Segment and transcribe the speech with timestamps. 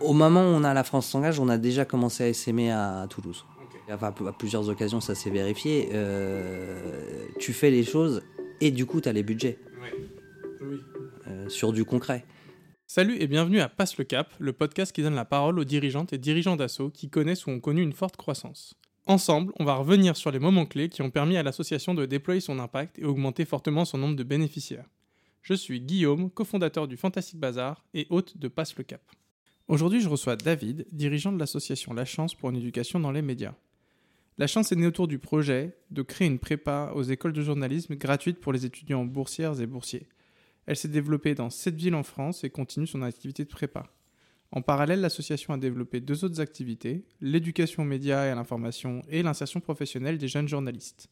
[0.00, 3.06] Au moment où on a la France s'engage, on a déjà commencé à essaimer à
[3.10, 3.44] Toulouse.
[3.92, 5.90] Enfin, à plusieurs occasions, ça s'est vérifié.
[5.92, 8.22] Euh, tu fais les choses
[8.60, 9.58] et du coup, tu as les budgets.
[10.62, 10.78] Oui.
[11.26, 12.24] Euh, sur du concret.
[12.86, 16.12] Salut et bienvenue à Passe le Cap, le podcast qui donne la parole aux dirigeantes
[16.12, 18.74] et dirigeants d'assaut qui connaissent ou ont connu une forte croissance.
[19.06, 22.40] Ensemble, on va revenir sur les moments clés qui ont permis à l'association de déployer
[22.40, 24.88] son impact et augmenter fortement son nombre de bénéficiaires.
[25.42, 29.02] Je suis Guillaume, cofondateur du Fantastic Bazar et hôte de Passe le Cap.
[29.70, 33.54] Aujourd'hui, je reçois David, dirigeant de l'association La Chance pour une éducation dans les médias.
[34.36, 37.94] La Chance est née autour du projet de créer une prépa aux écoles de journalisme
[37.94, 40.08] gratuite pour les étudiants boursières et boursiers.
[40.66, 43.86] Elle s'est développée dans sept villes en France et continue son activité de prépa.
[44.50, 49.22] En parallèle, l'association a développé deux autres activités, l'éducation aux médias et à l'information et
[49.22, 51.10] l'insertion professionnelle des jeunes journalistes.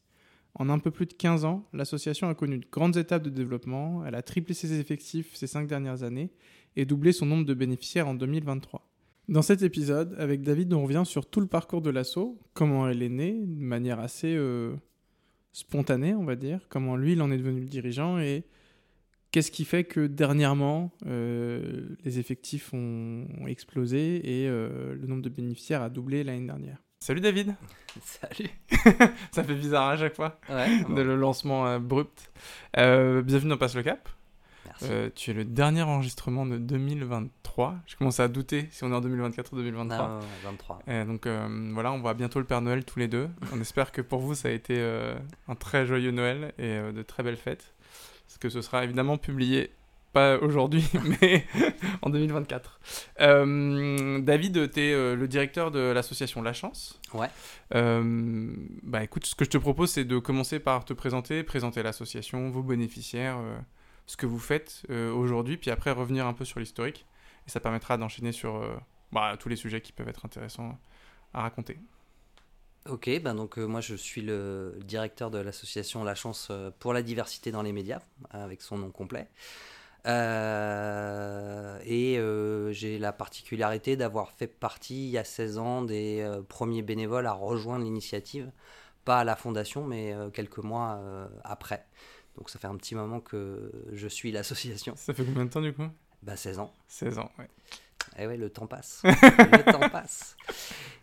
[0.55, 4.05] En un peu plus de 15 ans, l'association a connu de grandes étapes de développement,
[4.05, 6.29] elle a triplé ses effectifs ces cinq dernières années
[6.79, 8.87] et doublé son nombre de bénéficiaires en 2023.
[9.27, 13.03] Dans cet épisode, avec David, on revient sur tout le parcours de l'asso, comment elle
[13.03, 14.73] est née, de manière assez euh,
[15.51, 18.45] spontanée, on va dire, comment lui, il en est devenu le dirigeant et
[19.31, 25.29] qu'est-ce qui fait que dernièrement, euh, les effectifs ont, explosé et euh, le nombre de
[25.29, 26.81] bénéficiaires a doublé l'année dernière.
[27.01, 27.55] Salut David
[28.01, 28.49] Salut
[29.31, 32.31] Ça fait bizarre à chaque fois de le lancement abrupt.
[32.73, 34.09] bienvenue dans Passe le Cap.
[34.83, 37.75] Euh, tu es le dernier enregistrement de 2023.
[37.85, 40.07] Je commence à douter si on est en 2024 ou 2023.
[40.07, 40.79] Non, 23.
[41.05, 43.29] donc euh, voilà, on voit bientôt le Père Noël tous les deux.
[43.53, 45.15] On espère que pour vous, ça a été euh,
[45.47, 47.73] un très joyeux Noël et de très belles fêtes.
[48.27, 49.71] Parce que ce sera évidemment publié,
[50.13, 50.87] pas aujourd'hui,
[51.21, 51.45] mais
[52.01, 52.79] en 2024.
[54.21, 56.99] David, tu es le directeur de l'association La Chance.
[57.13, 57.29] Ouais.
[57.71, 62.49] bah écoute, ce que je te propose, c'est de commencer par te présenter, présenter l'association,
[62.49, 63.39] vos bénéficiaires
[64.09, 67.05] ce que vous faites euh, aujourd'hui, puis après revenir un peu sur l'historique.
[67.45, 68.75] Et ça permettra d'enchaîner sur euh,
[69.11, 70.79] bah, tous les sujets qui peuvent être intéressants
[71.31, 71.77] à raconter.
[72.89, 77.03] Ok, ben donc euh, moi je suis le directeur de l'association La Chance pour la
[77.03, 77.99] diversité dans les médias,
[78.31, 79.29] avec son nom complet.
[80.07, 80.09] et
[82.71, 87.33] j'ai la particularité d'avoir fait partie il y a 16 ans des premiers bénévoles à
[87.33, 88.51] rejoindre l'initiative,
[89.05, 90.99] pas à la fondation, mais quelques mois
[91.43, 91.85] après.
[92.39, 94.93] Donc ça fait un petit moment que je suis l'association.
[94.95, 95.87] Ça fait combien de temps du coup?
[96.23, 96.73] Bah 16 ans.
[96.87, 97.47] 16 ans, ouais.
[98.17, 99.01] Eh ouais, le temps passe.
[99.03, 100.35] le temps passe.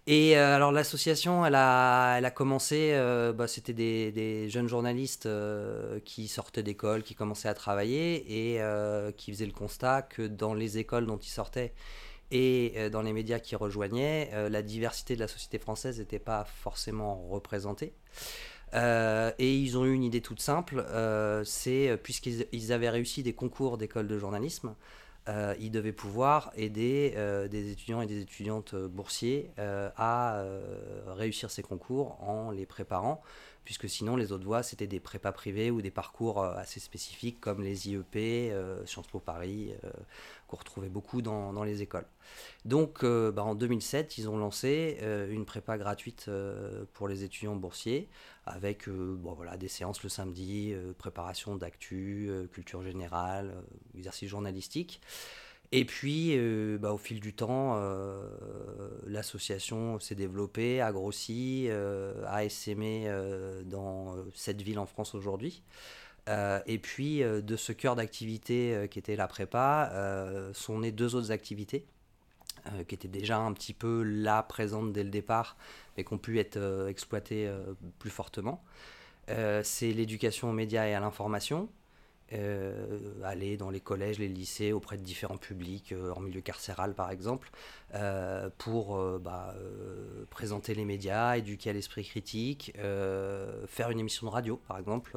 [0.06, 4.68] Et euh, alors l'association, elle a, elle a commencé, euh, bah, c'était des, des, jeunes
[4.68, 8.60] journalistes euh, qui sortaient d'école, qui commençaient à travailler et
[9.16, 11.74] qui faisaient le constat que dans les écoles dont ils sortaient
[12.32, 17.28] et dans les médias qui rejoignaient, la diversité de la société française n'était pas forcément
[17.28, 17.92] représentée.
[18.74, 23.22] Euh, et ils ont eu une idée toute simple, euh, c'est euh, puisqu'ils avaient réussi
[23.22, 24.74] des concours d'école de journalisme,
[25.58, 27.16] ils devaient pouvoir aider
[27.50, 30.44] des étudiants et des étudiantes boursiers à
[31.08, 33.20] réussir ces concours en les préparant,
[33.66, 37.62] puisque sinon les autres voies c'était des prépas privés ou des parcours assez spécifiques comme
[37.62, 38.54] les IEP,
[38.86, 39.74] Sciences Po Paris,
[40.48, 42.06] qu'on retrouvait beaucoup dans, les écoles.
[42.64, 44.98] Donc bah, en 2007, ils ont lancé
[45.30, 46.30] une prépa gratuite
[46.94, 48.08] pour les étudiants boursiers
[48.46, 53.52] avec euh, voilà, des séances le samedi, euh, préparation d'actu, euh, culture générale,
[53.96, 55.00] exercice journalistique.
[55.72, 56.36] Et puis,
[56.78, 57.80] bah, au fil du temps,
[59.06, 61.68] l'association s'est développée, a grossi,
[62.26, 63.10] a essaimé
[63.64, 65.62] dans cette ville en France aujourd'hui.
[66.28, 71.84] et puis, de ce cœur d'activité qui était la prépa, sont nées deux autres activités
[72.88, 75.56] qui étaient déjà un petit peu là présentes dès le départ,
[75.96, 78.62] mais qui ont pu être euh, exploités euh, plus fortement.
[79.28, 81.68] Euh, c'est l'éducation aux médias et à l'information.
[83.24, 87.50] Aller dans les collèges, les lycées, auprès de différents publics, en milieu carcéral par exemple,
[88.58, 89.54] pour bah,
[90.30, 95.16] présenter les médias, éduquer à l'esprit critique, faire une émission de radio par exemple.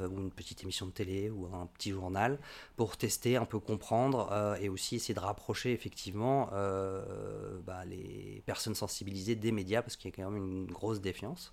[0.00, 2.40] Euh, ou une petite émission de télé ou un petit journal
[2.76, 8.42] pour tester, un peu comprendre euh, et aussi essayer de rapprocher effectivement euh, bah, les
[8.46, 11.52] personnes sensibilisées des médias parce qu'il y a quand même une grosse défiance.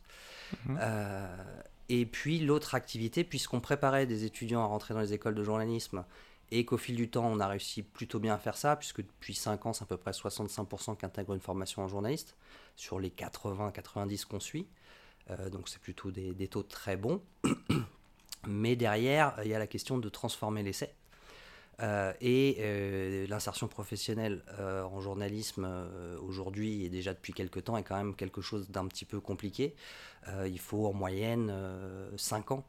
[0.66, 0.80] Mhm.
[1.90, 6.06] Et puis l'autre activité, puisqu'on préparait des étudiants à rentrer dans les écoles de journalisme
[6.52, 9.34] et qu'au fil du temps, on a réussi plutôt bien à faire ça, puisque depuis
[9.34, 12.36] 5 ans, c'est à peu près 65% qui intègrent une formation en journaliste,
[12.76, 14.68] sur les 80-90 qu'on suit.
[15.52, 17.22] donc c'est plutôt des, des, taux très bons.
[18.48, 20.94] Mais derrière, il y a la question de transformer l'essai.
[21.82, 25.68] Euh, et euh, l'insertion professionnelle euh, en journalisme
[26.22, 29.76] aujourd'hui et déjà depuis quelques temps est quand même quelque chose d'un petit peu compliqué.
[30.46, 31.54] il faut en moyenne
[32.18, 32.64] 5 ans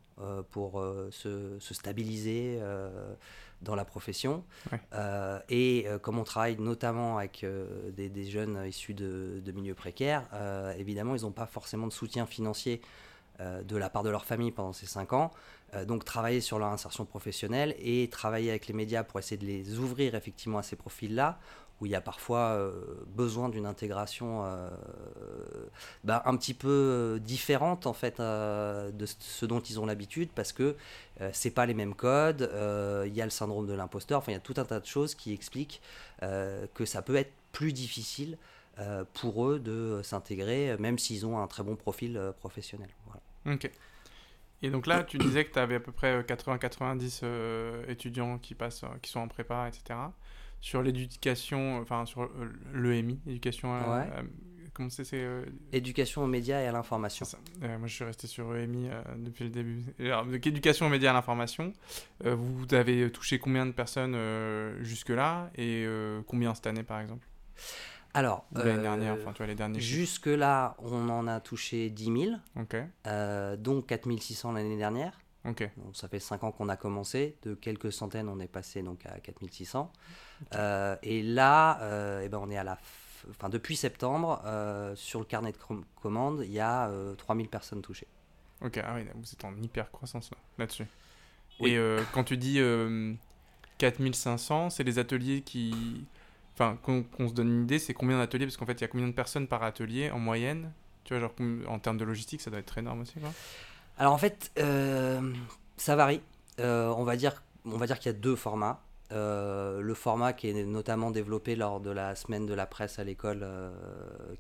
[0.51, 2.61] pour se, se, stabiliser
[3.63, 4.45] dans la profession.
[4.73, 4.81] Ouais.
[5.49, 7.47] Et comme on travaille notamment avec
[7.93, 10.25] des, des jeunes issus de, de milieux précaires,
[10.77, 12.81] évidemment, ils n'ont pas forcément de soutien financier
[13.41, 15.31] de la part de leur famille pendant ces 5 ans.
[15.75, 19.47] Euh, donc travailler sur leur insertion professionnelle et travailler avec les médias pour essayer de
[19.47, 21.39] les ouvrir effectivement à ces profils-là,
[21.81, 22.73] où il y a parfois euh,
[23.09, 24.71] besoin d'une intégration euh,
[26.05, 30.77] ben, un petit peu différente en fait de ce dont ils ont l'habitude parce que
[31.33, 32.49] c'est pas les mêmes codes,
[33.07, 34.87] il y a le syndrome de l'imposteur, enfin il y a tout un tas de
[34.87, 35.81] choses qui expliquent
[36.21, 38.39] que ça peut être plus difficile
[39.13, 42.89] pour eux de s'intégrer, même s'ils ont un très bon profil professionnel.
[43.07, 43.21] Voilà.
[44.63, 48.55] Et donc là, tu disais que tu avais à peu près 80-90 euh, étudiants qui,
[48.55, 49.99] passent, euh, qui sont en prépa, etc.
[50.61, 53.75] Sur l'éducation, enfin sur euh, l'EMI, éducation.
[53.75, 54.11] à- Ouais.
[54.11, 54.23] à-
[54.73, 57.27] comment c'est euh, Éducation aux médias et à l'information.
[57.63, 59.83] Euh, Moi, je suis resté sur EMI euh, depuis le début.
[60.01, 61.73] Alors, donc, éducation aux médias et à l'information.
[62.25, 67.01] Euh, vous avez touché combien de personnes euh, jusque-là et euh, combien cette année, par
[67.01, 67.27] exemple?
[68.15, 72.05] Alors, L'année euh, dernière, enfin, tu vois, les derniers jusque-là, on en a touché 10
[72.27, 72.77] 000, Ok,
[73.07, 75.19] euh, dont 4 600 l'année dernière.
[75.77, 77.37] Donc, ça fait 5 ans qu'on a commencé.
[77.43, 79.93] De quelques centaines, on est passé donc à 4600.
[80.55, 82.75] Euh, et là, euh, eh ben, on est à la.
[82.75, 82.79] f-
[83.31, 87.49] Enfin, depuis septembre, euh, sur le carnet de com- commandes, il y a euh, 3000
[87.49, 88.07] personnes touchées.
[88.61, 90.87] Ok, ah oui, vous êtes en hyper croissance là, là-dessus.
[91.61, 91.71] Oui.
[91.73, 93.15] Et euh, quand tu dis euh,
[93.79, 96.07] 4500, c'est les ateliers qui.
[96.55, 98.89] Enfin, qu'on se donne une idée, c'est combien d'ateliers Parce qu'en fait, il y a
[98.89, 100.73] combien de personnes par atelier en moyenne?
[101.03, 101.35] Tu vois, genre
[101.69, 103.31] en termes de logistique, ça doit être très énorme aussi, quoi.
[103.99, 105.33] Alors en fait, euh,
[105.77, 106.21] ça varie.
[106.61, 108.81] Euh, on va dire, on va dire qu'il y a deux formats.
[109.13, 113.05] Euh, le format qui est notamment développé lors de la semaine de la presse à
[113.05, 113.71] l'école euh,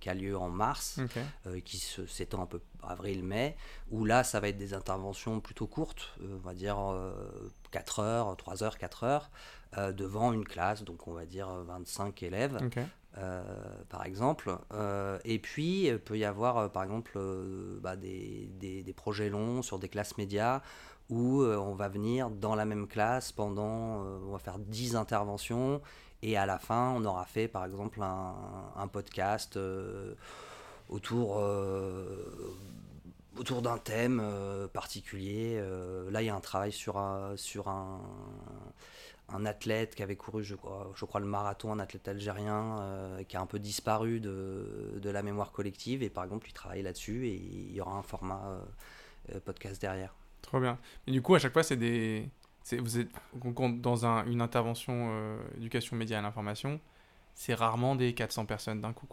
[0.00, 0.98] qui a lieu en mars,
[1.46, 3.56] euh, qui s'étend un peu avril-mai,
[3.90, 7.12] où là ça va être des interventions plutôt courtes, on va dire euh,
[7.72, 9.30] 4 heures, 3 heures, 4 heures,
[9.78, 12.56] euh, devant une classe, donc on va dire 25 élèves
[13.18, 13.42] euh,
[13.88, 14.56] par exemple.
[14.72, 17.18] Euh, et puis, il peut y avoir, par exemple,
[17.80, 20.60] bah, des, des- des projets longs sur des classes médias
[21.10, 25.82] où on va venir dans la même classe pendant, on va faire 10 interventions
[26.22, 28.34] et à la fin, on aura fait, par exemple, un,
[28.76, 29.58] un podcast
[30.88, 31.36] autour...
[33.38, 35.56] autour d'un thème euh, particulier.
[35.58, 38.00] Euh, là, il y a un travail sur un, sur un,
[39.28, 43.22] un athlète qui avait couru, je crois, je crois le marathon, un athlète algérien euh,
[43.24, 46.02] qui a un peu disparu de, de la mémoire collective.
[46.02, 48.60] Et par exemple, il travaille là-dessus et il y aura un format euh,
[49.36, 50.14] euh, podcast derrière.
[50.42, 50.78] Trop bien.
[51.06, 52.28] Et du coup, à chaque fois, c'est des.
[52.78, 53.10] Vous êtes
[53.80, 56.80] dans un- une intervention éducation média à l'information,
[57.34, 59.06] c'est rarement des 400 personnes d'un coup.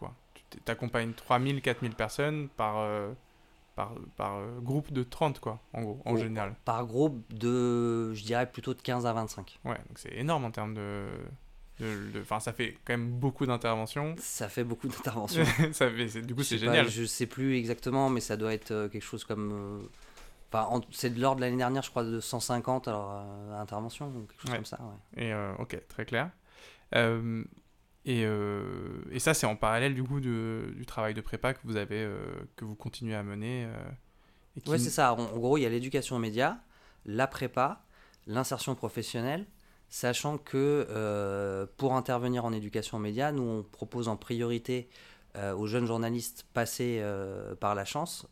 [0.49, 2.77] Tu t'accompagnes 3000, 4000 personnes par,
[3.81, 6.17] par, par euh, groupe de 30, quoi, en gros, en Oh.
[6.17, 6.55] général.
[6.65, 9.59] Par groupe de, je dirais plutôt de 15 à 25.
[9.65, 11.05] Ouais, donc c'est énorme en termes de.
[12.21, 14.13] Enfin, ça fait quand même beaucoup d'interventions.
[14.19, 15.43] Ça fait beaucoup d'interventions.
[15.71, 16.87] ça fait, c'est- du coup, c'est pas, génial.
[16.89, 19.51] je sais plus exactement, mais ça doit être euh, quelque chose comme.
[19.53, 19.87] euh,
[20.53, 24.07] Enfin, en- c'est de l'ordre de l'année dernière, je crois, de 150 alors, euh, interventions,
[24.09, 24.57] ou quelque chose Ouais.
[24.57, 24.79] comme ça.
[24.81, 25.23] ouais.
[25.23, 26.29] Et euh, ok, très clair.
[26.93, 27.43] Euh,
[28.05, 31.59] et, euh, et ça, c'est en parallèle du coup de- du travail de prépa que
[31.63, 32.25] vous avez, euh,
[32.55, 33.65] que vous continuez à mener.
[33.65, 33.73] euh,
[34.63, 35.13] qui- Ouais, c'est ça.
[35.13, 36.57] En, en gros, il y a l'éducation aux médias,
[37.05, 37.83] la prépa,
[38.27, 39.45] l'insertion professionnelle,
[39.89, 44.89] sachant que euh, pour intervenir en éducation aux médias, nous, on propose en priorité
[45.55, 47.01] aux jeunes journalistes passés
[47.61, 48.27] par la chance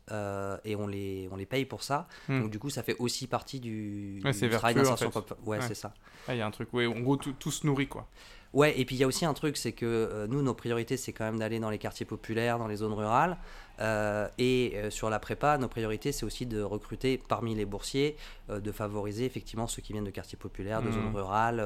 [0.65, 2.09] et on les, on les paye pour ça.
[2.27, 2.41] Hmm.
[2.41, 5.11] Donc, du coup, ça fait aussi partie du, Ouais, du c'est travail vertueux, en d'insertion.
[5.21, 5.35] fait.
[5.45, 5.61] Ouais.
[5.61, 5.93] c'est ça.
[6.27, 8.09] Ah, il y a un truc, ouais, en gros, tout, tout se nourrit quoi.
[8.53, 10.97] Ouais, et puis il y a aussi un truc, c'est que euh, nous, nos priorités,
[10.97, 13.37] c'est quand même d'aller dans les quartiers populaires, dans les zones rurales.
[13.79, 18.17] Euh, et euh, sur la prépa, nos priorités, c'est aussi de recruter parmi les boursiers,
[18.49, 20.93] de favoriser effectivement ceux qui viennent de quartiers populaires, de Mhm.
[20.93, 21.63] zones rurales,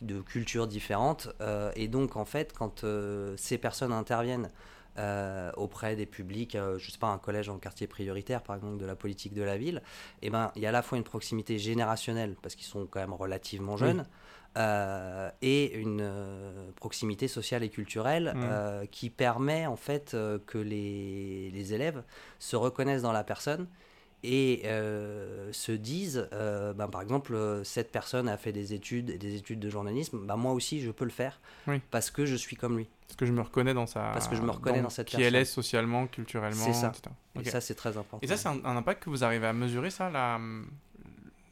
[0.00, 1.28] de cultures différentes.
[1.74, 2.84] Et donc, en fait, quand
[3.36, 4.50] ces personnes interviennent
[4.98, 8.78] euh, auprès des publics, euh, je sais pas, un collège en quartier prioritaire, par exemple,
[8.78, 9.82] de la politique de la ville,
[10.22, 13.00] eh ben, il y a à la fois une proximité générationnelle, parce qu'ils sont quand
[13.00, 13.80] même relativement Oui.
[14.56, 18.42] Euh, et une euh, proximité sociale et culturelle Mhm.
[18.44, 22.02] euh, qui permet en fait que les, les élèves
[22.38, 23.66] se reconnaissent dans la personne
[24.22, 29.60] et se disent, ben, par exemple, cette personne a fait des études et des études
[29.60, 31.80] de journalisme, ben, moi aussi je peux le faire Oui.
[31.90, 32.88] parce que je suis comme lui.
[33.06, 34.00] Parce que je me reconnais dans sa.
[34.12, 36.88] Parce que je me reconnais dans cette Qui elle est socialement, culturellement, C'est ça.
[36.88, 37.14] etc.
[37.40, 38.18] Et ça c'est très important.
[38.22, 40.40] Et ça, c'est un, un impact que vous arrivez à mesurer, ça, la,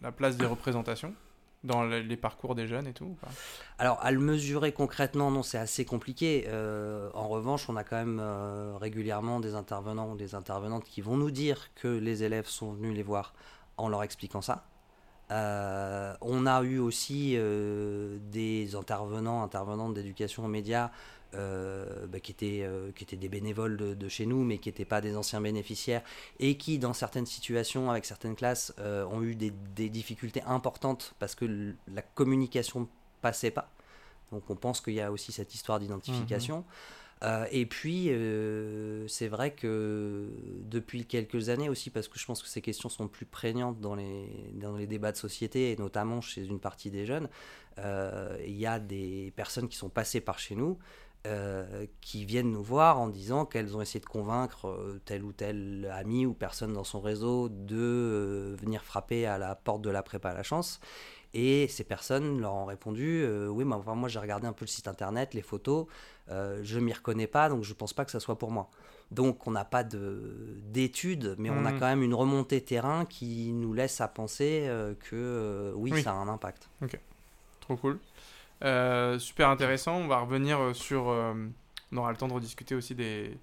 [0.03, 1.15] la place des représentations?
[1.65, 3.17] Dans le- les parcours des jeunes et tout
[3.79, 6.45] Alors, à le mesurer concrètement, non, c'est assez compliqué.
[6.49, 11.01] Euh, en revanche, on a quand même euh, régulièrement des intervenants ou des intervenantes qui
[11.01, 13.35] vont nous dire que les élèves sont venus les voir
[13.77, 14.65] en leur expliquant ça.
[15.31, 17.37] on a eu aussi
[18.31, 20.91] des intervenants, intervenantes d'éducation aux médias
[21.35, 24.85] euh, bah, qui, étaient, euh, qui étaient des bénévoles de, chez nous, mais qui n'étaient
[24.85, 26.03] pas des anciens bénéficiaires,
[26.39, 29.51] et qui, dans certaines situations, avec certaines classes, euh, ont eu des,
[29.89, 32.89] difficultés importantes parce que la communication
[33.23, 33.71] passait pas.
[34.33, 36.65] Donc on pense qu'il y a aussi cette histoire d'identification.
[37.23, 37.47] Mhm.
[37.53, 38.11] et puis,
[39.09, 40.29] c'est vrai que
[40.71, 43.95] depuis quelques années aussi, parce que je pense que ces questions sont plus prégnantes dans
[43.95, 47.29] les, dans les débats de société, et notamment chez une partie des jeunes,
[47.79, 50.79] il y a des personnes qui sont passées par chez nous,
[51.27, 55.33] euh, qui viennent nous voir en disant qu'elles ont essayé de convaincre euh, tel ou
[55.33, 59.89] tel ami ou personne dans son réseau de euh, venir frapper à la porte de
[59.89, 60.81] la prépa à la chance.
[61.33, 64.71] Et ces personnes leur ont répondu Oui, mais enfin, moi j'ai regardé un peu le
[64.71, 65.87] site internet, les photos,
[66.29, 68.71] je m'y reconnais pas, donc je pense pas que ça soit pour moi.
[69.11, 71.81] Donc on n'a pas d'études, mais on a mmh.
[71.81, 74.71] quand même une remontée terrain qui nous laisse à penser
[75.11, 76.69] que oui, oui, ça a un impact.
[76.83, 77.01] Ok,
[77.63, 77.99] trop cool.
[78.65, 79.97] Euh, super intéressant.
[79.97, 81.09] On va revenir euh, sur.
[81.09, 81.35] Euh,
[81.93, 83.37] on aura le temps de rediscuter aussi des,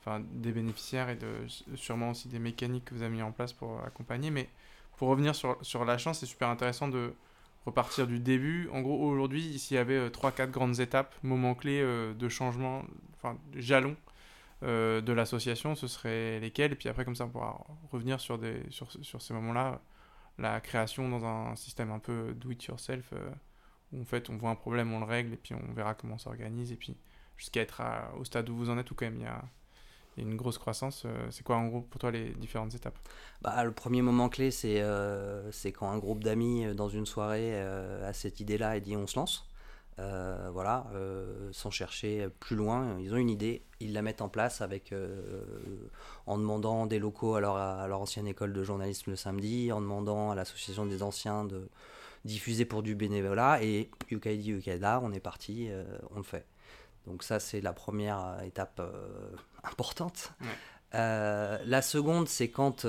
[0.00, 1.28] enfin, des bénéficiaires et de,
[1.76, 4.30] sûrement aussi des mécaniques que vous avez mis en place pour accompagner.
[4.30, 4.48] Mais
[4.96, 7.14] pour revenir sur, sur la chance, c'est super intéressant de
[7.66, 8.68] repartir du début.
[8.72, 12.82] En gros, aujourd'hui, s'il y avait 3-4 grandes étapes, moments clés de changement,
[13.16, 13.96] enfin, jalons
[14.62, 16.72] de l'association, ce serait lesquels?
[16.72, 19.80] Et puis après, comme ça, on pourra revenir sur, des, sur, sur ces moments-là.
[20.38, 23.12] La création dans un système un peu do-it-yourself
[24.00, 26.18] en fait on voit un problème, on le règle et puis on verra comment on
[26.18, 26.96] s'organise et puis
[27.36, 27.82] jusqu'à être
[28.18, 29.42] au stade où vous en êtes où quand même il y a,
[30.18, 31.04] une grosse croissance.
[31.06, 32.98] Euh, c'est quoi en gros pour toi les différentes étapes?
[33.40, 37.58] Bah, Le premier moment clé c'est euh, quand un groupe d'amis euh, dans une soirée
[37.60, 39.48] a cette idée-là et dit on se lance.
[39.98, 40.86] voilà,
[41.52, 44.92] sans chercher plus loin, ils ont une idée, ils la mettent en place avec,
[46.26, 50.34] en demandant des locaux à leur ancienne école de journalisme le samedi, en demandant à
[50.34, 51.68] l'association des anciens de,
[52.24, 56.46] diffusé pour du bénévolat et UKID UKIDA, on est parti, euh, on le fait.
[57.06, 59.30] Donc ça c'est la première euh, étape euh,
[59.64, 60.32] importante.
[60.92, 62.82] la seconde, c'est quand,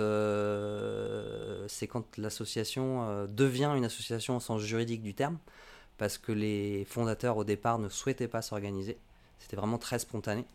[1.68, 5.38] c'est quand l'association devient une association au sens juridique du terme,
[5.98, 8.98] parce que les fondateurs au départ ne souhaitaient pas s'organiser.
[9.40, 10.46] C'était vraiment très spontané.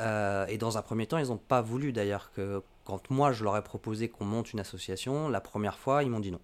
[0.00, 3.56] et dans un premier temps, ils n'ont pas voulu d'ailleurs que quand moi je leur
[3.58, 6.40] ai proposé qu'on monte une association, la première fois, ils m'ont dit non.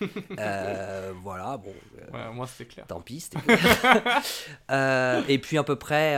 [0.38, 1.72] Euh, voilà, bon.
[2.14, 2.86] Euh, moi, c'était clair.
[2.86, 4.22] Tant pis, c'était clair.
[4.70, 6.16] Euh, et puis, à peu près,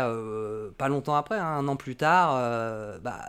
[0.78, 3.20] pas longtemps après, hein, un an plus tard, bah,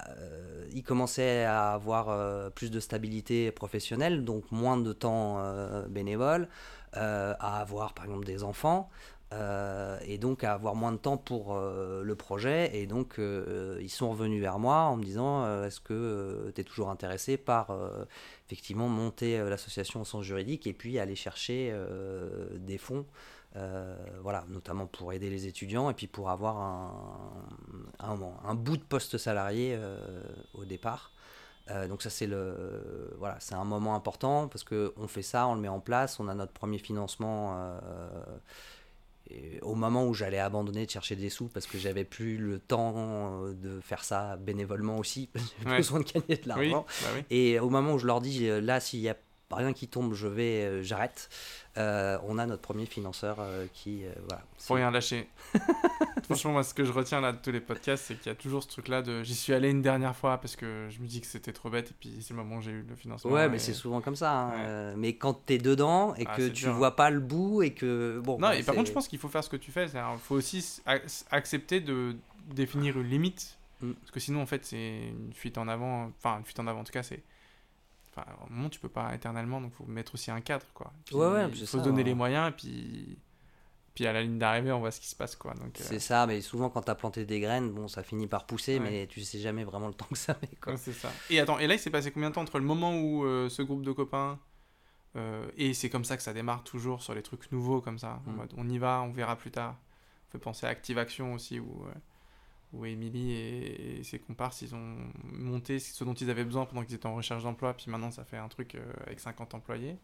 [0.71, 5.41] il commençait à avoir plus de stabilité professionnelle, donc moins de temps
[5.89, 6.47] bénévole,
[6.93, 8.89] à avoir, par exemple, des enfants.
[9.33, 12.75] Euh, et donc à avoir moins de temps pour euh, le projet.
[12.77, 16.63] Et donc euh, ils sont revenus vers moi en me disant est-ce que tu es
[16.63, 17.75] toujours intéressé par
[18.53, 21.75] effectivement monter l'association au sens juridique et puis aller chercher
[22.55, 23.05] des fonds,
[24.22, 27.48] voilà, notamment pour aider les étudiants et puis pour avoir un,
[28.00, 29.77] un, un bout de poste salarié
[30.53, 31.12] au départ.
[31.89, 35.55] donc ça c'est le voilà c'est un moment important parce que on fait ça on
[35.55, 37.57] le met en place on a notre premier financement
[39.61, 42.93] au moment où j'allais abandonner de chercher des sous parce que j'avais plus le temps
[43.43, 45.29] euh, de faire ça bénévolement aussi,
[45.63, 46.85] j'avais besoin de gagner de l'argent.
[47.03, 49.17] Bah Et au moment où je leur dis euh, là, s'il y a
[49.55, 51.29] rien qui tombe, je vais, euh, j'arrête.
[51.77, 54.43] Euh, on a notre premier financeur euh, qui, voilà.
[54.60, 55.27] Faut rien lâcher.
[56.24, 58.36] Franchement, moi, ce que je retiens là de tous les podcasts, c'est qu'il y a
[58.36, 61.19] toujours ce truc-là de, j'y suis allé une dernière fois parce que je me dis
[61.19, 63.31] que c'était trop bête et puis c'est le moment où j'ai eu le financement.
[63.31, 64.31] Ouais, mais c'est souvent comme ça.
[64.31, 64.93] Hein.
[64.95, 68.39] mais quand t'es dedans et ah, que tu vois pas le bout et que bon.
[68.39, 69.86] Non, et par contre, je pense qu'il faut faire ce que tu fais.
[69.86, 70.81] Il faut aussi
[71.31, 72.15] accepter de
[72.53, 73.57] définir une limite.
[73.81, 73.93] Mm.
[73.93, 76.12] Parce que sinon, en fait, c'est une fuite en avant.
[76.17, 77.22] Enfin, une fuite en avant, en tout cas, c'est
[78.15, 80.93] Enfin, au moment, tu peux pas éternellement, donc faut mettre aussi un cadre, quoi.
[81.12, 83.17] ouais, ouais, il faut donner les moyens, et puis,
[83.96, 85.53] puis à la ligne d'arrivée, on voit ce qui se passe, quoi.
[85.55, 88.27] Donc, euh, c'est ça, mais souvent quand tu as planté des graines, bon, ça finit
[88.27, 90.77] par pousser, mais tu sais jamais vraiment le temps que ça met, quoi.
[90.77, 91.12] c'est ça.
[91.29, 93.50] Et attends, et là, il s'est passé combien de temps entre le moment où euh,
[93.50, 94.39] ce groupe de copains
[95.15, 98.20] euh, et c'est comme ça que ça démarre toujours sur les trucs nouveaux comme ça.
[98.25, 98.36] En mm.
[98.36, 99.75] mode, on y va, on verra plus tard.
[100.27, 101.86] On fait penser à Active Action aussi, où
[102.74, 104.96] où Emily et, ses comparses, ils ont
[105.32, 108.24] monté ce dont ils avaient besoin pendant qu'ils étaient en recherche d'emploi, puis maintenant ça
[108.24, 109.96] fait un truc euh, avec 50 employés.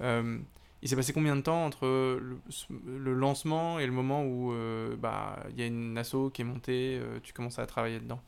[0.00, 0.38] Euh,
[0.80, 5.44] il s'est passé combien de temps entre le, lancement et le moment où euh, bah,
[5.50, 8.20] il y a une asso qui est montée, tu commences à travailler dedans?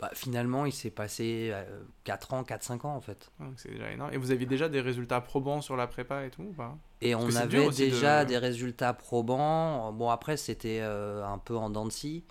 [0.00, 1.54] Bah, Finalement, il s'est passé
[2.02, 3.30] 4 ans, 4-5 ans en fait.
[3.40, 4.12] Ah, c'est déjà énorme.
[4.12, 6.52] Et vous aviez déjà des résultats probants sur la prépa et tout
[7.00, 9.92] Et on avait déjà des résultats probants.
[9.92, 12.24] Bon, après, c'était un peu en dents de scie.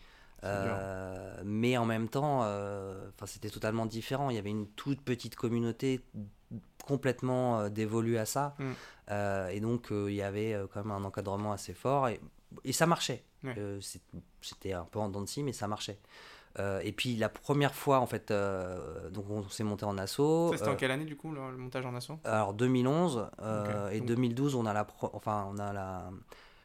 [0.44, 4.30] Euh, mais en même temps, euh, c'était totalement différent.
[4.30, 6.02] Il y avait une toute petite communauté
[6.86, 8.56] complètement dévolu à ça.
[8.60, 8.72] Mm.
[9.52, 12.08] et donc, il y avait quand même un encadrement assez fort.
[12.10, 12.20] Et,
[12.64, 13.24] et ça marchait.
[13.44, 13.56] Ouais.
[14.42, 16.00] C'était un peu en dents de scie, mais ça marchait.
[16.60, 20.50] Euh, et puis la première fois, en fait, euh, donc on s'est monté en assaut.
[20.52, 22.20] Ça, c'était en Euh, quelle année du coup le, montage en assaut?
[22.26, 23.94] alors 2011 euh, Ok.
[23.94, 26.12] et Donc- 2012, on a la, pro- enfin on a la,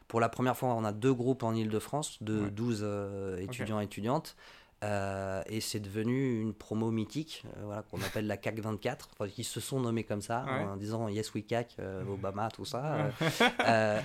[0.09, 2.49] pour la première fois, on a deux groupes en Île-de-France de Ouais.
[2.51, 4.35] 12 euh, étudiants et étudiantes.
[4.81, 9.29] Euh, et c'est devenu une promo mythique, euh, voilà, qu'on appelle la CAC 24, enfin,
[9.29, 10.63] qui se sont nommés comme ça, Ouais.
[10.63, 13.09] en disant Yes We CAC, euh, Obama, tout ça.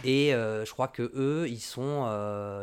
[0.05, 2.07] Et je crois que eux, ils sont,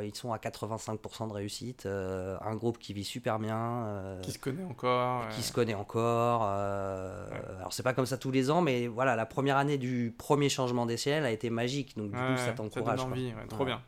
[0.03, 1.85] ils sont à 85% de réussite.
[1.85, 6.41] un groupe qui vit super bien, Qui se connaît encore qui se connaît encore.
[6.41, 7.37] Ouais.
[7.59, 10.49] Alors c'est pas comme ça tous les ans, mais voilà, la première année du premier
[10.49, 12.99] changement d'échelle a été magique, donc du ouais, coup ça ça t'encourage.
[12.99, 13.81] donne envie, trop bien.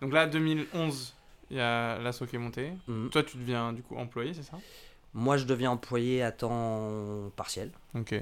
[0.00, 1.14] Donc là, 2011,
[1.52, 2.72] il y a l'assaut qui est monté.
[2.88, 3.10] Mhm.
[3.10, 4.58] Toi, tu deviens du coup employé, c'est ça?
[5.14, 7.70] Moi je deviens employé à temps partiel.
[7.94, 8.12] Ok.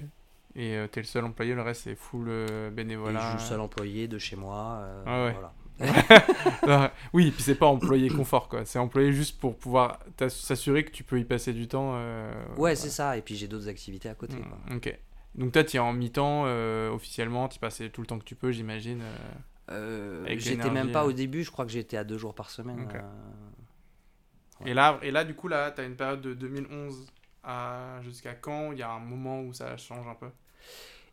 [0.56, 3.20] Et euh, t'es le seul employé, le reste c'est full euh, Et bénévolat.
[3.20, 4.80] je suis le seul employé de chez moi.
[4.82, 5.32] euh, Ah ouais.
[5.32, 5.52] voilà.
[7.12, 8.64] Oui, et puis c'est pas employé confort quoi.
[8.64, 11.92] C'est employé juste pour pouvoir s'assurer que tu peux y passer du temps.
[11.94, 12.76] euh, Ouais, voilà.
[12.76, 13.16] c'est ça.
[13.16, 14.37] Et puis j'ai d'autres activités à côté.
[14.38, 14.58] quoi.
[14.68, 14.99] Mm, Ok.
[15.37, 16.42] Donc toi, tu es en mi-temps
[16.92, 19.00] officiellement, tu passais tout le temps que tu peux, j'imagine.
[19.70, 20.24] Euh.
[20.26, 21.08] Euh, J'étais même pas euh.
[21.08, 22.88] au début, je crois que j'étais à deux jours par semaine.
[22.94, 23.00] Euh,
[24.60, 24.70] Ouais.
[24.72, 27.06] Et, là, et là, du coup, là, tu as une période de 2011
[27.42, 28.72] à jusqu'à quand?
[28.72, 30.28] Il y a un moment où ça change un peu?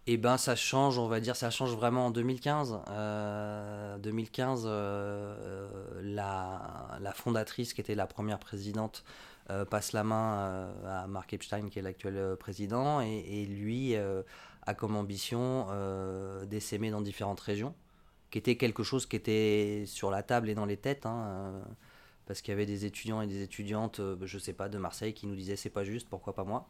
[0.06, 2.80] Eh ben, ça change, on va dire, ça change vraiment en 2015.
[2.90, 9.04] Euh, 2015, euh, la, la fondatrice, qui était la première présidente,
[9.50, 13.46] euh, passe la main euh, à Mark Epstein, qui est l'actuel euh, président, et, et
[13.46, 14.24] lui euh,
[14.66, 17.74] a comme ambition euh, d'essaimer dans différentes régions,
[18.32, 21.06] qui était quelque chose qui était sur la table et dans les têtes.
[21.06, 21.62] hein, euh,
[22.26, 25.14] parce qu'il y avait des étudiants et des étudiantes, euh, je sais pas, de Marseille
[25.14, 26.68] qui nous disaient c'est pas juste, pourquoi pas moi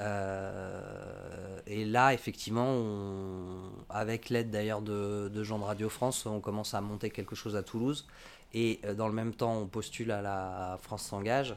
[0.00, 6.40] euh, et là, effectivement, on- avec l'aide d'ailleurs de, de gens de Radio France, on
[6.40, 8.06] commence à monter quelque chose à Toulouse.
[8.54, 11.54] Et dans le même temps, on postule à la France s'engage.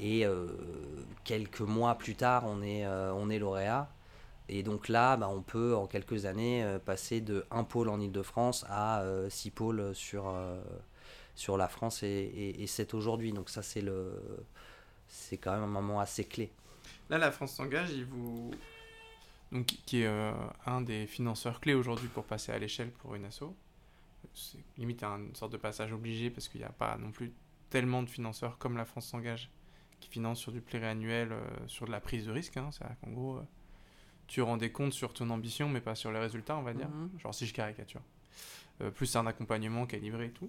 [0.00, 0.24] Et
[1.24, 3.88] quelques mois plus tard, on est, on est lauréat.
[4.54, 7.98] Et donc là, bah, on peut en quelques années euh, passer de un pôle en
[7.98, 10.60] Ile-de-France à euh, six pôles sur, euh,
[11.34, 13.32] sur la France et, et, sept aujourd'hui.
[13.32, 14.12] Donc ça, c'est le,
[15.08, 16.52] c'est quand même un moment assez clé.
[17.08, 17.92] Là, la France s'engage,
[19.86, 20.32] qui est
[20.66, 23.54] un des financeurs clés aujourd'hui pour passer à l'échelle pour une asso.
[24.34, 27.32] C'est limite une sorte de passage obligé parce qu'il n'y a pas non plus
[27.70, 29.50] tellement de financeurs comme la France s'engage
[30.00, 32.56] qui financent sur du pluriannuel, euh, sur de la prise de risque.
[32.58, 32.68] Hein.
[32.70, 33.40] C'est-à-dire qu'en gros,
[34.32, 36.88] tu rends des comptes sur ton ambition mais pas sur les résultats, on va dire.
[36.88, 37.10] Mhm.
[37.18, 38.00] Genre si je caricature.
[38.80, 40.48] Euh, plus c'est un accompagnement qui est livré et tout.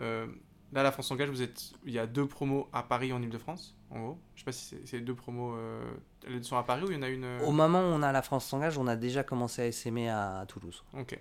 [0.00, 0.26] Euh,
[0.74, 1.72] là, la France s'engage, vous êtes...
[1.86, 4.18] il y a deux promos à Paris en Ile-de-France, en gros.
[4.34, 5.54] Je sais pas si c'est- deux promos.
[5.54, 5.82] euh,
[6.26, 7.24] Elles sont à Paris ou il y en a une.
[7.24, 10.10] euh, Au moment où on a la France s'engage, on a déjà commencé à essaimer
[10.10, 10.84] à, à Toulouse.
[10.92, 11.18] Ok.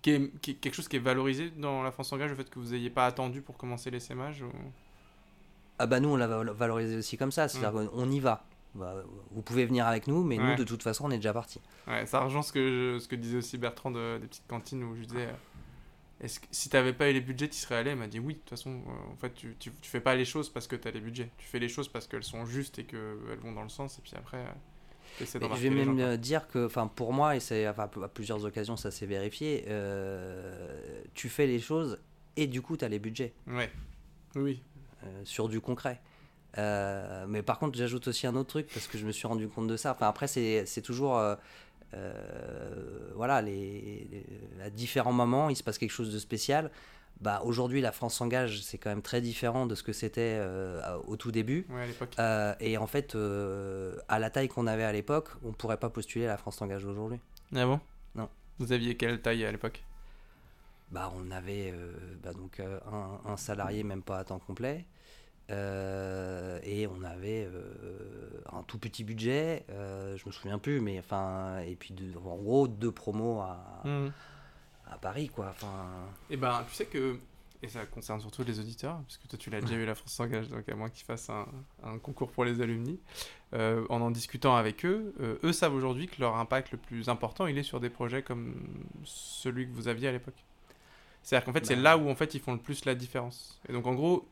[0.00, 2.48] Qui est, qui est quelque chose qui est valorisé dans la France s'engage, le fait
[2.48, 4.50] que vous n'ayez pas attendu pour commencer l'essaimage ou...
[5.78, 8.44] Ah bah nous on l'a val- valorisé aussi comme ça, c'est-à-dire qu'on y va.
[8.74, 9.02] Bah,
[9.32, 10.50] vous pouvez venir avec nous, mais Ouais.
[10.50, 11.60] nous de toute façon on est déjà parti.
[11.88, 14.84] Ouais, ça rejoint ce que, je- ce que disait aussi Bertrand de- des petites cantines
[14.84, 15.32] où je disais euh,
[16.38, 17.90] que, si t'avais pas eu les budgets, tu serais allé?
[17.90, 20.14] Il m'a dit oui, de toute façon, euh, en fait, tu, tu, tu fais pas
[20.14, 21.30] les choses parce que tu as les budgets.
[21.38, 24.02] Tu fais les choses parce qu'elles sont justes et qu'elles vont dans le sens, et
[24.02, 24.44] puis après, euh,
[25.18, 25.24] je
[25.68, 28.90] vais gens, même dire que, enfin pour moi, et c'est enfin, à plusieurs occasions ça
[28.92, 29.64] s'est vérifié,
[31.14, 31.98] tu fais les choses
[32.36, 33.70] et du coup tu as les budgets Ouais.
[34.36, 34.62] Oui.
[35.04, 36.00] euh, sur du concret.
[36.58, 39.48] Euh, mais par contre, j'ajoute aussi un autre truc parce que je me suis rendu
[39.48, 39.92] compte de ça.
[39.92, 41.16] Enfin, après, c'est toujours.
[41.18, 41.34] euh,
[41.94, 44.26] euh, voilà, les, les-
[44.64, 46.70] à différents moments, il se passe quelque chose de spécial.
[47.20, 50.40] Bah, Aujourd'hui, la France s'engage, c'est quand même très différent de ce que c'était
[51.06, 51.66] au tout début.
[51.68, 52.16] Ouais, à l'époque.
[52.60, 53.14] Et en fait,
[54.08, 56.84] à la taille qu'on avait à l'époque, on pourrait pas postuler à la France s'engage
[56.84, 57.18] aujourd'hui.
[57.54, 57.80] Ah bon?
[58.14, 58.28] Non.
[58.58, 59.82] Vous aviez quelle taille à l'époque?
[60.90, 61.74] Bah, on avait
[62.22, 64.86] bah, donc, un, un salarié, même pas à temps complet.
[65.50, 70.98] Euh, et on avait euh, un tout petit budget, euh, je me souviens plus, mais
[70.98, 73.82] enfin, et puis de- en gros deux promos à,
[74.90, 75.48] à Paris, quoi.
[75.50, 75.88] Enfin,
[76.30, 77.18] Et ben, tu sais que,
[77.62, 80.12] et ça concerne surtout les auditeurs, parce que toi tu l'as déjà eu, la France
[80.12, 81.46] s'engage, donc à moins qu'ils fassent un,
[81.82, 83.00] un concours pour les alumni,
[83.54, 87.08] euh, en en discutant avec eux, euh, eux savent aujourd'hui que leur impact le plus
[87.08, 88.54] important, il est sur des projets comme
[89.04, 90.44] celui que vous aviez à l'époque.
[91.22, 91.82] C'est-à-dire qu'en fait, c'est Bah.
[91.82, 93.60] là où en fait ils font le plus la différence.
[93.68, 94.26] Et donc en gros,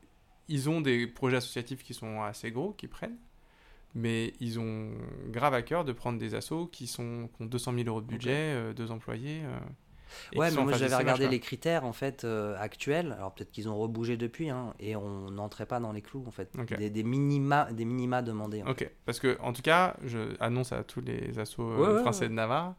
[0.49, 3.17] ils ont des projets associatifs qui sont assez gros, qui prennent,
[3.95, 4.91] mais ils ont
[5.31, 8.07] grave à cœur de prendre des assos qui, sont, qui ont 200 000 euros de
[8.07, 9.41] budget, euh, deux employés.
[9.45, 9.59] euh,
[10.37, 13.13] Ouais, mais moi j'avais regardé les critères en fait euh, actuels.
[13.13, 16.31] Alors peut-être qu'ils ont rebougé depuis, hein, et on n'entrait pas dans les clous en
[16.31, 16.51] fait.
[16.79, 18.63] Des, des minima, des minima demandés.
[18.67, 22.23] Ok, parce que en tout cas, je annonce à tous les assos euh, ouais, français
[22.23, 22.29] ouais.
[22.31, 22.75] de Navarre.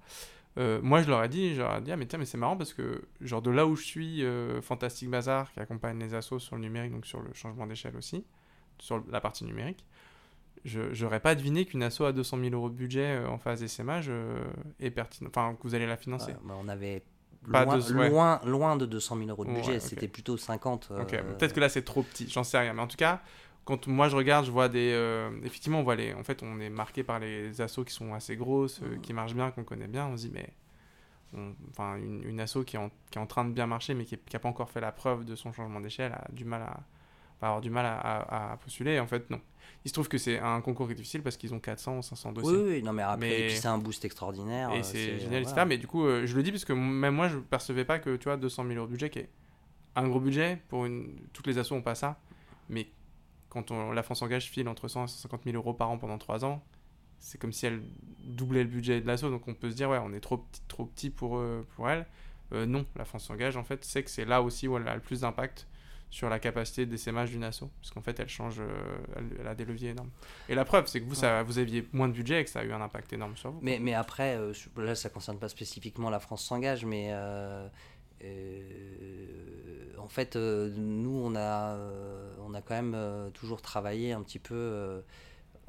[0.59, 2.37] Euh, moi, je leur ai dit, je leur ai dit, ah, mais tiens, mais c'est
[2.37, 6.13] marrant parce que, genre, de là où je suis, euh, Fantastic Bazar, qui accompagne les
[6.13, 8.25] assos sur le numérique, donc sur le changement d'échelle aussi,
[8.79, 9.85] sur la partie numérique,
[10.65, 13.63] je n'aurais pas deviné qu'une asso à 200 000 euros de budget euh, en phase
[14.09, 14.43] euh,
[14.79, 16.33] est pertinent, enfin, que vous allez la financer.
[16.43, 17.03] Bah, on avait
[17.49, 18.09] Pas loin, de- ouais.
[18.09, 19.79] loin, loin de 200 000 euros de Ouais, budget.
[19.79, 20.91] C'était plutôt 50.
[20.99, 22.73] Ok, euh, peut-être que là c'est trop petit, j'en sais rien.
[22.73, 23.21] Mais en tout cas,
[23.69, 24.91] quand moi je regarde, je vois des.
[24.93, 26.13] euh, effectivement, on voit les.
[26.13, 29.01] En fait, on est marqué par les assos qui sont assez grosses, euh, Mhm.
[29.01, 30.07] qui marchent bien, qu'on connaît bien.
[30.07, 30.49] On se dit, mais.
[31.35, 33.93] on- Enfin, une, une asso qui est, en, qui est en train de bien marcher,
[33.93, 36.61] mais qui n'a pas encore fait la preuve de son changement d'échelle, a du mal
[36.63, 36.79] à.
[37.41, 38.93] va avoir du mal à, à- à postuler.
[38.95, 39.39] Et en fait, non.
[39.85, 42.01] Il se trouve que c'est un concours qui est difficile parce qu'ils ont 400 ou
[42.01, 42.51] 500 dossiers.
[42.57, 44.71] Oui, oui, non, mais après, Mais- c'est un boost extraordinaire.
[44.73, 45.63] Et euh, c'est génial, etc.
[45.67, 48.15] Mais du coup, euh, je le dis parce que même moi, je percevais pas que,
[48.17, 49.29] tu vois, 200 000 euros de budget, qui est
[49.95, 51.15] un gros budget, pour une...
[51.31, 52.19] toutes les assos ont pas ça,
[52.69, 52.87] mais
[53.49, 53.91] quand on...
[53.91, 56.63] la France engage file entre 100 et 150 000 euros par an pendant 3 ans,
[57.19, 57.81] c'est comme si elle
[58.23, 60.61] doublait le budget de l'asso, donc on peut se dire, ouais, on est trop petit,
[60.67, 62.05] trop petit pour, eux- pour elle.
[62.53, 64.95] Euh, non, la France s'engage, en fait, c'est que c'est là aussi où elle a
[64.95, 65.67] le plus d'impact
[66.11, 68.97] sur la capacité d'essaimage d'une asso, parce qu'en fait, elle change, euh,
[69.39, 70.09] elle, a des leviers énormes.
[70.47, 72.61] Et la preuve, c'est que vous, ça, vous aviez moins de budget et que ça
[72.61, 73.59] a eu un impact énorme sur vous.
[73.61, 77.67] Mais, mais après, euh, là, ça concerne pas spécifiquement la France s'engage, mais euh,
[78.23, 84.11] euh, en fait, euh, nous, on a, euh, on a quand même euh, toujours travaillé
[84.13, 85.01] un petit peu euh,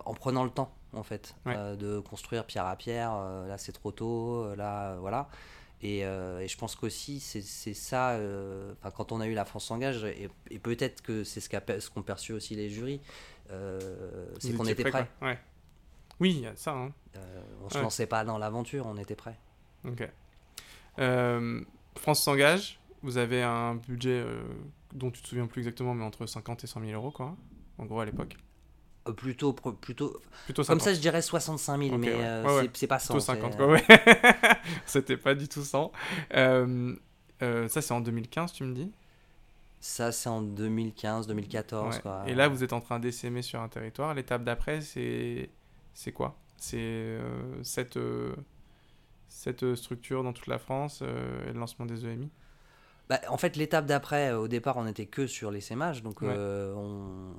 [0.05, 1.55] en prenant le temps, en fait, Ouais.
[1.57, 3.13] euh, de construire pierre à pierre.
[3.47, 5.29] là, c'est trop tôt, là, voilà.
[5.83, 9.65] Et, euh, et je pense qu'aussi, c'est ça, euh, quand on a eu la France
[9.67, 13.01] s'engage, et, et peut-être que c'est ce pe- ce qu'ont perçu aussi les jurys,
[13.51, 15.09] euh, c'est qu'on était prêts.
[15.23, 15.39] Ouais.
[16.21, 16.73] Oui, ça.
[16.73, 16.93] Hein.
[17.65, 17.83] On se Ouais.
[17.83, 19.39] lançait pas dans l'aventure, on était prêts.
[19.87, 20.07] Ok.
[21.97, 22.79] France s'engage.
[23.03, 24.23] Vous avez un budget
[24.95, 27.37] dont tu te souviens plus exactement, mais entre 50 et 100 000 euros, quoi.
[27.79, 28.37] En gros, à l'époque.
[29.09, 30.81] Euh, plutôt, plutôt, comme 50.
[30.83, 32.15] ça, je dirais 65 000, Ok, mais ouais.
[32.21, 32.71] euh, Ouais, ouais.
[32.75, 33.15] c'est- pas 100.
[33.15, 33.83] Plutôt c'est- 50, quoi, ouais.
[34.87, 35.91] C'était pas du tout 100.
[36.35, 36.95] Euh,
[37.43, 38.93] euh, ça, c'est en 2015, tu me dis?
[39.81, 41.95] Ça, c'est en 2015, 2014.
[41.97, 42.03] Ouais.
[42.03, 42.25] Quoi.
[42.27, 44.13] Et là, vous êtes en train d'essaimer sur un territoire.
[44.15, 45.49] L'étape d'après, c'est
[45.95, 46.37] c'est quoi?
[46.59, 48.35] C'est euh, cette, euh,
[49.29, 52.29] cette euh, structure dans toute la France euh, et le lancement des EMI
[53.11, 56.01] Bah, en fait, l'étape d'après, euh, au départ, on n'était que sur les SEMAG.
[56.01, 56.29] Donc, Ouais.
[56.31, 57.35] euh, on...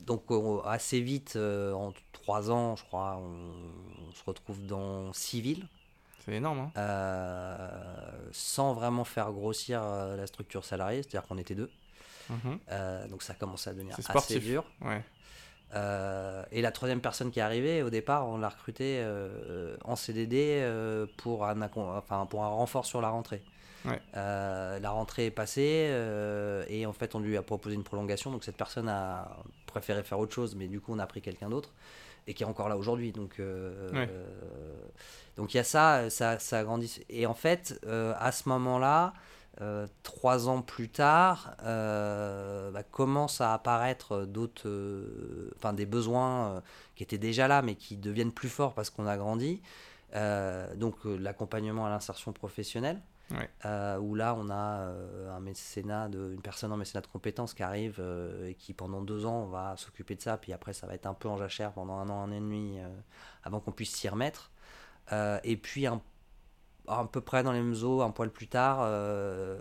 [0.00, 5.12] donc on- assez vite, euh, en trois ans, je crois, on, on se retrouve dans
[5.12, 5.68] six villes.
[6.24, 11.70] C'est énorme, hein euh, sans vraiment faire grossir la structure salariée, c'est-à-dire qu'on était deux.
[12.30, 12.58] Mhm.
[13.10, 14.64] Donc ça commençait à devenir assez dur.
[14.82, 15.02] Ouais.
[15.74, 19.96] Euh, et la troisième personne qui est arrivée, au départ, on l'a recrutée euh, en
[19.96, 23.42] CDD euh, pour, un, accom- enfin, pour un renfort sur la rentrée.
[23.84, 24.00] Ouais.
[24.16, 28.30] Euh, la rentrée est passée euh, et en fait on lui a proposé une prolongation.
[28.30, 29.36] Donc cette personne a
[29.66, 31.72] préféré faire autre chose, mais du coup on a pris quelqu'un d'autre
[32.26, 33.12] et qui est encore là aujourd'hui.
[33.12, 34.08] Donc euh, Ouais.
[35.36, 37.04] donc il y a ça, ça, ça grandit.
[37.08, 39.14] Et en fait, à ce moment-là,
[40.02, 44.68] trois ans plus tard, bah, commencent à apparaître d'autres,
[45.56, 46.62] enfin des besoins
[46.96, 49.62] qui étaient déjà là, mais qui deviennent plus forts parce qu'on a grandi.
[50.14, 52.98] Euh, donc euh, l'accompagnement à l'insertion professionnelle,
[53.64, 57.52] Euh, où là on a euh, un mécénat, de, une personne en mécénat de compétences
[57.52, 60.86] qui arrive euh, et qui pendant deux ans va s'occuper de ça, puis après ça
[60.86, 62.78] va être un peu en jachère pendant un an, un an et demi
[63.44, 64.50] avant qu'on puisse s'y remettre.
[65.44, 66.00] Et puis un
[66.86, 68.88] à peu près dans les mêmes eaux, un poil plus tard,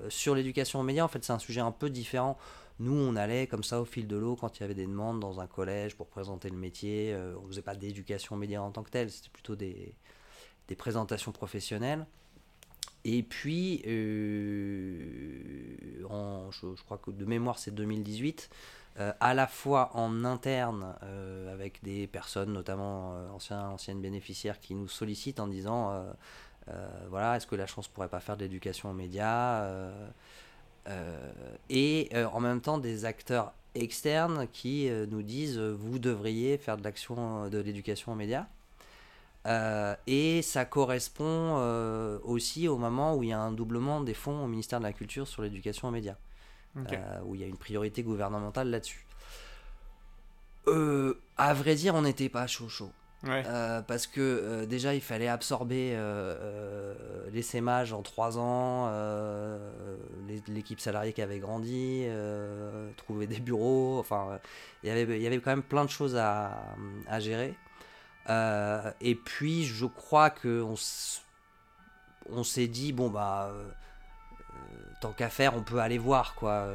[0.10, 2.38] sur l'éducation aux médias, en fait, c'est un sujet un peu différent.
[2.80, 5.20] Nous, on allait comme ça au fil de l'eau quand il y avait des demandes
[5.20, 7.18] dans un collège pour présenter le métier.
[7.44, 9.94] On faisait pas d'éducation aux médias en tant que telle, c'était plutôt des,
[10.70, 12.06] des présentations professionnelles.
[13.10, 18.50] Et puis, euh, en, je, crois que de mémoire, c'est 2018,
[19.00, 24.76] euh, à la fois en interne, euh, avec des personnes, notamment anciens, anciennes bénéficiaires, qui
[24.76, 26.06] nous sollicitent en disant
[27.10, 29.66] voilà, est-ce que la chance pourrait pas faire de l'éducation aux médias
[31.70, 37.48] Et en même temps, des acteurs externes qui nous disent vous devriez faire de l'action
[37.48, 38.48] de l'éducation aux médias.
[39.48, 44.14] Euh, et ça correspond euh, aussi au moment où il y a un doublement des
[44.14, 46.18] fonds au ministère de la Culture sur l'éducation aux médias,
[46.76, 49.06] euh, où il y a une priorité gouvernementale là-dessus.
[51.38, 52.92] À vrai dire, on n'était pas chaud chaud.
[53.24, 53.44] Ouais.
[53.88, 55.98] Parce que déjà il fallait absorber
[57.32, 58.92] les SEMAG en trois ans,
[60.28, 62.06] les- l'équipe salariée qui avait grandi,
[62.98, 64.40] trouver des bureaux, enfin
[64.84, 66.64] il y avait- il y avait quand même plein de choses à,
[67.08, 67.56] à gérer.
[68.30, 70.64] Euh, et puis je crois que
[72.30, 73.52] on, s'est dit, bon, bah,
[75.02, 76.68] tant qu'à faire, on peut aller voir, quoi.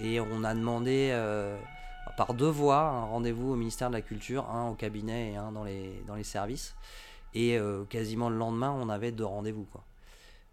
[0.00, 1.16] et on a demandé
[2.16, 5.52] par deux voies un rendez-vous au ministère de la Culture, un au cabinet et un
[5.52, 6.74] dans les, dans les services.
[7.34, 7.58] Et
[7.88, 9.84] quasiment le lendemain, on avait deux rendez-vous, quoi.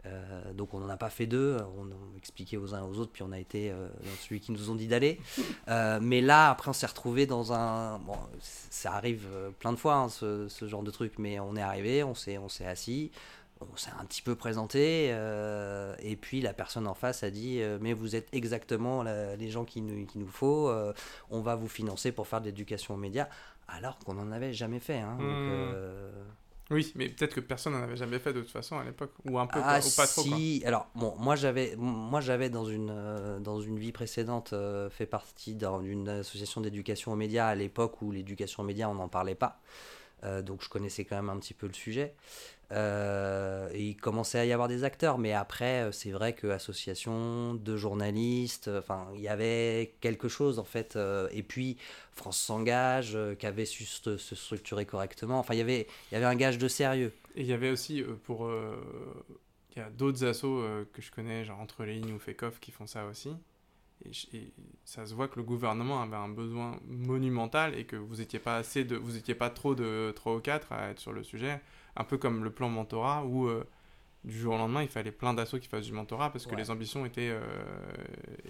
[0.06, 3.12] Euh, donc on n'en a pas fait deux, on a expliqué aux uns aux autres,
[3.12, 5.20] puis on a été euh, dans celui qui nous ont dit d'aller.
[5.68, 8.00] Euh, mais là, après, on s'est retrouvé dans un...
[8.00, 9.28] Bon, ça arrive
[9.60, 12.50] plein de fois, hein, ce, genre de truc, mais on est arrivé, on s'est, on
[12.50, 13.12] s'est assis,
[13.60, 15.08] on s'est un petit peu présenté,
[16.00, 19.86] et puis la personne en face a dit, mais vous êtes exactement les gens qu'il
[19.86, 20.72] nous, nous faut,
[21.32, 23.28] on va vous financer pour faire de l'éducation aux médias,
[23.68, 25.00] alors qu'on n'en avait jamais fait.
[25.00, 26.47] Hein, mmh.
[26.70, 29.40] Oui, mais peut-être que personne n'en avait jamais fait de toute façon à l'époque, ou
[29.40, 30.22] un peu, ah, ou pas trop.
[30.22, 34.90] Si, alors bon, moi j'avais, moi j'avais dans une euh, dans une vie précédente euh,
[34.90, 39.08] fait partie d'une association d'éducation aux médias à l'époque où l'éducation aux médias on n'en
[39.08, 39.62] parlait pas,
[40.26, 42.16] euh, donc je connaissais quand même un petit peu le sujet.
[42.74, 47.54] Euh, il commençait à y avoir des acteurs, mais après, euh, c'est vrai que association
[47.54, 50.98] de journalistes, euh, enfin, il y avait quelque chose en fait.
[51.32, 51.78] et puis
[52.12, 55.40] France s'engage, qui avait su se, structurer correctement.
[55.40, 57.14] Enfin, il y avait, il y avait un gage de sérieux.
[57.36, 58.50] Et il y avait aussi pour,
[59.76, 62.72] il y a d'autres assos que je connais, genre entre les lignes ou Fekoff, qui
[62.72, 63.30] font ça aussi.
[64.06, 64.52] Et,
[64.84, 68.58] ça se voit que le gouvernement avait un besoin monumental et que vous étiez pas
[68.58, 71.62] assez de, vous étiez pas trop de 3 ou 4 à être sur le sujet
[71.98, 73.64] un peu comme le plan mentorat où euh,
[74.24, 76.70] du jour au lendemain, il fallait plein d'assauts qui fassent du mentorat parce que les
[76.70, 77.42] ambitions étaient euh,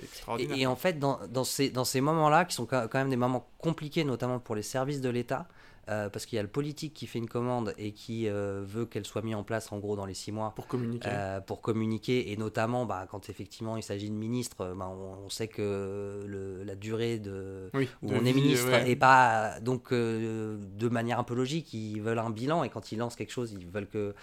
[0.02, 0.58] extraordinaires.
[0.58, 3.48] Et, en fait, dans, dans ces, dans ces moments-là, qui sont quand même des moments
[3.60, 5.48] compliqués, notamment pour les services de l'État,
[5.90, 8.86] euh, parce qu'il y a le politique qui fait une commande et qui euh, veut
[8.86, 10.54] qu'elle soit mise en place en gros dans les six mois.
[10.56, 11.08] Pour communiquer.
[11.10, 12.32] Euh, pour communiquer.
[12.32, 16.76] Et notamment bah, quand effectivement il s'agit de ministre bah, on, sait que le, la
[16.76, 22.02] durée de où on est ministre et pas donc de manière un peu logique ils
[22.02, 24.16] veulent un bilan et quand ils lancent quelque chose ils veulent que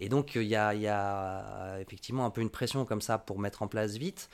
[0.00, 3.38] et donc il y a, y a effectivement un peu une pression comme ça pour
[3.38, 4.28] mettre en place vite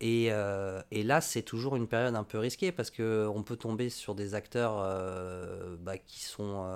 [0.00, 3.90] et, euh, et, là, c'est toujours une période un peu risquée parce qu'on peut tomber
[3.90, 6.66] sur des acteurs euh, bah, qui sont.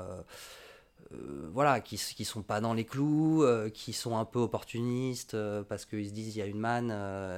[1.52, 5.36] voilà, qui, qui sont pas dans les clous, qui sont un peu opportunistes
[5.68, 6.94] parce qu'ils se disent il y a une manne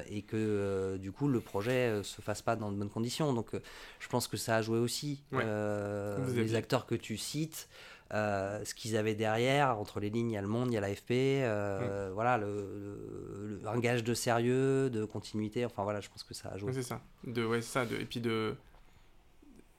[0.09, 3.33] et que du coup le projet se fasse pas dans de bonnes conditions.
[3.33, 3.51] Donc
[3.99, 5.23] je pense que ça a joué aussi.
[5.33, 7.69] les acteurs que tu cites,
[8.15, 10.77] euh, ce qu'ils avaient derrière, entre les lignes, il y a le monde, il y
[10.77, 12.13] a l'AFP, euh, mm.
[12.13, 16.57] voilà, le, un gage de sérieux, de continuité, enfin voilà, je pense que ça a
[16.57, 16.73] joué.
[16.73, 18.55] c'est ça, de, ouais, ça, de, et puis de.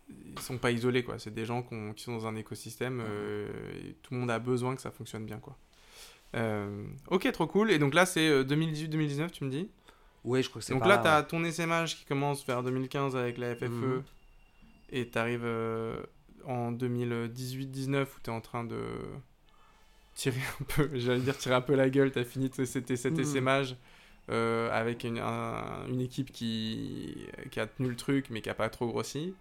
[0.10, 3.06] Ils sont pas isolés, quoi, c'est des gens qui sont dans un écosystème, mm.
[3.08, 5.58] euh, et tout le monde a besoin que ça fonctionne bien, quoi.
[7.08, 9.70] ok, trop cool, et donc là c'est 2018-2019, tu me dis?
[10.26, 13.16] Oui, je crois que c'est Donc là, tu as ton SMH qui commence vers 2015
[13.16, 14.04] avec la FFE, mm.
[14.90, 15.46] et tu arrives
[16.48, 18.82] en 2018-19 où tu es en train de
[20.16, 23.14] tirer un peu, j'allais dire tirer un peu la gueule, tu as fini cet, cet
[23.14, 24.30] mmh.
[24.72, 28.88] avec une, une équipe qui, qui, a tenu le truc mais qui a pas trop
[28.88, 29.36] grossi.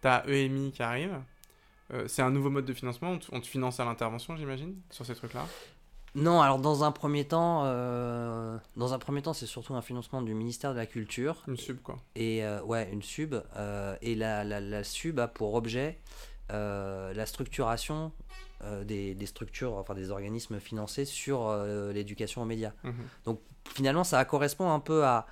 [0.00, 1.20] Tu as EMI qui arrive.
[1.92, 5.14] Euh, c'est un nouveau mode de financement, on te, finance à l'intervention j'imagine sur ces
[5.14, 5.46] trucs-là?
[6.14, 10.20] Non, alors dans un premier temps, euh, dans un premier temps, c'est surtout un financement
[10.22, 11.42] du ministère de la Culture.
[11.48, 11.98] Une sub quoi.
[12.16, 13.34] Et ouais, une sub.
[14.02, 18.12] et la, la, la, sub a pour objet euh, la structuration
[18.64, 22.70] euh, des, structures, enfin des organismes financés sur euh, l'éducation aux médias.
[22.84, 22.94] Mhm.
[23.24, 23.40] Donc
[23.74, 25.26] finalement, ça correspond un peu à,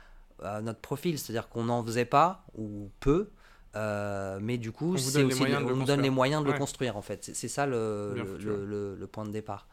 [0.63, 3.29] notre profil, c'est-à-dire qu'on n'en faisait pas ou peu.
[3.75, 7.31] mais du coup, c'est aussi on nous donne les moyens de le construire en fait.
[7.35, 8.15] C'est ça le,
[8.99, 9.69] le, point de départ.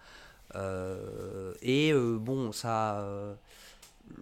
[1.64, 3.04] et bon, ça,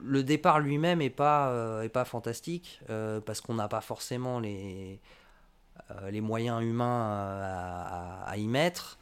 [0.02, 2.80] le départ lui-même est pas est pas fantastique
[3.26, 5.25] parce qu'on n'a pas forcément les euh,
[6.10, 8.98] les moyens humains euh, à, y mettre.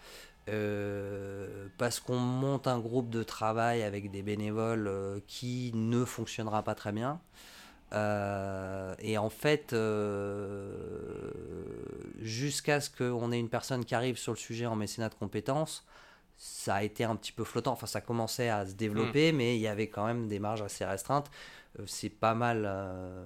[0.50, 6.76] Euh, parce qu'on monte un groupe de travail avec des bénévoles qui ne fonctionnera pas
[6.76, 7.19] très bien.
[7.93, 9.76] et en fait,
[12.19, 15.86] jusqu'à ce qu'on ait une personne qui arrive sur le sujet en mécénat de compétences,
[16.38, 17.72] ça a été un petit peu flottant.
[17.72, 19.36] Enfin, ça commençait à se développer, mm.
[19.36, 21.30] mais il y avait quand même des marges assez restreintes.
[21.79, 23.25] Euh, c'est pas mal euh,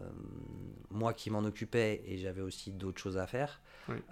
[0.90, 3.62] moi qui m'en occupais et j'avais aussi d'autres choses à faire.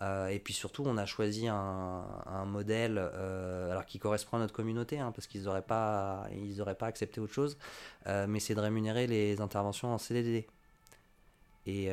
[0.01, 4.99] Euh, et puis surtout, on a choisi un, modèle alors qui correspond à notre communauté,
[4.99, 7.57] hein, parce qu'ils n'auraient pas, ils pas accepté autre chose,
[8.05, 10.47] mais c'est de rémunérer les interventions en CDD.
[11.65, 11.89] Et,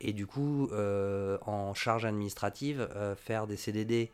[0.00, 4.12] et du coup, en charge administrative, faire des CDD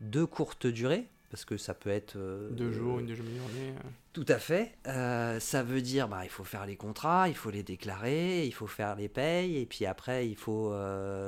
[0.00, 2.16] de courte durée, parce que ça peut être...
[2.16, 3.70] Euh, Deux jours, une demi-journée.
[3.76, 3.88] Euh.
[4.12, 4.72] Tout à fait.
[4.88, 8.52] Euh, ça veut dire, bah, il faut faire les contrats, il faut les déclarer, il
[8.52, 10.74] faut faire les payes, et puis après, il faut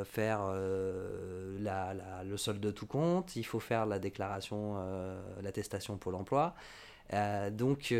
[0.04, 0.52] faire
[1.60, 4.76] la, la, le solde de tout compte, il faut faire la déclaration,
[5.40, 6.54] l'attestation Pôle emploi.
[7.52, 7.94] Donc,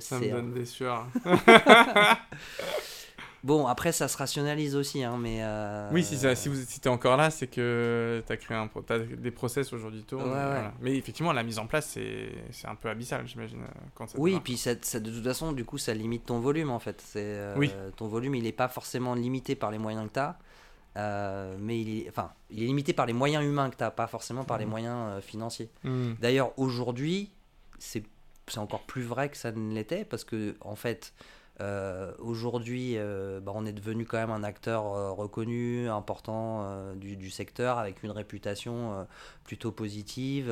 [0.00, 1.06] Ça me donne des sueurs.
[3.44, 5.38] Bon, après, ça se rationalise aussi, hein, mais.
[5.42, 8.70] euh, Oui, si, ça, si, vous, si t'es encore là, c'est que t'as créé un,
[9.18, 10.04] des process aujourd'hui.
[10.12, 10.72] Ouais, et.
[10.80, 12.30] Mais effectivement, la mise en place, c'est,
[12.68, 13.62] un peu abyssal, j'imagine.
[13.62, 14.42] euh, Oui, démarre.
[14.44, 17.02] puis ça, ça- de toute façon, du coup, ça limite ton volume en fait.
[17.16, 17.72] Euh, Oui.
[17.96, 21.98] Ton volume, il n'est pas forcément limité par les moyens que tu as, mais il
[22.02, 24.64] est, enfin, il est limité par les moyens humains que tu pas forcément par les
[24.66, 24.70] Mhm.
[24.70, 25.68] moyens financiers.
[25.82, 26.12] Hmm.
[26.20, 27.30] D'ailleurs, aujourd'hui,
[27.78, 28.04] c'est
[28.48, 31.12] c'est encore plus vrai que ça ne l'était parce que, en fait,
[31.60, 37.30] euh, aujourd'hui, euh, bah, on est devenu quand même un acteur euh, reconnu, important du,
[37.30, 39.06] secteur avec une réputation
[39.44, 40.50] plutôt positive.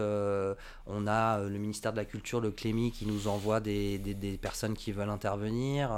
[0.86, 4.92] On a le ministère de la Culture, le Clémy, qui nous envoie des, personnes qui
[4.92, 5.90] veulent intervenir.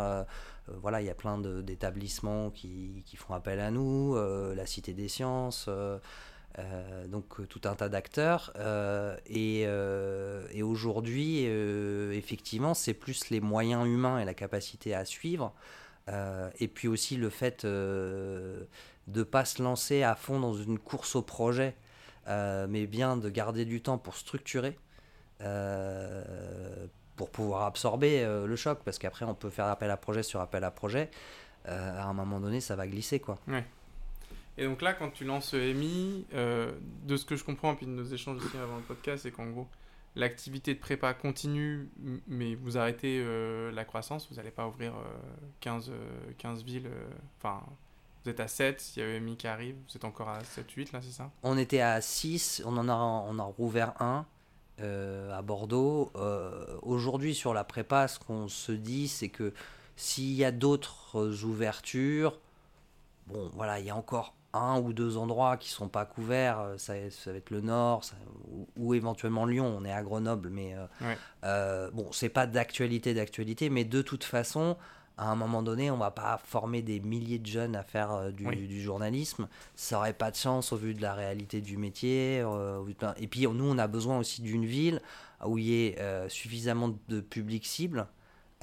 [0.68, 4.16] Voilà, il y a plein d'établissements qui, font appel à nous,
[4.54, 5.68] la Cité des Sciences.
[6.58, 8.52] Euh, donc euh, tout un tas d'acteurs.
[8.56, 11.44] Euh, et, aujourd'hui
[12.16, 15.52] effectivement c'est plus les moyens humains et la capacité à suivre.
[16.58, 18.66] Et puis aussi le fait de
[19.30, 21.74] pas se lancer à fond dans une course au projet
[22.26, 24.78] mais bien de garder du temps pour structurer
[27.16, 28.80] pour pouvoir absorber le choc.
[28.84, 31.10] Parce qu'après on peut faire appel à projet sur appel à projet.
[31.64, 33.38] À un moment donné ça va glisser quoi
[34.58, 36.72] Et donc là, quand tu lances EMI, euh,
[37.04, 39.46] de ce que je comprends, puis de nos échanges aussi avant le podcast, c'est qu'en
[39.46, 39.66] gros,
[40.14, 41.88] l'activité de prépa continue,
[42.26, 45.18] mais vous arrêtez euh, la croissance, vous n'allez pas ouvrir euh,
[45.60, 46.90] 15, euh, 15 villes.
[47.38, 47.62] Enfin,
[48.24, 50.70] vous êtes à 7, il y a EMI qui arrive, vous êtes encore à 7,
[50.70, 51.30] 8 là, c'est ça?
[51.42, 54.26] On était à 6, on en a, on a rouvert un
[54.78, 56.10] à Bordeaux.
[56.82, 59.54] Aujourd'hui, sur la prépa, ce qu'on se dit, c'est que
[59.94, 62.40] s'il y a d'autres ouvertures,
[63.28, 66.60] bon, voilà, il y a encore un ou deux endroits qui sont pas couverts.
[66.60, 68.16] euh, Ça, ça va être le Nord ça-
[68.50, 69.74] ou, ou éventuellement Lyon.
[69.78, 71.16] On est à Grenoble, mais euh, Ouais.
[71.44, 74.76] euh, bon, c'est pas d'actualité, d'actualité, mais de toute façon.
[75.18, 78.30] À un moment donné, on va pas former des milliers de jeunes à faire euh,
[78.30, 78.66] du, Oui.
[78.66, 82.40] du journalisme ça aurait pas de chance au vu de la réalité du métier.
[82.42, 82.82] euh,
[83.18, 85.02] Et puis nous, on a besoin aussi d'une ville
[85.46, 88.06] où il y ait suffisamment de public cible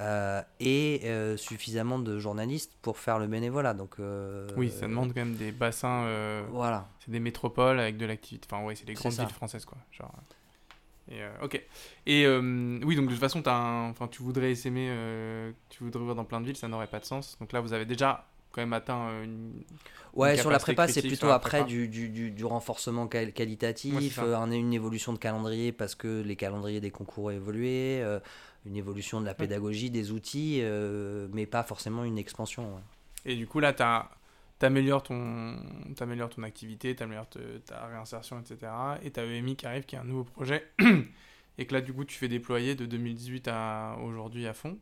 [0.00, 3.74] euh, et euh, suffisamment de journalistes pour faire le bénévolat.
[3.74, 6.06] Donc euh, Oui, ça demande quand même des bassins.
[6.50, 6.88] Voilà.
[7.04, 8.48] c'est des métropoles avec de l'activité.
[8.50, 9.78] Enfin, ouais, c'est des grandes villes françaises, quoi.
[9.92, 10.12] Genre.
[11.10, 11.60] Et, ok.
[12.06, 14.90] Et oui, donc de toute façon, un- enfin, tu voudrais essaimer,
[15.68, 17.36] tu voudrais ouvrir dans plein de villes, ça n'aurait pas de sens.
[17.40, 19.62] Donc là, vous avez déjà quand même atteint une.
[20.14, 24.18] Ouais, Une sur la prépa, c'est plutôt après du, du, du, du renforcement qual- qualitatif,
[24.18, 28.02] un- une évolution de calendrier parce que les calendriers des concours ont évolué,
[28.66, 32.74] une évolution de la pédagogie, des outils, euh, mais pas forcément une expansion.
[32.74, 32.82] ouais.
[33.24, 34.10] Et du coup, là, t'as-
[34.58, 35.56] t'améliores ton,
[35.96, 38.70] ton activité, t'améliores te- ta réinsertion, etc.
[39.02, 40.66] Et t'as EMI qui arrive, qui est un nouveau projet.
[41.58, 44.78] et que là, du coup, tu fais déployer de 2018 à aujourd'hui à fond.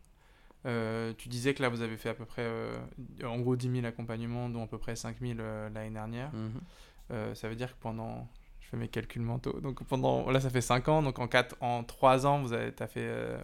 [0.67, 2.77] Euh, tu disais que là, vous avez fait à peu près, euh,
[3.25, 6.33] en gros, 10 000 accompagnements, dont à peu près 5 000 euh, l'année dernière.
[6.33, 7.35] Mhm.
[7.35, 8.29] Ça veut dire que pendant,
[8.61, 11.57] je fais mes calculs mentaux, donc pendant, là, ça fait 5 ans, donc en, 4,
[11.63, 13.39] en 3 ans, vous avez, t'as fait euh,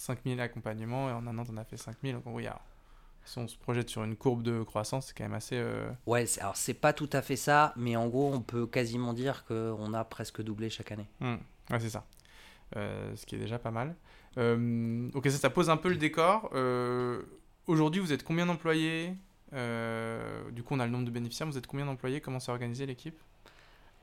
[0.00, 2.14] 5 000 accompagnements, et en un an, t'en as fait 5 000.
[2.16, 2.60] Donc, en gros, il y a-
[3.24, 5.56] si on se projette sur une courbe de croissance, c'est quand même assez.
[5.56, 9.12] euh, Ouais, alors c'est pas tout à fait ça, mais en gros, on peut quasiment
[9.12, 11.06] dire qu'on a presque doublé chaque année.
[11.20, 11.34] hmm,
[11.70, 12.06] Ouais, c'est ça.
[12.76, 13.94] Euh, ce qui est déjà pas mal.
[14.38, 16.50] Euh, ok, ça, ça pose un peu le décor.
[17.66, 19.14] Aujourd'hui, vous êtes combien d'employés?
[19.52, 21.46] Du coup, on a le nombre de bénéficiaires.
[21.46, 22.20] Vous êtes combien d'employés?
[22.22, 23.18] Comment s'est organisée l'équipe?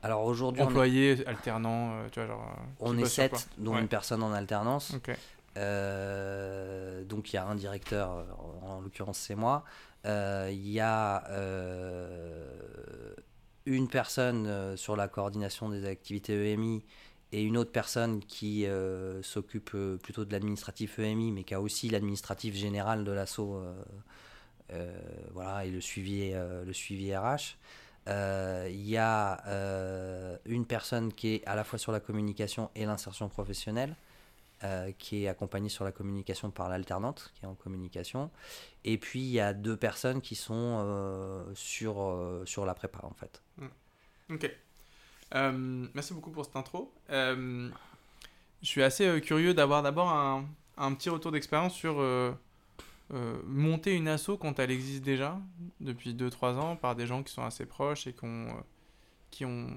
[0.03, 2.55] Alors aujourd'hui, on est, Employés, alternants, tu vois, genre.
[2.79, 3.39] on est bossent sur 7, quoi?
[3.57, 3.81] dont Ouais.
[3.81, 4.93] une personne en alternance.
[4.93, 5.17] Ok.
[5.57, 8.25] Euh, donc il y a un directeur,
[8.61, 9.63] en l'occurrence c'est moi.
[10.05, 13.13] Euh, Il y a euh,
[13.65, 16.83] une personne sur la coordination des activités EMI
[17.33, 18.65] et une autre personne qui
[19.21, 23.61] s'occupe plutôt de l'administratif EMI, mais qui a aussi l'administratif général de l'assaut,
[25.33, 27.57] voilà, et le suivi, le suivi RH.
[28.07, 33.27] Il y a une personne qui est à la fois sur la communication et l'insertion
[33.27, 33.93] professionnelle,
[34.63, 38.31] euh, qui est accompagnée sur la communication par l'alternante, qui est en communication.
[38.85, 42.99] Et puis il y a deux personnes qui sont euh, sur, euh, sur la prépa,
[43.03, 43.43] en fait.
[44.31, 44.49] Ok.
[45.35, 46.91] Euh, merci beaucoup pour cette intro.
[47.09, 47.69] Je
[48.63, 50.45] suis assez curieux d'avoir d'abord un,
[50.77, 52.03] un petit retour d'expérience sur
[53.11, 55.39] monter une asso quand elle existe déjà
[55.79, 58.15] depuis 2-3 ans par des gens qui sont assez proches et
[59.29, 59.69] qui ont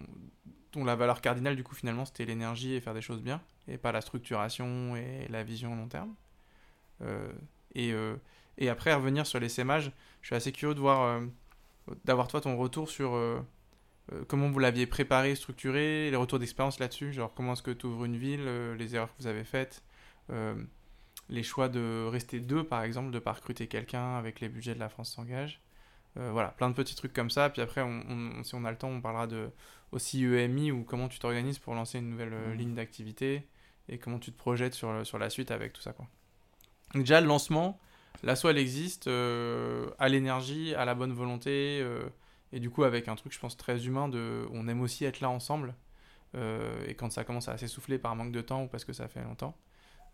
[0.73, 3.41] dont la valeur cardinale du coup finalement c'était l'énergie et faire des choses bien
[3.71, 6.15] et pas la structuration et la vision à long terme.
[7.03, 7.33] Euh,
[7.75, 8.17] et, euh,
[8.59, 11.21] et après revenir sur les SEMAG, je suis assez curieux de voir euh,
[12.05, 13.19] d'avoir toi ton retour sur
[14.27, 18.05] comment vous l'aviez préparé, structuré, les retours d'expérience là-dessus, genre comment est-ce que tu ouvres
[18.05, 18.45] une ville,
[18.77, 19.83] les erreurs que vous avez faites,
[21.29, 24.81] les choix de rester deux, par exemple, de pas recruter quelqu'un avec les budgets de
[24.81, 25.61] la France s'engage.
[26.15, 27.51] voilà, plein de petits trucs comme ça.
[27.51, 27.83] Puis après,
[28.43, 29.51] si on a le temps, on parlera de
[29.93, 32.53] aussi EMI ou comment tu t'organises pour lancer une nouvelle mmh.
[32.53, 33.47] ligne d'activité
[33.89, 35.93] et comment tu te projettes sur, sur la suite avec tout ça.
[35.93, 36.07] Quoi.
[36.95, 37.81] déjà, le lancement,
[38.23, 41.85] l'assaut, elle existe à l'énergie, à la bonne volonté
[42.53, 45.21] et du coup, avec un truc, je pense, très humain, de, on aime aussi être
[45.21, 45.75] là ensemble.
[46.35, 49.09] Euh, et quand ça commence à s'essouffler par manque de temps ou parce que ça
[49.09, 49.57] fait longtemps.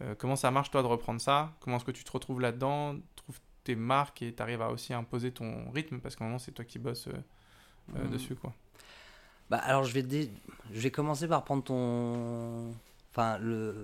[0.02, 1.54] Euh, comment ça marche, toi, de reprendre ça?
[1.60, 2.96] Comment est-ce que tu te retrouves là-dedans?
[3.16, 6.00] Trouves tes marques et tu arrives à aussi imposer ton rythme?
[6.00, 8.10] Parce qu'à un moment, c'est toi qui bosses euh, mmh.
[8.10, 8.54] dessus, quoi.
[9.50, 10.28] Bah, alors, je vais,
[10.72, 12.72] je vais commencer par prendre ton
[13.16, 13.74] enfin le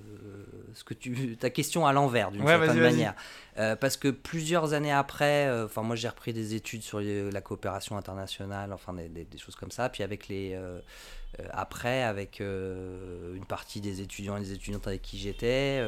[0.75, 3.15] ce que tu ta question à l'envers d'une certaine manière.
[3.59, 7.97] Euh, parce que plusieurs années après euh, moi j'ai repris des études sur la coopération
[7.97, 9.89] internationale enfin des, des, choses comme ça.
[9.89, 10.81] Puis avec les euh,
[11.51, 15.83] après avec une partie des étudiants et des étudiantes avec qui j'étais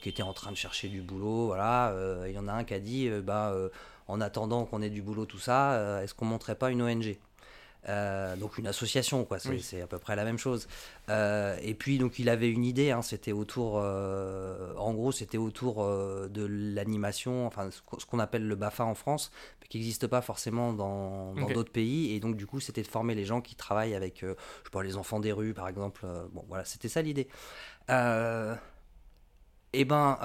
[0.00, 1.92] qui étaient en train de chercher du boulot voilà
[2.28, 3.52] il y en a un qui a dit bah
[4.06, 7.18] en attendant qu'on ait du boulot tout ça est-ce qu'on montrait pas une ONG
[7.88, 9.38] euh, donc une association, quoi.
[9.38, 10.68] C'est à peu près la même chose.
[11.10, 12.90] Euh, et puis donc il avait une idée.
[12.90, 18.54] Hein, c'était autour, euh, en gros, c'était autour de l'animation, enfin ce qu'on appelle le
[18.54, 19.30] Bafa en France,
[19.60, 22.14] mais qui n'existe pas forcément dans d'autres pays.
[22.14, 24.82] Et donc du coup, c'était de former les gens qui travaillent avec, je sais pas,
[24.82, 26.06] les enfants des rues, par exemple.
[26.32, 27.28] bon, voilà, c'était ça l'idée.
[27.88, 30.18] et ben,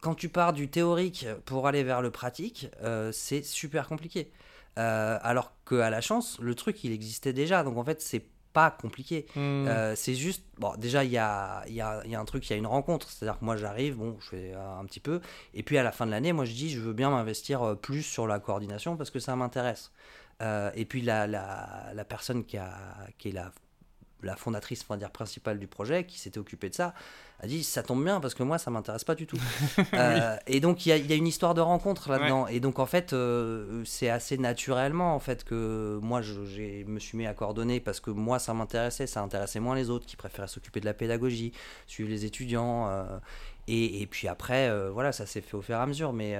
[0.00, 2.68] quand tu pars du théorique pour aller vers le pratique,
[3.12, 4.30] c'est super compliqué.
[4.78, 7.62] Euh, alors qu'à la chance, le truc, il existait déjà.
[7.62, 9.26] Donc en fait, c'est pas compliqué.
[9.34, 9.66] Hmm.
[9.68, 12.52] Euh, c'est juste, bon, déjà, il y a, y, a, y a, un truc, il
[12.52, 13.10] y a une rencontre.
[13.10, 15.20] C'est-à-dire que moi, j'arrive, bon, je fais un petit peu.
[15.54, 17.74] Et puis à la fin de l'année, moi, je dis, je veux bien m'investir euh,
[17.74, 19.92] plus sur la coordination parce que ça m'intéresse.
[20.40, 22.72] et puis la, la, la, personne qui, a,
[23.18, 23.52] qui est la,
[24.22, 26.94] la fondatrice, on va dire, principale du projet, qui s'était occupée de ça,
[27.40, 29.38] a dit ça tombe bien parce que moi ça m'intéresse pas du tout.
[29.94, 32.46] Euh, et donc il y, y a, une histoire de rencontre là-dedans.
[32.48, 36.34] Et donc en fait euh, c'est assez naturellement en fait que moi je,
[36.86, 40.06] me suis mis à coordonner parce que moi ça m'intéressait, ça intéressait moins les autres
[40.06, 41.52] qui préféraient s'occuper de la pédagogie,
[41.86, 42.88] suivre les étudiants.
[42.88, 43.18] Euh,
[43.68, 46.12] et, et, puis après voilà ça s'est fait au fur et à mesure.
[46.12, 46.36] Mais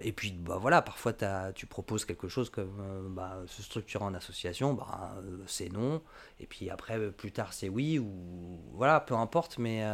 [0.00, 1.12] et puis bah voilà, parfois
[1.54, 6.02] tu proposes quelque chose comme euh, bah, se structurer en association, bah, euh, c'est non.
[6.38, 9.58] Et puis après, plus tard, c'est oui ou voilà, peu importe.
[9.58, 9.84] Mais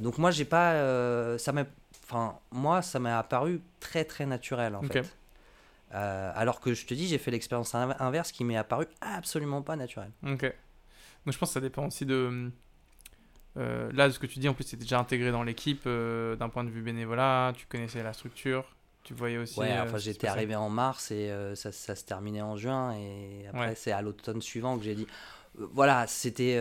[0.00, 1.52] donc moi, j'ai pas, ça
[2.04, 5.16] enfin moi, ça m'est apparu très très naturel en fait.
[5.90, 10.10] alors que je te dis, j'ai fait l'expérience inverse qui m'est apparu absolument pas naturel.
[10.22, 10.42] Ok.
[11.26, 12.50] Donc je pense que ça dépend aussi de.
[13.54, 16.70] là, ce que tu dis, en plus, c'était déjà intégré dans l'équipe d'un point de
[16.70, 18.77] vue bénévolat, tu connaissais la structure.
[19.08, 19.58] Tu voyais aussi.
[19.58, 22.92] Ouais, euh, enfin, j'étais arrivé en mars et euh, ça, ça, se terminait en juin.
[22.92, 25.06] Et après, c'est à l'automne suivant que j'ai dit.
[25.58, 26.56] Euh, voilà, c'était.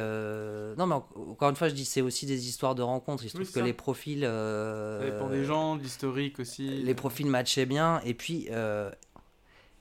[0.77, 3.25] Non, mais encore une fois, je dis, c'est aussi des histoires de rencontres.
[3.25, 4.21] Il se trouve que les profils.
[4.21, 6.69] Ça dépend des gens, de l'historique aussi.
[6.69, 7.99] Les profils matchaient bien.
[8.05, 8.47] Et puis.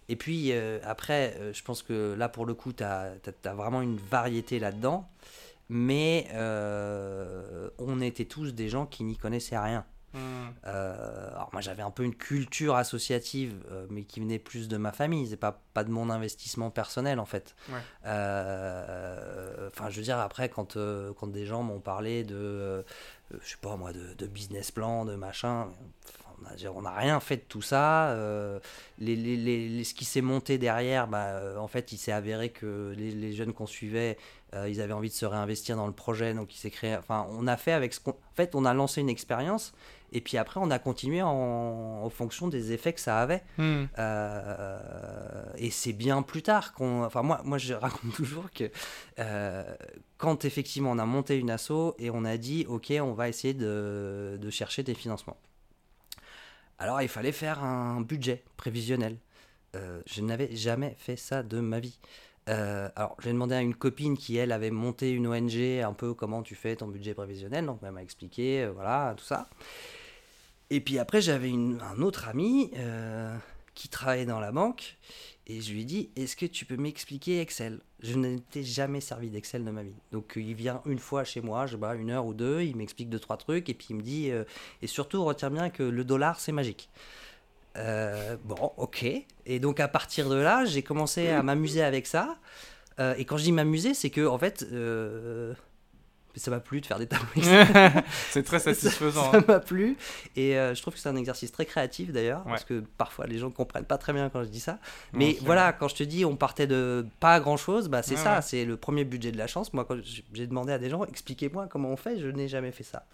[0.08, 0.52] Et puis
[0.82, 3.12] après, je pense que là, pour le coup, tu as,
[3.44, 5.08] as, vraiment une variété là-dedans.
[5.68, 6.26] Mais
[7.78, 9.86] on était tous des gens qui n'y connaissaient rien.
[10.16, 10.48] Hmm.
[10.66, 14.78] Euh, alors moi j'avais un peu une culture associative, euh, mais qui venait plus de
[14.78, 17.54] ma famille, c'est pas, pas de mon investissement personnel en fait.
[18.06, 20.78] Euh, enfin je veux dire après quand,
[21.18, 22.82] quand des gens m'ont parlé de,
[23.30, 25.68] je sais pas moi, de, business plan, de machin,
[26.74, 28.16] on n'a rien fait de tout ça.
[28.98, 32.94] Les, les, les, ce qui s'est monté derrière, bah, en fait, il s'est avéré que
[32.96, 34.16] les, jeunes qu'on suivait,
[34.68, 36.96] ils avaient envie de se réinvestir dans le projet, donc il s'est créé.
[36.96, 38.12] Enfin, on a fait avec ce qu'on.
[38.12, 39.74] En fait, on a lancé une expérience
[40.12, 43.42] et puis après, on a continué en, fonction des effets que ça avait.
[43.58, 43.84] Hmm.
[43.98, 47.04] Euh, et c'est bien plus tard qu'on.
[47.04, 48.70] Enfin, moi, moi, je raconte toujours que
[49.18, 49.74] euh,
[50.16, 53.54] quand effectivement on a monté une asso et on a dit, OK, on va essayer
[53.54, 55.36] de, de chercher des financements.
[56.78, 59.18] Alors, il fallait faire un budget prévisionnel.
[59.74, 61.98] Euh, je n'avais jamais fait ça de ma vie.
[62.46, 66.42] Alors, j'ai demandé à une copine qui, elle, avait monté une ONG, un peu comment
[66.42, 67.66] tu fais ton budget prévisionnel.
[67.66, 69.48] Donc, elle m'a expliqué, voilà, tout ça.
[70.70, 73.36] Et puis après, j'avais un autre ami euh,
[73.74, 74.96] qui travaillait dans la banque
[75.46, 77.80] et je lui ai dit Est-ce que tu peux m'expliquer Excel?
[78.00, 79.94] Je n'étais jamais servi d'Excel de ma vie.
[80.10, 83.08] Donc il vient une fois chez moi, je pas, une heure ou deux, il m'explique
[83.08, 84.44] deux, trois trucs et puis il me dit euh,
[84.82, 86.90] Et surtout, retiens bien que le dollar, c'est magique.
[87.76, 89.04] Euh, bon, ok.
[89.46, 92.36] Et donc à partir de là, j'ai commencé à m'amuser avec ça.
[92.98, 94.64] et quand je dis m'amuser, c'est que en fait
[96.38, 97.26] ça m'a plu de faire des tableaux
[98.30, 99.32] c'est très satisfaisant.
[99.32, 99.44] ça hein.
[99.48, 99.96] m'a plu.
[100.36, 102.50] Et euh, je trouve que c'est un exercice très créatif d'ailleurs, Ouais.
[102.52, 104.78] parce que parfois les gens ne comprennent pas très bien quand je dis ça.
[105.12, 108.20] Mais voilà, quand je te dis on partait de pas grand chose, bah c'est Ouais,
[108.20, 108.42] ça, ouais.
[108.42, 109.72] c'est le premier budget de la chance.
[109.72, 109.96] Moi, quand
[110.32, 113.06] j'ai demandé à des gens, expliquez-moi comment on fait, je n'ai jamais fait ça.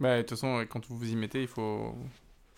[0.00, 1.94] Bah, de toute façon, quand vous vous y mettez, il faut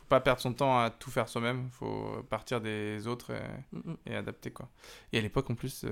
[0.09, 1.65] pas perdre son temps à tout faire soi-même.
[1.67, 3.41] Il faut partir des autres et,
[3.73, 3.97] Mm, mm.
[4.07, 4.51] et adapter.
[4.51, 4.69] Quoi.
[5.13, 5.91] Et à l'époque, en plus, euh,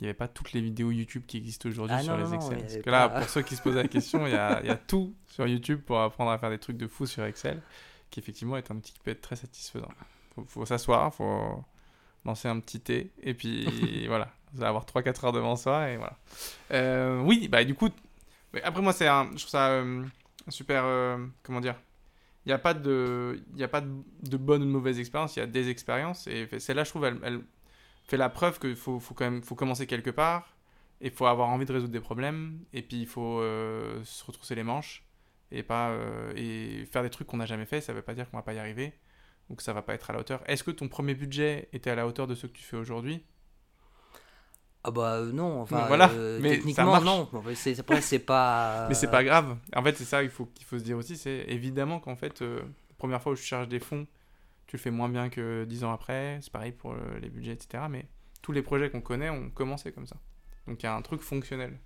[0.00, 2.30] il n'y avait pas toutes les vidéos YouTube qui existent aujourd'hui Ah sur non, les
[2.30, 2.58] non, Excel.
[2.60, 4.70] Parce que là, pour ceux qui se posaient la question, il y a, il y
[4.70, 7.60] a tout sur YouTube pour apprendre à faire des trucs de fou sur Excel,
[8.10, 9.88] qui effectivement est un outil qui peut être très satisfaisant.
[10.34, 11.64] faut, faut s'asseoir, faut
[12.24, 15.96] lancer un petit thé, et puis voilà, vous allez avoir 3-4 heures devant soi, et
[15.96, 16.16] voilà.
[16.72, 17.88] Euh, oui, bah du coup,
[18.62, 20.04] après moi, c'est un, je trouve ça euh,
[20.48, 20.84] super,
[21.42, 21.76] comment dire,
[22.44, 25.68] il n'y a pas de, de, bonne ou de mauvaise expérience, il y a des
[25.68, 27.42] expériences, et celle-là, je trouve, elle,
[28.04, 30.56] fait la preuve qu'il faut, faut quand même, faut commencer quelque part,
[31.00, 34.54] il faut avoir envie de résoudre des problèmes, et puis il faut euh, se retrousser
[34.54, 35.04] les manches,
[35.50, 38.30] et pas euh, et faire des trucs qu'on n'a jamais fait, ça veut pas dire
[38.30, 38.94] qu'on va pas y arriver,
[39.48, 40.42] ou que ça va pas être à la hauteur.
[40.46, 43.24] Est-ce que ton premier budget était à la hauteur de ce que tu fais aujourd'hui?
[44.84, 47.28] Ah bah euh, non, enfin, Voilà, euh, mais techniquement non.
[47.54, 48.86] C'est- Après, c'est pas.
[48.88, 49.56] Mais c'est pas grave.
[49.74, 51.16] En fait, c'est ça qu'il faut, qu'il faut se dire aussi.
[51.16, 54.06] C'est évidemment qu'en fait, euh, la première fois où je charge des fonds,
[54.66, 56.38] tu le fais moins bien que 10 ans après.
[56.42, 57.84] C'est pareil pour les budgets, etc.
[57.90, 58.06] Mais
[58.40, 60.16] tous les projets qu'on connaît ont commencé comme ça.
[60.66, 61.78] Donc il y a un truc fonctionnel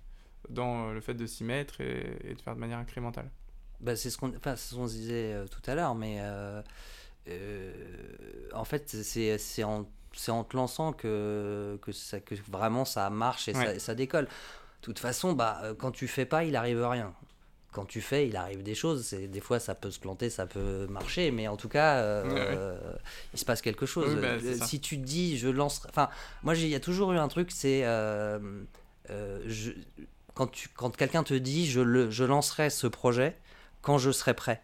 [0.49, 3.31] dans le fait de s'y mettre et, et de faire de manière incrémentale.
[3.79, 6.61] Bah, c'est ce qu'on enfin, ce qu'on se disait tout à l'heure, mais euh,
[8.53, 13.09] en fait, c'est c'est en, c'est en te lançant que, que, ça, que vraiment ça
[13.09, 14.25] marche et ça, décolle.
[14.25, 14.29] De
[14.81, 17.13] toute façon, bah, euh, quand tu fais pas, il arrive rien.
[17.71, 19.05] Quand tu fais, il arrive des choses.
[19.07, 22.23] C'est- Des fois, ça peut se planter, ça peut marcher, mais en tout cas, euh,
[22.23, 22.47] Ouais, ouais.
[22.51, 22.93] euh,
[23.33, 24.13] il se passe quelque chose.
[24.15, 25.81] Bah, Euh, si tu te dis, je lance.
[25.89, 26.09] Enfin,
[26.43, 27.81] moi, il y a toujours eu un truc, c'est.
[27.85, 28.39] euh,
[29.47, 29.71] je-
[30.35, 33.37] quand tu, quand quelqu'un te dit, je, le, je lancerai ce projet
[33.81, 34.61] quand je serai prêt.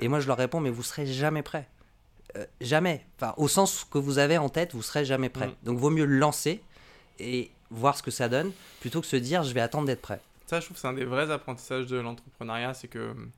[0.00, 1.66] Et moi, je leur réponds, mais vous serez jamais prêt.
[2.36, 3.04] Euh, jamais.
[3.16, 5.48] Enfin, au sens que vous avez en tête, vous serez jamais prêt.
[5.48, 5.54] Mm.
[5.64, 6.62] Donc, vaut mieux le lancer
[7.18, 10.20] et voir ce que ça donne plutôt que se dire, je vais attendre d'être prêt.
[10.46, 13.30] Ça, je trouve c'est un des vrais apprentissages de l'entrepreneuriat, c'est que hum,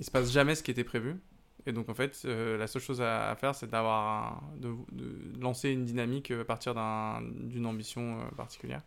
[0.00, 1.16] il se passe jamais ce qui était prévu.
[1.66, 5.40] Et donc, en fait, euh, la seule chose à, à faire, c'est d'avoir de, de
[5.40, 8.82] lancer une dynamique euh, à partir d'un- d'une ambition euh, particulière.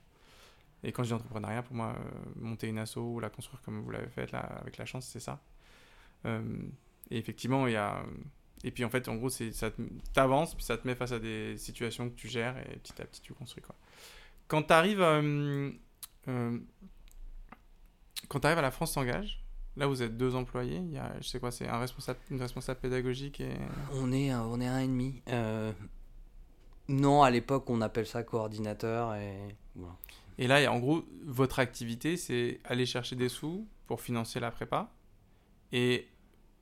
[0.83, 3.79] Et quand je dis entrepreneuriat, pour moi, euh, monter une asso ou la construire comme
[3.81, 5.39] vous l'avez fait là, avec la chance, c'est ça.
[6.25, 6.41] Euh,
[7.09, 7.99] et effectivement, il y a.
[8.63, 9.69] Et puis en fait, en gros, ça
[10.13, 13.05] t'avances, puis ça te met face à des situations que tu gères et petit à
[13.05, 13.75] petit tu construis quoi.
[14.47, 15.01] Quand tu arrives,
[18.27, 19.43] quand tu arrives à la France s'engage,
[19.75, 22.41] là vous êtes deux employés, il y a, je sais quoi, c'est un responsable, une
[22.41, 23.55] responsable pédagogique et
[23.93, 25.21] On est, un- on est un et demi.
[25.29, 25.71] Euh,
[26.87, 29.37] non, à l'époque, on appelle ça coordinateur et
[29.75, 29.95] voilà.
[30.37, 34.91] et là, en gros, votre activité, c'est aller chercher des sous pour financer la prépa
[35.71, 36.07] et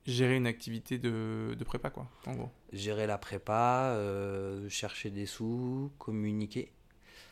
[0.06, 2.52] gérer une activité de, de prépa quoi, en gros.
[2.72, 6.72] gérer la prépa, euh, chercher des sous, communiquer.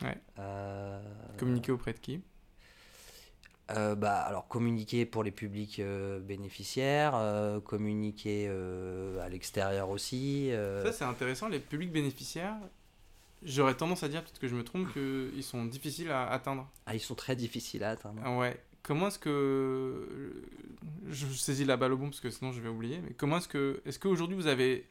[0.02, 0.18] Ouais.
[0.38, 1.00] Euh,
[1.38, 2.20] Communiquer auprès de qui?
[3.70, 5.80] Euh, bah, alors communiquer pour les publics
[6.22, 7.14] bénéficiaires,
[7.64, 8.48] communiquer
[9.22, 10.50] à l'extérieur aussi.
[10.82, 11.48] Ça, c'est intéressant.
[11.48, 12.56] Les publics bénéficiaires,
[13.42, 16.68] j'aurais tendance à dire, peut-être que je me trompe, qu'ils sont difficiles à atteindre.
[16.86, 18.20] ah, ils sont très difficiles à atteindre.
[18.24, 18.60] Ah ouais.
[18.84, 20.44] Comment est-ce que.
[21.08, 23.00] Je saisis la balle au bon parce que sinon je vais oublier.
[23.00, 23.82] Mais comment est-ce que.
[23.84, 24.88] Est-ce qu'aujourd'hui vous avez.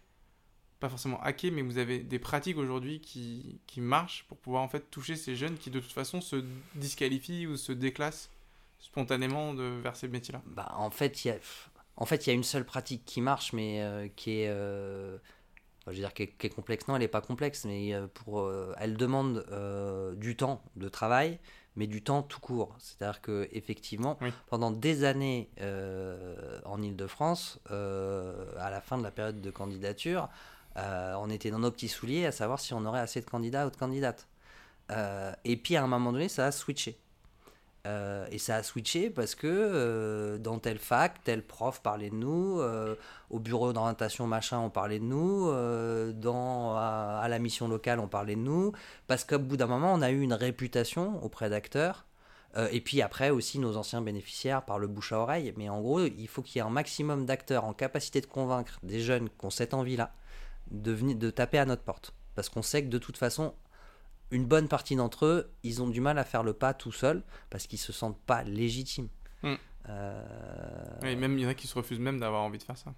[0.82, 4.92] Pas forcément hacké, mais vous avez des pratiques aujourd'hui qui, marchent pour pouvoir en fait
[4.92, 6.44] toucher ces jeunes qui de toute façon se
[6.76, 8.30] disqualifient ou se déclassent
[8.80, 10.42] spontanément de, vers ces métiers-là?
[10.46, 11.38] Bah, en fait, il y a,
[11.96, 15.18] en fait, il y a une seule pratique qui marche, mais euh, qui est, euh,
[15.86, 16.86] je veux dire, qui est, complexe.
[16.90, 19.46] Non, elle n'est pas complexe, mais euh, pour, elle demande
[20.18, 21.40] du temps de travail,
[21.76, 22.76] mais du temps tout court.
[22.80, 24.32] C'est-à-dire que effectivement, Oui.
[24.48, 30.30] pendant des années euh, en Île-de-France, euh, à la fin de la période de candidature,
[30.78, 33.68] euh, on était dans nos petits souliers à savoir si on aurait assez de candidats
[33.68, 34.28] ou de candidates.
[35.44, 37.00] Et puis à un moment donné, ça a switché.
[37.86, 42.16] Euh, et ça a switché parce que euh, dans telle fac, tel prof parlait de
[42.16, 42.96] nous, euh,
[43.30, 48.40] au bureau d'orientation machin on parlait de nous, à, la mission locale on parlait de
[48.40, 48.72] nous,
[49.08, 52.06] parce qu'au bout d'un moment on a eu une réputation auprès d'acteurs,
[52.72, 56.00] et puis après aussi nos anciens bénéficiaires par le bouche à oreille, mais en gros
[56.06, 59.46] il faut qu'il y ait un maximum d'acteurs en capacité de convaincre des jeunes qui
[59.46, 60.14] ont cette envie-là
[60.72, 63.54] de, venir, de taper à notre porte, parce qu'on sait que de toute façon
[64.34, 67.24] une bonne partie d'entre eux, ils ont du mal à faire le pas tout seuls
[67.50, 69.08] parce qu'ils se sentent pas légitimes.
[69.44, 69.54] Mm.
[69.90, 72.78] Euh, Et même il y en a qui se refusent même d'avoir envie de faire
[72.78, 72.94] ça.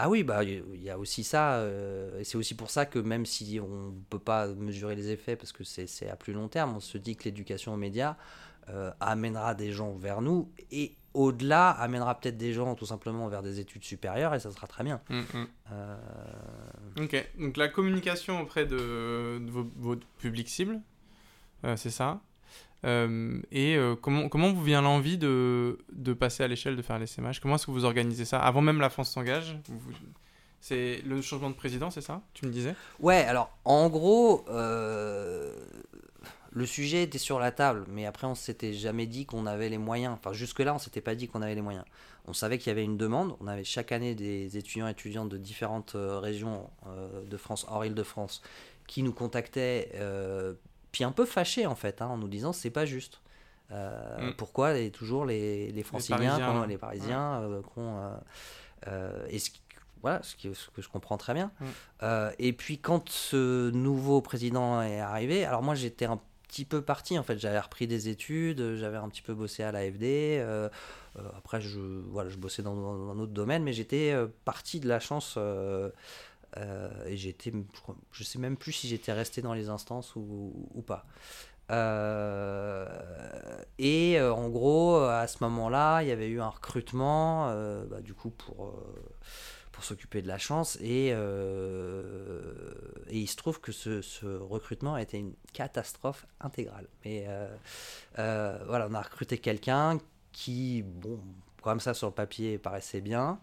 [0.00, 2.98] Ah oui, bah il y a aussi ça, euh, et c'est aussi pour ça que
[2.98, 6.48] même si on peut pas mesurer les effets parce que c'est c'est à plus long
[6.48, 8.16] terme, on se dit que l'éducation aux médias,
[8.70, 13.42] euh, amènera des gens vers nous et au-delà amènera peut-être des gens tout simplement vers
[13.42, 15.00] des études supérieures et ça sera très bien.
[15.08, 15.46] Mm, mm.
[15.72, 15.96] Euh,
[17.00, 20.80] Ok, donc la communication auprès de, de vos, votre public cible,
[21.64, 22.20] euh, c'est ça.
[22.84, 27.38] Euh, et comment, comment vous vient l'envie de, de passer à l'échelle de faire l'essaimage
[27.40, 28.40] Comment est-ce que vous organisez ça?
[28.40, 29.92] Avant même la France s'engage vous-
[30.62, 32.22] C'est le changement de président, c'est ça?
[32.34, 32.74] Tu me disais?
[33.00, 34.44] Ouais, alors en gros,
[36.52, 39.78] le sujet était sur la table, mais après on s'était jamais dit qu'on avait les
[39.78, 40.14] moyens.
[40.14, 41.84] Enfin, jusque-là, on s'était pas dit qu'on avait les moyens.
[42.26, 43.36] On savait qu'il y avait une demande.
[43.40, 47.64] On avait chaque année des étudiants et étudiantes de différentes euh, régions euh, de France,
[47.68, 48.42] hors Île-de-France,
[48.86, 50.54] qui nous contactaient, euh,
[50.92, 53.20] puis un peu fâchés en fait, hein, en nous disant c'est pas juste.
[53.72, 54.34] Euh, Mm.
[54.36, 57.62] Pourquoi et toujours les, les franciliens, Parisiens, les parisiens, euh,
[58.88, 59.50] euh, et ce,
[60.02, 61.52] voilà, ce, qui- ce que je comprends très bien.
[61.60, 62.06] Mm.
[62.38, 66.20] Et puis quand ce nouveau président est arrivé, alors moi j'étais un
[66.50, 69.70] petit peu parti en fait, j'avais repris des études, j'avais un petit peu bossé à
[69.70, 70.68] l'AFD, euh,
[71.16, 72.74] euh, après je, voilà, je bossais dans,
[73.10, 75.90] un autre domaine, mais j'étais euh, parti de la chance euh,
[76.56, 77.52] euh, et j'étais,
[78.10, 81.06] je, sais même plus si j'étais resté dans les instances ou, pas.
[81.70, 82.84] Euh,
[83.78, 88.00] et euh, en gros, à ce moment-là, il y avait eu un recrutement, euh, bah,
[88.00, 88.72] du coup, pour, euh,
[89.80, 90.76] pour s'occuper de la chance.
[90.82, 92.42] Et, euh,
[93.08, 96.86] et il se trouve que ce, ce recrutement a été une catastrophe intégrale.
[97.02, 97.48] Mais euh,
[98.18, 99.96] euh, voilà, on a recruté quelqu'un
[100.32, 101.18] qui, bon,
[101.62, 103.38] comme ça sur le papier, paraissait bien.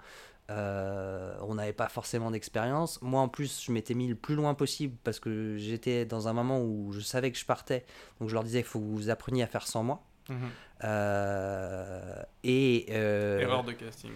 [0.52, 3.02] Euh, on n'avait pas forcément d'expérience.
[3.02, 6.34] Moi, en plus, je m'étais mis le plus loin possible parce que j'étais dans un
[6.34, 7.84] moment où je savais que je partais.
[8.20, 10.04] Donc, je leur disais qu'il faut que vous appreniez à faire sans moi.
[10.30, 10.38] Mhm.
[10.84, 14.12] Euh, et euh, Erreur de casting.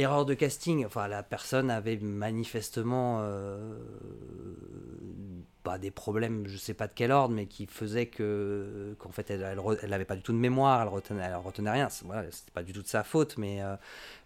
[0.00, 0.86] Erreur de casting.
[1.08, 3.78] La personne avait manifestement euh,
[5.62, 9.30] pas des problèmes, je sais pas de quel ordre, mais qui faisaient que qu'en fait
[9.30, 11.88] elle, elle, elle avait pas du tout de mémoire, elle retenait, elle retenait rien.
[12.04, 13.76] Voilà, c'était pas du tout de sa faute, mais euh,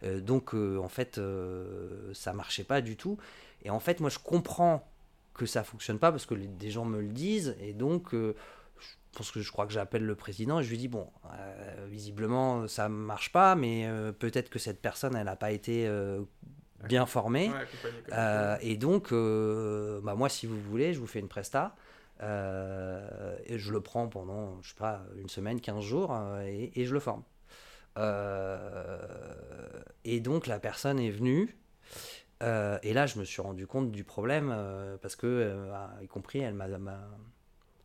[0.04, 1.20] euh, donc en fait
[2.12, 3.18] ça marchait pas du tout.
[3.62, 4.86] Et en fait, moi je comprends
[5.32, 8.14] que ça fonctionne pas parce que des gens me le disent et donc
[9.14, 12.66] pense que je crois que j'appelle le président et je lui dis bon euh, visiblement
[12.68, 16.22] ça marche pas mais euh, peut-être que cette personne elle n'a pas été euh,
[16.84, 17.50] bien formée.
[17.50, 21.74] Ouais, et donc bah moi si vous voulez je vous fais une presta.
[22.20, 26.94] Et je le prends pendant je sais pas une semaine 15 jours et, et je
[26.94, 27.22] le forme.
[30.04, 31.56] Et donc la personne est venue
[32.42, 34.54] et là je me suis rendu compte du problème
[35.00, 35.56] parce que
[36.02, 36.68] y compris elle m'a-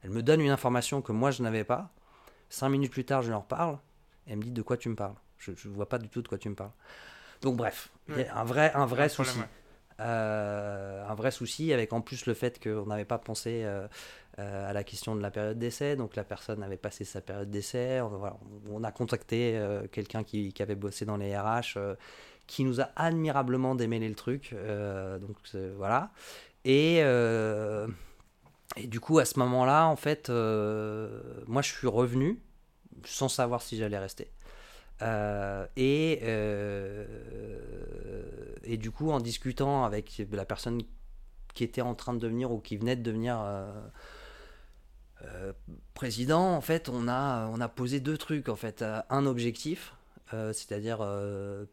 [0.03, 1.91] elle me donne une information que moi je n'avais pas.
[2.49, 3.77] Cinq minutes plus tard, je reparle.
[4.27, 5.15] Et elle me dit de quoi tu me parles?
[5.37, 6.71] Je ne vois pas du tout de quoi tu me parles.
[7.41, 8.29] Donc bref, il y a Ouais.
[8.29, 9.39] un vrai, un vrai Un problème, souci.
[9.39, 9.45] ouais.
[10.01, 13.85] Euh, un vrai souci avec en plus le fait qu'on n'avait pas pensé euh,
[14.39, 15.95] euh, à la question de la période d'essai.
[15.97, 17.99] Donc la personne avait passé sa période d'essai.
[18.01, 18.37] On, voilà,
[18.69, 21.77] on a contacté quelqu'un qui, qui avait bossé dans les RH,
[22.47, 24.55] qui nous a admirablement démêlé le truc.
[25.21, 25.37] Donc
[25.75, 26.11] voilà.
[26.65, 27.01] Et,
[28.75, 32.41] et du coup, à ce moment-là, en fait, euh, moi je suis revenu
[33.05, 34.31] sans savoir si j'allais rester.
[35.01, 37.05] Euh, et, euh,
[38.63, 40.81] et du coup, en discutant avec la personne
[41.53, 43.43] qui était en train de devenir ou qui venait de devenir
[45.93, 48.49] président, en fait, on a, on a posé deux trucs.
[48.49, 49.95] En fait, un objectif,
[50.31, 50.99] c'est-à-dire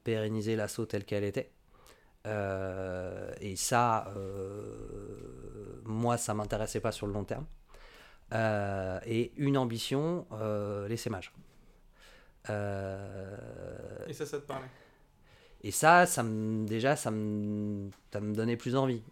[0.04, 1.50] pérenniser l'assaut tel qu'elle était.
[2.26, 7.46] Euh, et ça, euh, moi, ça m'intéressait pas sur le long terme.
[8.34, 10.26] Euh, et une ambition,
[10.88, 11.32] l'essaimage.
[14.06, 14.68] Et ça, ça te parlait?
[15.62, 19.02] et ça, ça me, déjà, ça me, ça me donnait plus envie.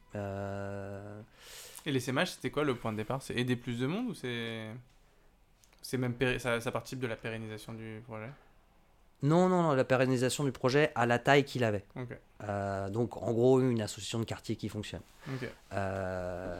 [1.86, 3.22] Et l'essaimage, c'était quoi le point de départ?
[3.22, 4.68] C'est aider plus de monde ou c'est.
[5.82, 8.30] C'est même péri- ça, ça participe de la pérennisation du projet?
[9.24, 11.84] Non, non, non, la pérennisation du projet à la taille qu'il avait.
[12.48, 15.00] Euh, donc, en gros, une association de quartier qui fonctionne.
[15.72, 16.54] Euh,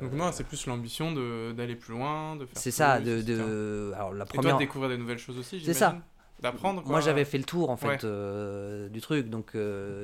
[0.00, 1.12] Donc, non, c'est plus l'ambition
[1.52, 2.56] d'aller plus loin, de faire.
[2.58, 3.00] c'est ça.
[3.00, 4.54] De, de, alors, la Et toi, première.
[4.54, 6.00] de découvrir de nouvelles choses aussi, C'est j'imagine?
[6.40, 6.82] D'apprendre.
[6.86, 7.98] Moi, j'avais fait le tour en fait Ouais.
[8.04, 9.56] euh, du truc, donc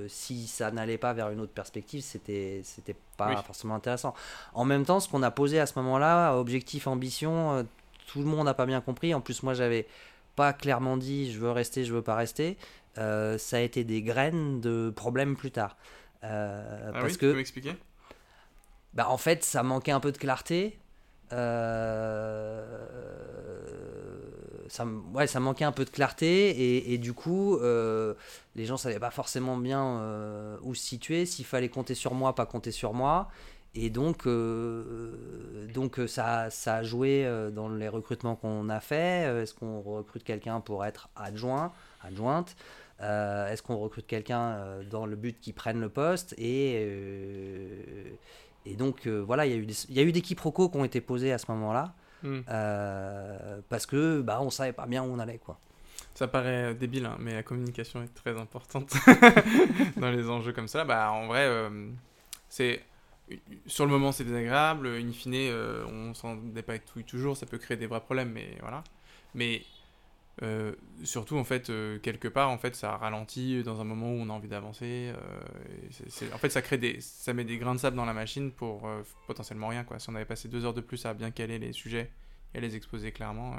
[0.08, 3.36] si ça n'allait pas vers une autre perspective, c'était c'était pas Oui.
[3.46, 4.14] forcément intéressant.
[4.52, 7.64] En même temps, ce qu'on a posé à ce moment-là, objectif, ambition,
[8.08, 9.14] tout le monde n'a pas bien compris.
[9.14, 9.86] En plus, moi, j'avais
[10.36, 12.56] pas clairement dit je veux rester, je veux pas rester.
[12.98, 15.76] Euh, ça a été des graines de problèmes plus tard.
[16.22, 17.74] Euh, Ah parce oui, tu que peux m'expliquer?
[18.92, 20.78] Bah, en fait, ça manquait un peu de clarté.
[21.32, 22.66] Euh,
[24.68, 29.00] ça, ouais, ça manquait un peu de clarté et, et du coup, les gens savaient
[29.00, 33.28] pas forcément bien où se situer, s'il fallait compter sur moi, pas compter sur moi.
[33.74, 39.42] Et donc, euh, donc ça, ça a joué dans les recrutements qu'on a fait.
[39.42, 41.72] Est-ce qu'on recrute quelqu'un pour être adjoint,
[42.02, 42.56] adjointe?
[43.00, 46.34] Est-ce qu'on recrute quelqu'un dans le but qu'il prenne le poste?
[46.38, 46.88] Et,
[48.64, 50.76] et donc voilà, il y a eu des, il y a eu des quiproquos qui
[50.76, 51.94] ont été posés à ce moment-là.
[52.22, 52.40] Hmm.
[53.68, 55.58] parce que bah, on savait pas bien où on allait quoi.
[56.14, 58.92] Ça paraît débile, hein, mais la communication est très importante
[59.96, 60.84] dans les enjeux comme ça.
[60.84, 61.88] Bah, en vrai, euh,
[62.48, 62.82] c'est
[63.66, 64.88] sur le moment c'est désagréable.
[64.88, 67.36] In fine, euh, on s'en dépatouille toujours.
[67.36, 68.84] Ça peut créer des vrais problèmes, mais voilà.
[69.34, 69.62] Mais
[70.42, 70.72] euh,
[71.02, 71.70] surtout, en fait,
[72.02, 75.12] quelque part, en fait, ça ralentit dans un moment où on a envie d'avancer.
[76.32, 78.88] en fait, ça crée des, ça met des grains de sable dans la machine pour
[79.26, 79.84] potentiellement rien.
[79.84, 79.98] Quoi.
[79.98, 82.10] Si on avait passé deux heures de plus à bien caler les sujets
[82.54, 83.56] et à les exposer clairement.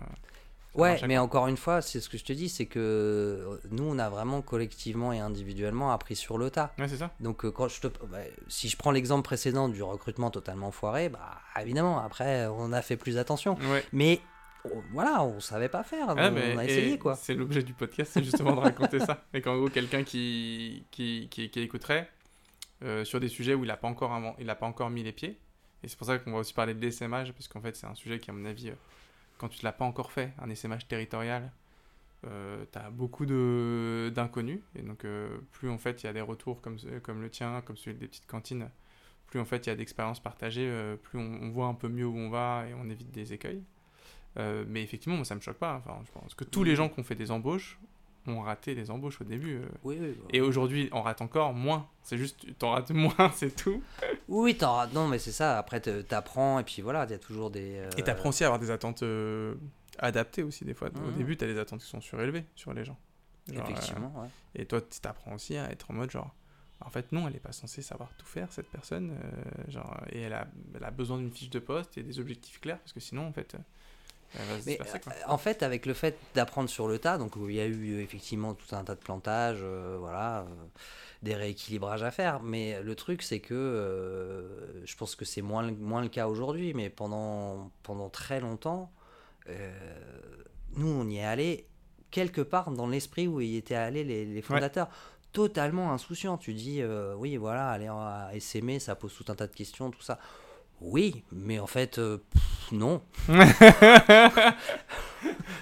[0.75, 3.83] Ouais, mais encore une fois, c'est ce que je te dis, c'est que euh, nous,
[3.83, 6.73] on a vraiment collectivement et individuellement appris sur le tas.
[6.77, 7.11] Ouais, c'est ça.
[7.19, 8.17] Donc, euh, quand je te, bah,
[8.47, 12.97] si je prends l'exemple précédent du recrutement totalement foiré, bah évidemment, après, on a fait
[12.97, 13.57] plus attention.
[13.93, 14.21] Mais
[14.91, 17.15] voilà, on savait pas faire, on, a essayé quoi.
[17.15, 19.23] C'est l'objet du podcast, c'est justement de raconter ça.
[19.33, 22.09] Et qu'en gros, quelqu'un qui qui, qui, écouterait
[22.83, 25.11] euh, sur des sujets où il n'a pas, encore il a pas encore mis les
[25.11, 25.39] pieds,
[25.83, 27.95] et c'est pour ça qu'on va aussi parler de l'SMH, parce qu'en fait, c'est un
[27.95, 28.71] sujet qui, à mon avis,
[29.37, 31.51] quand tu ne l'as pas encore fait, un SMH territorial,
[32.27, 34.59] euh, tu as beaucoup d'inconnus.
[34.75, 37.61] Et donc, euh, plus en fait il y a des retours comme, comme le tien,
[37.61, 38.69] comme celui des petites cantines,
[39.27, 42.05] plus en fait il y a d'expériences partagées, euh, plus on, voit un peu mieux
[42.05, 43.63] où on va et on évite des écueils.
[44.37, 45.75] mais effectivement, moi, ça me choque pas.
[45.75, 47.79] Enfin, je pense que tous les gens qui ont fait des embauches
[48.27, 49.57] ont raté les embauches au début.
[49.57, 49.65] Euh.
[49.83, 51.87] Oui, oui, Et aujourd'hui, on rate encore moins.
[52.03, 53.81] C'est juste, t'en rates moins, c'est tout.
[54.27, 54.93] Oui, t'en rates.
[54.93, 55.57] Non, mais c'est ça.
[55.57, 57.77] Après, t'apprends et puis voilà, il y a toujours des.
[57.77, 57.89] Euh...
[57.97, 59.55] Et t'apprends aussi à avoir des attentes euh,
[59.99, 60.89] adaptées aussi, des fois.
[60.89, 61.15] Au mmh.
[61.17, 62.97] début, t'as des attentes qui sont surélevées sur les gens.
[63.51, 64.29] Effectivement, euh, ouais.
[64.55, 66.33] Et toi, t'apprends aussi à être en mode genre.
[66.81, 69.17] En fait, non, elle n'est pas censée savoir tout faire, cette personne.
[69.69, 70.45] genre, et elle a,
[70.75, 73.31] elle a besoin d'une fiche de poste et des objectifs clairs, parce que sinon, en
[73.31, 73.55] fait,
[74.65, 77.65] mais euh, en fait, avec le fait d'apprendre sur le tas, donc il y a
[77.65, 80.45] eu effectivement tout un tas de plantages, euh, voilà, euh,
[81.23, 82.41] des rééquilibrages à faire.
[82.41, 86.89] Mais le truc, c'est que je pense que c'est moins, moins le cas aujourd'hui, mais
[86.89, 88.91] pendant, pendant très longtemps,
[90.75, 91.67] nous, on y est allé
[92.11, 94.89] quelque part dans l'esprit où y étaient allés les, fondateurs.
[95.31, 96.37] Totalement insouciant.
[96.37, 96.81] Tu dis,
[97.17, 100.19] oui, voilà, aller à SME, ça pose tout un tas de questions, tout ça.
[100.81, 102.17] Oui, mais en fait, euh,
[102.71, 103.01] non.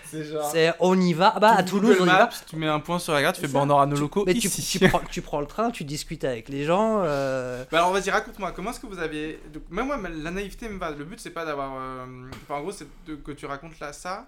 [0.06, 0.54] c'est genre.
[0.80, 1.38] on y va.
[1.40, 2.30] bah, à Toulouse, on y va.
[2.48, 4.24] Tu mets un point sur la carte, tu fais bon, on aura nos locaux.
[4.26, 7.02] Mais Tu, tu, prends, le train, tu discutes avec les gens.
[7.04, 7.64] Euh...
[7.72, 9.40] Bah, alors, vas-y, raconte-moi, comment est-ce que vous aviez.
[9.70, 10.92] même moi, la naïveté me va.
[10.92, 11.74] Le but, c'est pas d'avoir.
[11.76, 12.06] Euh,
[12.44, 14.26] enfin, en gros, c'est que tu racontes là ça.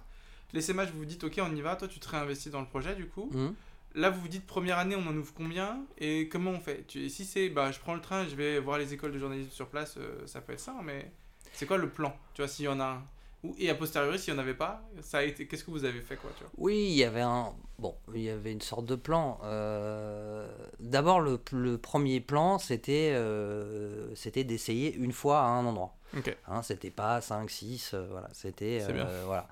[0.54, 1.76] Les SMH, vous vous dites, ok, on y va.
[1.76, 3.30] Toi, tu te réinvestis dans le projet, du coup.
[3.34, 3.50] Mmh.
[3.96, 6.86] Là, vous vous dites première année, on en ouvre combien et comment on fait?
[6.88, 9.52] Tu, Si c'est, bah, je prends le train, je vais voir les écoles de journalisme
[9.52, 11.12] sur place, euh, ça peut être ça, mais
[11.54, 12.14] c'est quoi le plan?
[12.34, 13.04] Tu vois, s'il y en a un
[13.58, 15.48] et a posteriori, s'il n'y en avait pas, ça a été.
[15.48, 16.52] Qu'est-ce que vous avez fait quoi tu vois?
[16.58, 17.54] Oui, il y avait un.
[17.78, 19.40] Bon, il y avait une sorte de plan.
[19.44, 20.48] Euh,
[20.80, 25.96] d'abord, le, le, premier plan, c'était euh, c'était d'essayer une fois à un endroit.
[26.48, 28.30] Hein, c'était pas 5, 6, euh, voilà.
[28.34, 28.82] C'était.
[29.26, 29.48] voilà.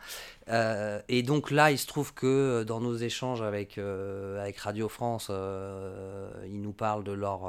[1.08, 6.62] et donc là, il se trouve que dans nos échanges avec, avec Radio France, ils
[6.62, 7.48] nous parlent de leur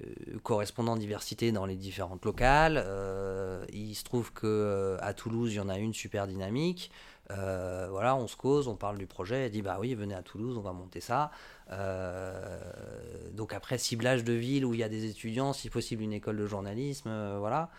[0.00, 2.82] euh, correspondant diversité dans les différentes locales.
[2.84, 6.90] Euh, il se trouve que euh, à Toulouse, il y en a une super dynamique.
[7.28, 10.56] voilà, on se cause, on parle du projet, elle dit bah oui, venez à Toulouse,
[10.56, 11.30] on va monter ça.
[11.70, 16.36] Donc après, ciblage de ville où il y a des étudiants, si possible une école
[16.36, 17.70] de journalisme, voilà.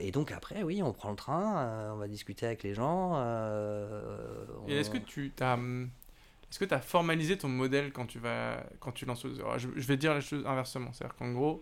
[0.00, 3.16] et donc après, oui, on prend le train, on va discuter avec les gens.
[4.68, 5.90] Et est-ce que tu as hum,
[6.50, 9.86] est-ce que tu as formalisé ton modèle quand tu, vas, quand tu lances je, je,
[9.86, 10.92] vais dire la chose inversement.
[10.92, 11.60] C'est-à-dire qu'en gros,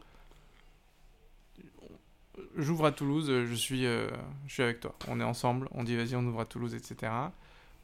[2.56, 4.10] j'ouvre à Toulouse, je suis, euh,
[4.46, 4.94] je suis avec toi.
[5.08, 7.12] On est ensemble, on dit vas-y, on ouvre à Toulouse, etc.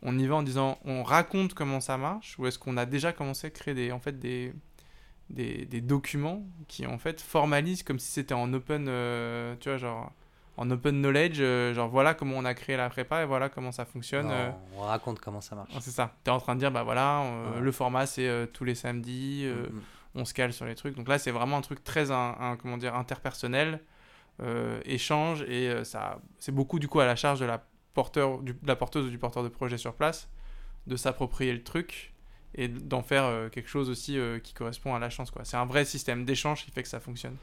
[0.03, 3.13] On y va en disant, on raconte comment ça marche, ou est-ce qu'on a déjà
[3.13, 4.53] commencé à créer des, en fait, des,
[5.31, 9.79] des, des documents qui en fait formalisent comme si c'était en open, euh, tu vois,
[9.79, 10.13] genre
[10.57, 13.73] en open knowledge, euh, genre voilà comment on a créé la prépa et voilà comment
[13.73, 14.29] ça fonctionne.
[14.31, 14.51] Euh.
[14.77, 15.71] on raconte comment ça marche.
[15.81, 16.15] c'est ça.
[16.25, 17.25] Tu es en train de dire, bah voilà,
[17.59, 19.81] le format c'est tous les samedis, mm, mm.
[20.17, 20.97] on se cale sur les trucs.
[20.97, 23.81] Donc là, c'est vraiment un truc très un, comment dire, interpersonnel,
[24.85, 27.63] échange et ça, c'est beaucoup du coup à la charge de la,
[27.95, 30.29] porteur, du, de la porteuse ou du porteur de projet sur place
[30.87, 32.15] de s'approprier le truc
[32.55, 35.31] et d'en faire quelque chose aussi qui correspond à la chance.
[35.45, 37.37] C'est un vrai système d'échange qui fait que ça fonctionne.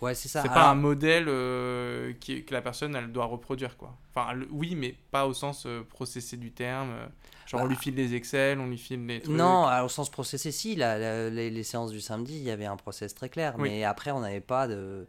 [0.00, 0.42] Ouais, c'est ça.
[0.42, 3.96] C'est pas un modèle euh, qui, que la personne elle doit reproduire quoi.
[4.14, 6.90] Enfin oui, mais pas au sens euh, processé du terme.
[6.90, 7.06] Euh,
[7.46, 7.80] genre on lui bah.
[7.82, 9.36] file des Excel, on lui file des trucs.
[9.36, 10.74] Non, au sens processé si.
[10.74, 13.58] les, les, séances du samedi, il y avait un process très clair.
[13.58, 15.06] Mais après, on n'avait pas de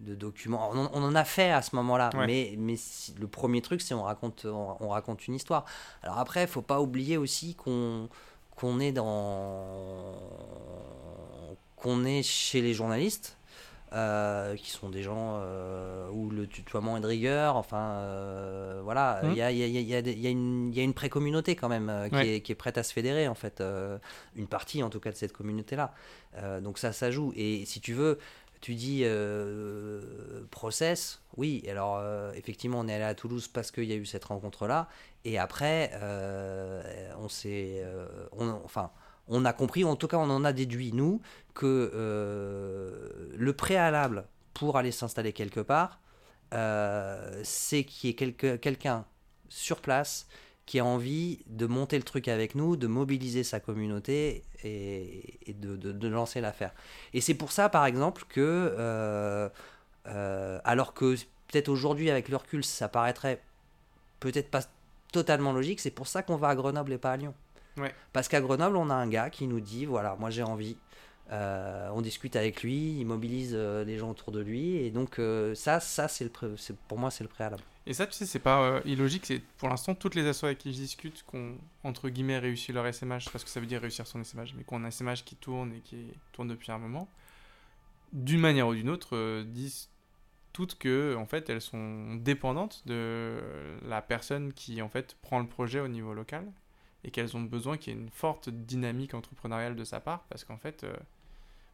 [0.00, 0.70] de documents.
[0.72, 2.26] On en, on en a fait à ce moment-là, Ouais.
[2.26, 5.64] mais, mais si- le premier truc, c'est on raconte, on, on raconte une histoire.
[6.02, 8.08] Alors après, faut pas oublier aussi qu'on
[8.56, 10.14] qu'on est dans
[11.76, 13.38] qu'on est chez les journalistes.
[13.94, 19.20] euh, qui sont des gens euh, où le tutoiement est de rigueur, enfin euh, voilà,
[19.24, 21.68] il y, a, il y, a, y, a, y a y a une, pré-communauté quand
[21.68, 22.36] même qui, Ouais.
[22.36, 23.62] est, qui est prête à se fédérer en fait,
[24.34, 25.92] une partie en tout cas de cette communauté-là.
[26.62, 27.34] Donc ça, ça joue.
[27.36, 28.18] Et si tu veux,
[28.62, 30.00] tu dis euh,
[30.52, 31.64] process, oui.
[31.68, 34.88] Alors euh, effectivement, on est allé à Toulouse parce qu'il y a eu cette rencontre-là.
[35.24, 37.84] Et après, euh, on s'est,
[38.30, 38.92] on, enfin,
[39.26, 41.20] on a compris, en tout cas, on en a déduit nous
[41.54, 41.90] que
[43.36, 46.00] le préalable pour aller s'installer quelque part,
[47.42, 49.04] c'est qu'il y ait quelqu'un
[49.48, 50.28] sur place
[50.66, 55.52] qui a envie de monter le truc avec nous, de mobiliser sa communauté et, et
[55.54, 56.72] de, de- de lancer l'affaire.
[57.14, 58.40] Et c'est pour ça, par exemple, que,
[58.78, 59.48] euh,
[60.06, 61.16] euh, alors que
[61.48, 63.42] peut-être aujourd'hui, avec le recul, ça paraîtrait
[64.20, 64.62] peut-être pas
[65.12, 67.34] totalement logique, c'est pour ça qu'on va à Grenoble et pas à Lyon.
[67.76, 67.92] Ouais.
[68.12, 70.76] Parce qu'à Grenoble, on a un gars qui nous dit, voilà, moi j'ai envie.
[71.30, 75.18] Euh, on discute avec lui, il mobilise euh, les gens autour de lui, et donc
[75.18, 76.48] euh, ça, ça c'est le, pré-
[76.88, 77.62] pour moi c'est le préalable.
[77.86, 79.26] Et ça, tu sais, c'est pas euh, illogique.
[79.26, 81.36] C'est pour l'instant toutes les assos avec qui je discute qui
[81.84, 84.74] entre guillemets réussi leur SMH, parce que ça veut dire réussir son SMH, mais qui
[84.74, 87.08] ont un SMH qui tourne et qui tourne depuis un moment,
[88.12, 89.88] d'une manière ou d'une autre, euh, disent
[90.52, 93.38] toutes que en fait elles sont dépendantes de
[93.88, 96.44] la personne qui en fait prend le projet au niveau local
[97.04, 100.44] et qu'elles ont besoin qu'il y ait une forte dynamique entrepreneuriale de sa part parce
[100.44, 100.92] qu'en fait euh,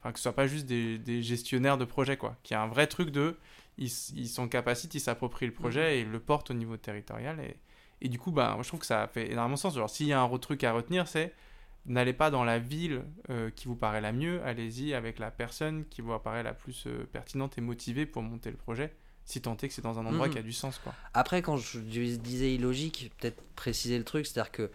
[0.01, 2.63] enfin que ce soit pas juste des, des gestionnaires de projet quoi qu'il y a
[2.63, 3.37] un vrai truc de
[3.79, 7.57] ils, ils sont capacités ils s'approprient le projet et le portent au niveau territorial et,
[8.01, 10.13] et du coup bah moi je trouve que ça fait énormément sens genre s'il y
[10.13, 11.33] a un re- truc à retenir c'est
[11.87, 15.87] n'allez pas dans la ville euh, qui vous paraît la mieux, allez-y avec la personne
[15.87, 18.93] qui vous apparaît la plus euh, pertinente et motivée pour monter le projet,
[19.25, 20.33] si tant est que c'est dans un endroit Mhm.
[20.35, 20.79] qui a du sens.
[20.85, 20.93] Quoi.
[21.15, 24.71] Après, quand je disais illogique, peut-être préciser le truc, c'est-à-dire que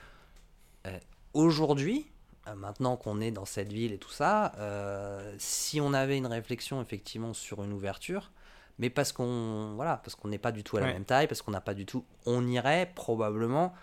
[1.33, 2.05] aujourd'hui,
[2.47, 6.27] euh, maintenant qu'on est dans cette ville et tout ça, euh, si on avait une
[6.27, 8.31] réflexion effectivement sur une ouverture,
[8.79, 10.93] mais parce qu'on voilà, parce qu'on n'est pas du tout à la Ouais.
[10.93, 13.73] même taille, parce qu'on n'a pas du tout, on irait probablement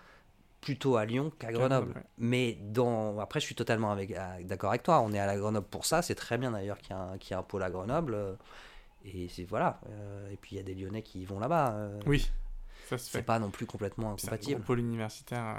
[0.59, 1.93] plutôt à Lyon qu'à Grenoble.
[1.95, 2.03] Ouais.
[2.19, 4.13] Mais dans, après, je suis totalement avec-
[4.45, 5.01] d'accord avec toi.
[5.01, 6.03] On est à la Grenoble pour ça.
[6.03, 8.13] C'est très bien d'ailleurs qu'il y, y a un pôle à Grenoble.
[8.13, 8.35] euh,
[9.03, 9.79] Et c'est voilà.
[9.89, 11.73] euh, et puis il y a des Lyonnais qui vont là-bas.
[11.73, 12.29] euh, Oui,
[12.97, 13.23] ça se c'est fait.
[13.23, 14.61] pas non plus complètement C'est un gros incompatible.
[14.61, 15.55] pôle universitaire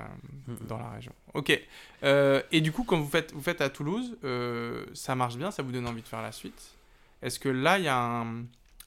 [0.49, 0.67] euh, Mhm.
[0.67, 1.13] dans la région.
[1.35, 1.59] Ok.
[2.05, 5.51] Euh, et du coup, quand vous faites, vous faites à Toulouse, euh, ça marche bien,
[5.51, 6.73] ça vous donne envie de faire la suite?
[7.23, 8.45] Est-ce que là, il y a un.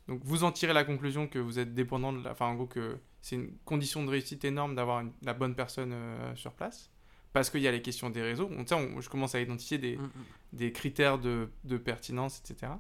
[0.08, 2.32] Donc, vous en tirez la conclusion que vous êtes dépendant de la.
[2.32, 5.94] Enfin, en gros, que c'est une condition de réussite énorme d'avoir une- la bonne personne
[6.36, 6.90] sur place?
[7.34, 8.50] Parce qu'il y a les questions des réseaux.
[8.56, 10.10] On, on- je commence à identifier des, Mm, mm.
[10.54, 12.72] des critères de, de pertinence, etc.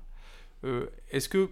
[0.63, 1.49] Euh, Est-ce que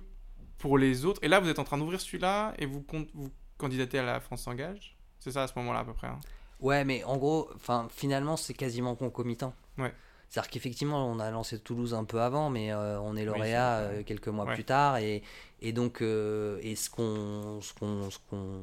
[0.57, 3.29] pour les autres, et là vous êtes en train d'ouvrir celui-là et vous, con- vous
[3.63, 6.19] candidatez à la France s'engage C'est ça à ce moment-là à peu près hein
[6.59, 7.49] Ouais, mais en gros,
[7.89, 9.53] finalement, c'est quasiment concomitant.
[9.77, 9.91] Ouais.
[10.29, 14.03] C'est-à-dire qu'effectivement, on a lancé Toulouse un peu avant, mais euh, on est lauréat euh,
[14.03, 14.53] quelques mois Ouais.
[14.55, 15.21] plus tard, et,
[15.61, 18.61] et donc, euh, et ce qu'on ce qu'on ce qu'on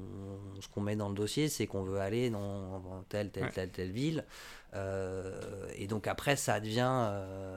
[0.60, 3.50] ce qu'on met dans le dossier, c'est qu'on veut aller dans, telle telle Ouais.
[3.52, 4.24] telle telle ville,
[5.76, 7.10] et donc après, ça devient.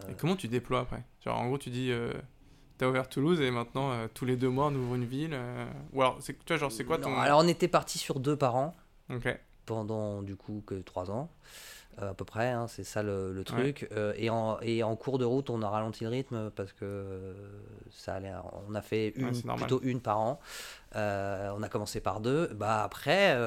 [0.09, 1.03] Et comment tu déploies après?
[1.23, 1.91] Genre en gros tu dis
[2.78, 5.34] t'as ouvert Toulouse et maintenant euh, tous les deux mois on ouvre une ville.
[5.34, 7.97] euh, Ou alors c'est tu vois genre c'est quoi ton non, Alors, on était parti
[7.99, 8.76] sur deux par an.
[9.13, 9.28] Ok.
[9.65, 11.30] pendant du coup que trois ans
[12.01, 14.95] euh, à peu près hein, c'est ça le, le truc Euh, et, en, et en
[14.95, 17.34] cours de route on a ralenti le rythme parce que euh,
[17.91, 18.32] ça allait
[18.67, 20.39] on a fait une, plutôt une par an
[20.95, 23.38] on a commencé par deux bah après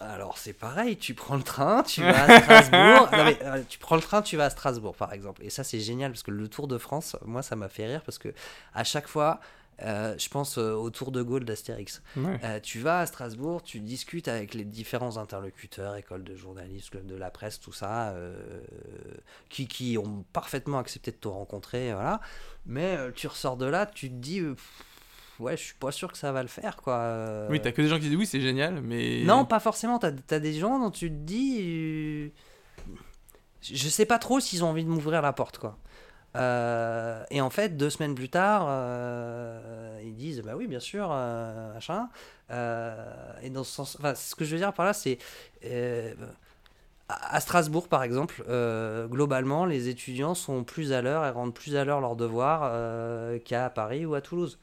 [0.00, 3.08] alors c'est pareil, tu prends le train, tu vas à Strasbourg.
[3.12, 5.42] Non, mais, euh, tu prends le train, tu vas à Strasbourg par exemple.
[5.44, 8.02] Et ça c'est génial parce que le Tour de France, moi ça m'a fait rire
[8.04, 8.32] parce que
[8.74, 9.40] à chaque fois,
[9.82, 12.02] euh, je pense euh, au Tour de Gaulle d'Astérix.
[12.16, 12.38] Ouais.
[12.44, 17.06] Euh, tu vas à Strasbourg, tu discutes avec les différents interlocuteurs, école de journalisme, club
[17.06, 18.14] de la presse, tout ça,
[19.48, 22.20] qui, qui ont parfaitement accepté de te rencontrer, voilà.
[22.66, 24.84] Mais tu ressors de là, tu te dis, pff,
[25.40, 27.46] ouais, je suis pas sûr que ça va le faire, quoi.
[27.50, 29.22] Oui t'as que des gens qui disent oui c'est génial mais.
[29.24, 29.98] Non, pas forcément.
[29.98, 32.28] T'as as des gens dont tu te dis, euh,
[33.62, 35.78] je sais pas trop s'ils ont envie de m'ouvrir la porte, quoi.
[36.36, 41.08] Euh, et en fait, deux semaines plus tard, euh, ils disent bah oui, bien sûr,
[41.12, 42.08] euh, machin.
[43.42, 45.18] Et dans ce sens, enfin, ce que je veux dire par là, c'est
[47.08, 48.42] à Strasbourg, par exemple,
[49.10, 52.72] globalement, les étudiants sont plus à l'heure et rendent plus à l'heure leurs devoirs
[53.44, 54.58] qu'à Paris ou à Toulouse.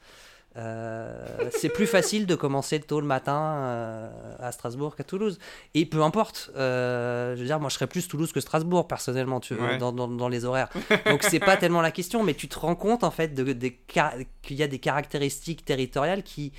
[0.56, 5.38] Euh, c'est plus facile de commencer tôt le matin euh, à Strasbourg qu'à Toulouse.
[5.74, 9.40] Et peu importe, euh, je veux dire, moi je serais plus Toulouse que Strasbourg personnellement
[9.40, 9.78] tu, Ouais.
[9.78, 10.68] dans, dans- dans les horaires.
[11.06, 14.56] Donc c'est pas tellement la question, mais tu te rends compte en fait de, qu'il
[14.56, 16.52] y a des caractéristiques territoriales qui.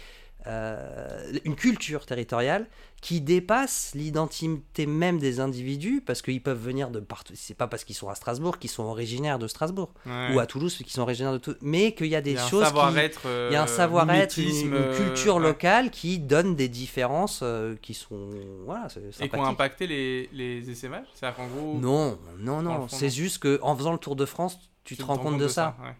[0.48, 2.68] Euh, une culture territoriale
[3.02, 7.34] qui dépasse l'identité même des individus parce qu'ils peuvent venir de partout.
[7.36, 10.34] C'est pas parce qu'ils sont à Strasbourg qu'ils sont originaires de Strasbourg Ouais.
[10.34, 12.40] ou à Toulouse qu'ils sont originaires de Toulouse, mais qu'il y a des Il y
[12.40, 13.22] a un choses qui, savoir-être.
[13.50, 15.42] il y a un euh, savoir-être, une, une euh, culture ouais.
[15.44, 18.30] locale qui donne des différences euh, qui sont
[18.66, 21.78] voilà, c'est Et qui ont impacté les, les essaimages C'est-à-dire qu'en gros.
[21.80, 22.88] Non, non, non.
[22.88, 25.76] C'est juste que en faisant le tour de France, tu, te rends compte de ça,
[25.84, 25.96] ouais.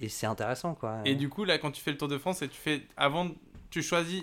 [0.00, 0.98] et c'est intéressant quoi.
[1.04, 3.28] Et du coup, là, quand tu fais le Tour de France, et tu fais avant,
[3.72, 4.22] tu choisis,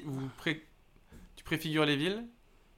[1.36, 2.24] tu préfigures les villes,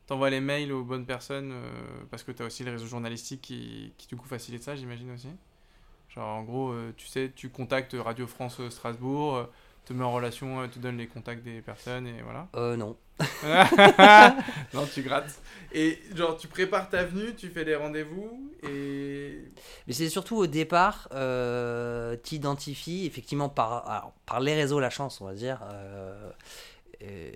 [0.08, 3.94] t'envoies les mails aux bonnes personnes euh, parce que t'as aussi le réseau journalistique qui,
[3.98, 5.30] qui du coup facilite ça, j'imagine aussi.
[6.10, 9.50] Genre, en gros, euh, tu sais, tu contactes Radio France euh, Strasbourg,
[9.86, 12.48] te mets en relation, euh, te donne les contacts des personnes et voilà.
[12.56, 12.98] Euh, non.
[14.74, 15.42] non, tu grattes.
[15.74, 19.44] Et genre, tu prépares ta venue, tu fais des rendez-vous et.
[19.88, 25.22] Mais c'est surtout au départ, euh, t'identifies effectivement par, alors, par les réseaux La Chance,
[25.22, 26.32] on va dire, euh,
[27.04, 27.32] euh,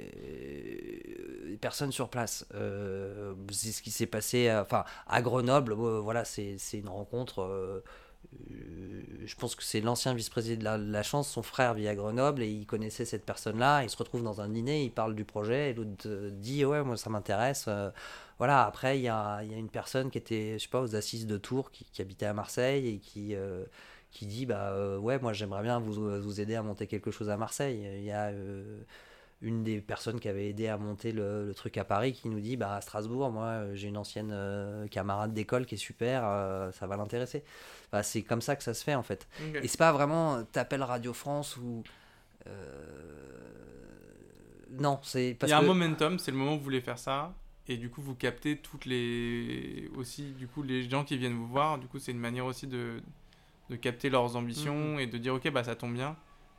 [1.45, 2.45] les personnes sur place.
[2.55, 5.73] Euh, c'est ce qui s'est passé euh, enfin, à Grenoble.
[5.73, 7.83] euh, voilà, c'est c'est une rencontre.
[8.51, 12.43] Euh, je pense que c'est l'ancien vice-président de la, Chance, son frère vit à Grenoble
[12.43, 13.83] et il connaissait cette personne-là.
[13.83, 16.83] Il se retrouve dans un dîner, il parle du projet et l'autre euh, dit Ouais,
[16.83, 17.65] moi ça m'intéresse.
[17.67, 17.89] euh,
[18.37, 20.95] voilà, après, il y a, y a une personne qui était, je sais pas, aux
[20.95, 23.33] assises de Tours, qui, habitait à Marseille et qui,
[24.11, 27.37] qui dit Bah ouais, moi j'aimerais bien vous, vous aider à monter quelque chose à
[27.37, 27.87] Marseille.
[27.97, 28.33] Il y a
[29.45, 32.39] une des personnes qui avait aidé à monter le, le truc à Paris qui nous
[32.39, 36.23] dit Bah à Strasbourg, moi euh, j'ai une ancienne euh, camarade d'école qui est super,
[36.25, 37.43] euh, ça va l'intéresser.
[37.91, 39.27] Enfin, c'est comme ça que ça se fait en fait.
[39.49, 39.59] Ok.
[39.63, 41.83] Et c'est pas vraiment t'appelles Radio France ou.
[42.47, 42.51] euh,
[44.71, 45.63] Non, c'est Il y a que.
[45.63, 47.33] un momentum, c'est le moment où vous voulez faire ça.
[47.67, 49.89] Et du coup, vous captez toutes les.
[49.95, 51.77] Aussi, du coup, les gens qui viennent vous voir.
[51.79, 53.01] Du coup, c'est une manière aussi de,
[53.69, 56.15] de capter leurs ambitions et de dire, ok, bah ça tombe bien,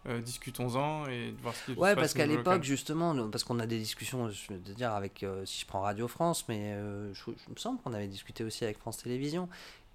[0.09, 3.29] euh, discutons-en et de voir ce qui se Ouais, passe parce au qu'à l'époque, justement,
[3.29, 6.45] parce qu'on a des discussions, je veux dire, avec, euh, si je prends Radio France,
[6.49, 9.49] mais euh, je, je me semble qu'on avait discuté aussi avec France Télévisions.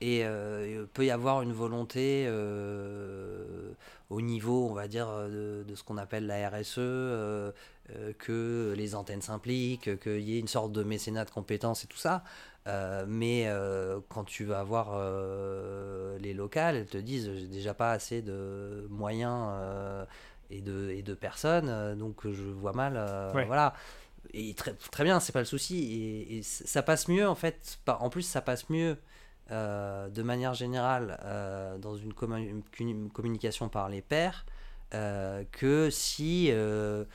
[0.04, 2.28] Et il peut y avoir une volonté
[4.10, 7.54] au niveau, on va dire, de, de ce qu'on appelle la RSE,
[8.18, 12.00] que les antennes s'impliquent, qu'il y ait une sorte de mécénat de compétences et tout
[12.00, 12.24] ça.
[12.68, 17.74] Euh, mais euh, quand tu vas voir euh, les locales, elles te disent j'ai déjà
[17.74, 19.50] pas assez de moyens
[20.50, 22.94] et, de, et de personnes, donc je vois mal.
[23.34, 23.46] Ouais.
[23.46, 23.74] Voilà.
[24.34, 26.28] Et très, très bien, c'est pas le souci.
[26.30, 27.80] Et, ça passe mieux en fait.
[27.88, 28.98] En plus, ça passe mieux
[29.50, 31.18] de manière générale
[31.82, 32.14] dans une,
[32.80, 34.46] une communication par les pairs
[34.92, 37.08] que si le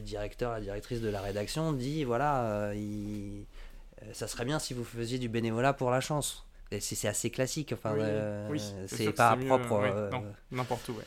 [0.00, 3.46] directeur, la directrice de la rédaction dit voilà, il-
[4.12, 6.46] ça serait bien si vous faisiez du bénévolat pour la chance.
[6.80, 9.72] C'est assez classique, enfin, Oui, euh, oui, c'est pas propre.
[9.84, 10.10] euh.
[10.50, 11.04] N'importe où, ouais.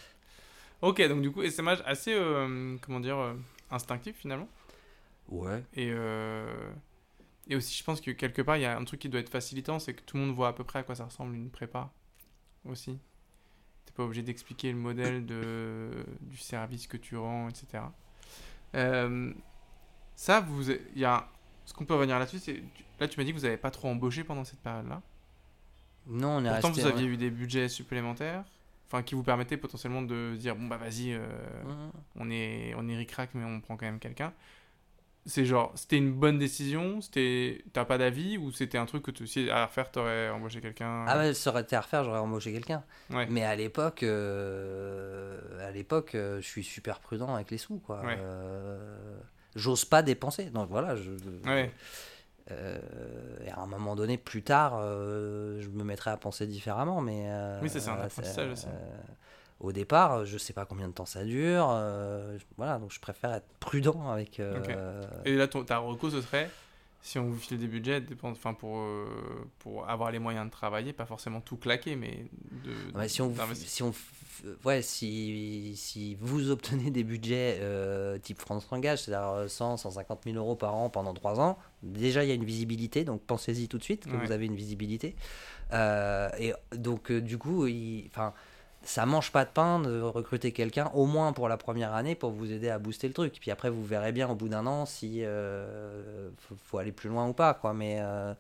[0.82, 3.34] Ok, donc du coup, SMH assez, euh, comment dire, euh,
[3.70, 4.48] instinctif finalement.
[5.28, 5.62] ouais.
[5.74, 6.72] Et, euh,
[7.50, 9.30] et aussi, je pense que quelque part, il y a un truc qui doit être
[9.30, 11.50] facilitant, c'est que tout le monde voit à peu près à quoi ça ressemble une
[11.50, 11.92] prépa
[12.64, 12.98] aussi.
[13.86, 15.90] T'es pas obligé d'expliquer le modèle de,
[16.22, 17.84] du service que tu rends, etc.
[18.76, 19.34] Euh,
[20.16, 21.28] ça, vous, il y a,
[21.70, 22.62] ce qu'on peut revenir là-dessus, c'est,
[23.00, 25.02] là, tu m'as dit que vous n'avez pas trop embauché pendant cette période-là.
[26.08, 26.82] Non, on est Pourtant, resté.
[26.82, 28.44] vous aviez eu des budgets supplémentaires,
[28.88, 31.20] enfin, qui vous permettaient potentiellement de dire, bon bah vas-y, euh,
[31.64, 31.92] Mhm.
[32.16, 34.34] on est on est ric-rac mais on prend quand même quelqu'un
[35.26, 39.12] c'est genre c'était une bonne décision c'était t'as pas d'avis ou c'était un truc que
[39.12, 41.06] tu si à refaire t'aurais embauché quelqu'un?
[41.08, 42.84] Ah ouais, ça aurait été à refaire, j'aurais embauché quelqu'un.
[43.12, 47.78] ouais Mais à l'époque, euh, à l'époque, euh, je suis super prudent avec les sous,
[47.80, 48.02] quoi.
[48.04, 48.16] Ouais.
[48.18, 49.20] Euh,
[49.56, 50.96] J'ose pas dépenser, donc voilà.
[50.96, 51.12] Je,
[51.46, 51.72] ouais
[52.52, 52.80] euh,
[53.46, 57.26] et à un moment donné, plus tard, euh, je me mettrai à penser différemment, mais.
[57.28, 58.66] euh, Oui, ça, c'est un apprentissage aussi.
[59.60, 61.68] au départ, je sais pas combien de temps ça dure,
[62.58, 64.42] voilà, donc je préfère être prudent avec.
[65.26, 66.50] et là ton, ta reco ce serait
[67.02, 68.84] si on vous file des budgets enfin pour
[69.60, 72.26] pour avoir les moyens de travailler pas forcément tout claquer mais
[72.66, 73.94] de Ouais, si on, si on,
[74.66, 80.22] ouais, si, si vous obtenez des budgets euh, type France Engage, c'est-à-dire euh, 100, 150
[80.26, 83.68] 000 euros par an pendant 3 ans, déjà il y a une visibilité, donc pensez-y
[83.68, 84.26] tout de suite que Ouais.
[84.26, 85.16] vous avez une visibilité.
[85.74, 87.68] Euh, et donc euh, du coup,
[88.08, 88.34] enfin,
[88.82, 92.32] ça mange pas de pain de recruter quelqu'un, au moins pour la première année, pour
[92.32, 93.38] vous aider à booster le truc.
[93.40, 97.10] Puis après, vous verrez bien au bout d'un an si euh, faut, faut aller plus
[97.10, 97.74] loin ou pas, quoi.
[97.74, 98.34] Mais euh,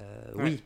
[0.00, 0.42] euh, Ouais.
[0.44, 0.62] oui.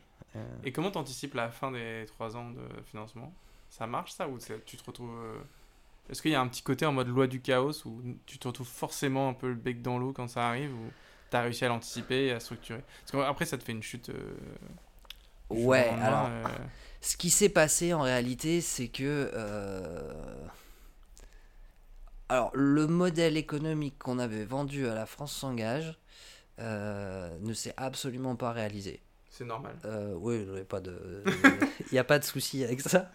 [0.63, 3.31] Et comment t'anticipes la fin des trois ans de financement?
[3.73, 5.39] Ça marche ça ou tu te retrouves euh,
[6.09, 8.47] Est-ce qu'il y a un petit côté en mode loi du chaos où tu te
[8.47, 10.93] retrouves forcément un peu le bec dans l'eau quand ça arrive ou
[11.31, 12.83] tu as réussi à l'anticiper et à structurer?
[13.05, 14.09] Parce qu'après, ça te fait une chute.
[14.09, 14.35] euh,
[15.49, 16.57] Ouais, alors, euh,
[17.01, 19.31] Ce qui s'est passé en réalité, c'est que.
[19.33, 20.47] euh,
[22.27, 25.97] Alors, le modèle économique qu'on avait vendu à la France s'engage
[26.59, 29.01] ne s'est absolument pas réalisé.
[29.35, 29.75] C'est normal.
[29.85, 31.23] Euh, oui, il n'y a pas de,
[31.91, 33.09] il y a pas de souci avec ça.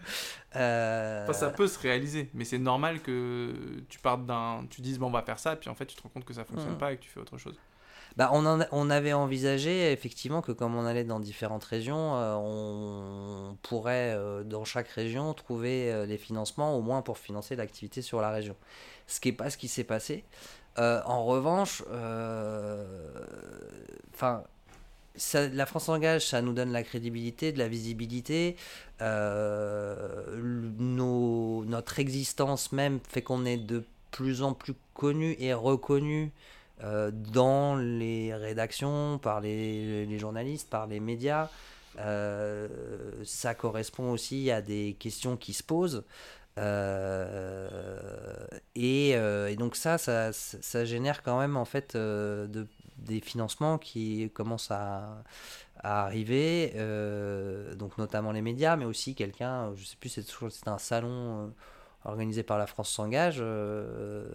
[0.56, 3.52] Euh, Enfin, ça peut se réaliser, mais c'est normal que
[3.88, 4.66] tu partes d'un.
[4.68, 6.34] Tu dises, bon, on va faire ça, puis en fait, tu te rends compte que
[6.34, 6.78] ça fonctionne Mhm.
[6.78, 7.56] pas et que tu fais autre chose.
[8.16, 12.34] Bah, on, en on avait envisagé effectivement que comme on allait dans différentes régions, euh,
[12.34, 18.02] on pourrait euh, dans chaque région trouver euh, les financements au moins pour financer l'activité
[18.02, 18.56] sur la région.
[19.06, 20.24] Ce qui n'est pas ce qui s'est passé.
[20.76, 21.82] En revanche,
[24.14, 24.44] enfin,
[25.34, 28.56] la France engage, ça nous donne la crédibilité, de la visibilité.
[29.00, 29.94] Euh,
[30.78, 36.32] nos- notre existence même fait qu'on est de plus en plus connu et reconnu
[36.84, 41.48] euh, dans les rédactions, par les, journalistes, par les médias.
[41.98, 42.68] Euh,
[43.24, 46.04] ça correspond aussi à des questions qui se posent.
[48.74, 52.66] Et, et donc ça, ça, ça génère quand même en fait de,
[52.98, 55.22] des financements qui commencent à,
[55.82, 61.46] arriver, euh, donc notamment les médias, mais aussi quelqu'un, je sais plus, c'est un salon
[61.46, 61.48] euh,
[62.04, 64.26] organisé par la France s'engage, euh,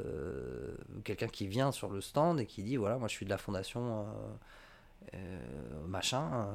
[1.03, 3.38] quelqu'un qui vient sur le stand et qui dit voilà, moi je suis de la
[3.38, 4.05] fondation
[5.86, 6.47] machin,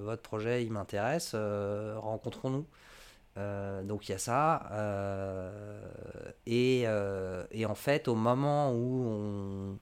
[0.00, 2.66] votre projet il m'intéresse, rencontrons-nous.
[3.86, 4.68] Donc il y a ça.
[6.46, 6.86] et,
[7.52, 9.78] et en fait, au moment où on,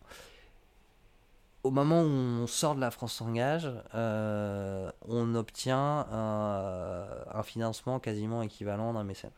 [1.66, 7.98] au moment où on sort de la France s'engage, euh, on obtient un, un financement
[8.00, 9.32] quasiment équivalent d'un mécène.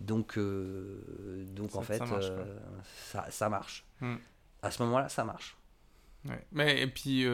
[0.00, 2.58] Donc, euh, donc Ça- en fait, ça marche, euh,
[2.96, 3.84] ça, ça marche.
[4.00, 4.16] Hmm.
[4.62, 5.56] À ce moment-là, ça marche.
[6.24, 6.44] Ouais.
[6.52, 7.26] Mais et puis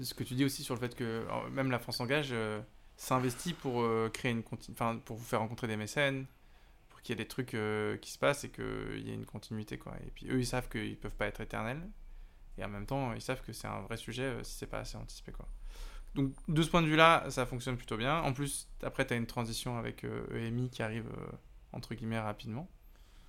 [0.00, 2.60] ce que tu dis aussi sur le fait que même la France engage euh,
[2.96, 6.24] s'investit pour créer une enfin pour vous faire rencontrer des mécènes,
[6.88, 7.56] pour qu'il y ait des trucs
[8.00, 9.92] qui se passent et qu'il y ait une continuité quoi.
[10.06, 11.80] Et puis eux ils savent qu'ils peuvent pas être éternels
[12.58, 14.80] et en même temps ils savent que c'est un vrai sujet euh, si c'est pas
[14.80, 15.48] assez anticipé quoi.
[16.14, 18.20] Donc de ce point de vue-là, ça fonctionne plutôt bien.
[18.22, 21.26] En plus, après tu as une transition avec euh, EMI qui arrive euh,
[21.72, 22.68] entre guillemets rapidement.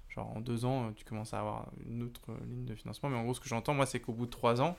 [0.07, 3.09] Genre en deux ans, tu commences à avoir une autre ligne de financement.
[3.09, 4.77] Mais en gros, ce que j'entends, moi, c'est qu'au bout de trois ans,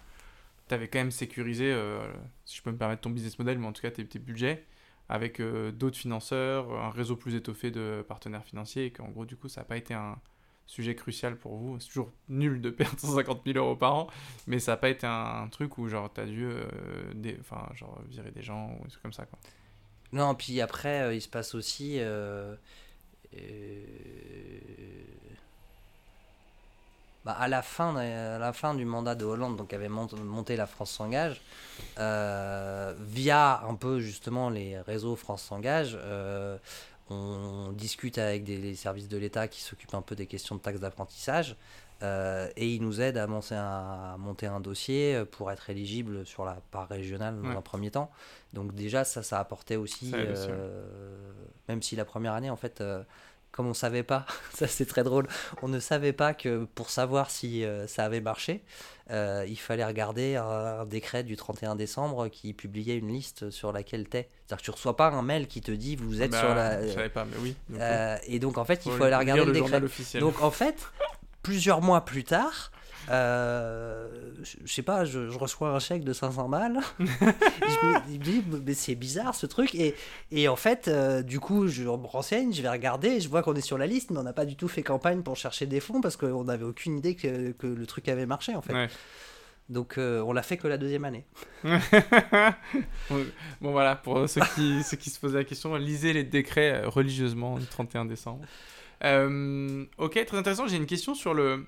[0.69, 1.79] tu avais quand même sécurisé,
[2.47, 4.65] si je peux me permettre, ton business model, mais en tout cas tes, tes budgets,
[5.11, 9.49] avec d'autres financeurs, un réseau plus étoffé de partenaires financiers, et qu'en gros, du coup,
[9.49, 10.19] ça n'a pas été un
[10.69, 11.81] sujet crucial pour vous.
[11.81, 14.07] C'est toujours nul de perdre 150 000 euros par an,
[14.47, 16.65] mais ça n'a pas été un, truc où, genre, tu as dû euh,
[17.41, 19.39] enfin, genre, virer des gens ou des trucs comme ça, quoi.
[20.13, 21.97] Non, puis après, euh, il se passe aussi.
[21.99, 22.55] euh,
[27.25, 30.57] bah, à, la fin, à la fin du mandat de Hollande, donc avait mont- monté
[30.57, 31.41] la France s'engage,
[31.97, 35.99] via un peu justement les réseaux France s'engage,
[37.11, 40.61] on discute avec des, les services de l'État qui s'occupent un peu des questions de
[40.61, 41.57] taxes d'apprentissage.
[42.03, 46.25] euh, et ils nous aident à monter, un, à monter un dossier pour être éligible
[46.27, 47.57] sur la part régionale dans Ouais.
[47.57, 48.11] un premier temps.
[48.53, 51.33] Donc déjà, ça, ça apportait aussi, Ça euh,
[51.69, 53.03] même si la première année, en fait, euh,
[53.51, 55.27] comme on savait pas, ça c'est très drôle,
[55.63, 58.63] on ne savait pas que pour savoir si euh, ça avait marché,
[59.11, 64.09] euh, il fallait regarder un, décret du 31 décembre qui publiait une liste sur laquelle
[64.09, 64.29] t'es.
[64.47, 66.87] C'est-à-dire que tu reçois pas un mail qui te dit vous êtes Bah, sur la...
[66.87, 67.57] Je savais pas, mais oui.
[67.69, 69.83] donc, Euh, et donc en fait, il faut aller regarder le, le décret.
[69.83, 70.21] officiel.
[70.21, 70.77] Donc en fait,
[71.43, 72.71] plusieurs mois plus tard,
[73.11, 74.09] euh,
[74.43, 76.81] je sais pas, je, je reçois un chèque de 500 balles.
[76.99, 79.75] je me dis, mais c'est bizarre ce truc.
[79.75, 79.95] Et,
[80.31, 83.55] et en fait, euh, du coup, je me renseigne, je vais regarder, je vois qu'on
[83.55, 85.81] est sur la liste, mais on n'a pas du tout fait campagne pour chercher des
[85.81, 88.73] fonds parce qu'on n'avait aucune idée que, que le truc avait marché en fait.
[88.73, 88.89] Ouais.
[89.69, 91.27] Donc euh, on l'a fait que la deuxième année.
[91.65, 91.71] bon,
[93.61, 97.59] voilà, pour ceux qui, ceux qui se posaient la question, lisez les décrets euh, religieusement
[97.59, 98.41] le 31 décembre.
[99.05, 100.67] Euh, ok, très intéressant.
[100.67, 101.67] J'ai une question sur le.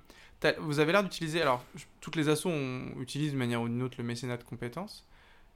[0.61, 1.43] Vous avez l'air d'utiliser.
[1.43, 1.65] Alors,
[2.01, 5.07] toutes les assos on utilise de manière ou d'une autre le mécénat de compétences.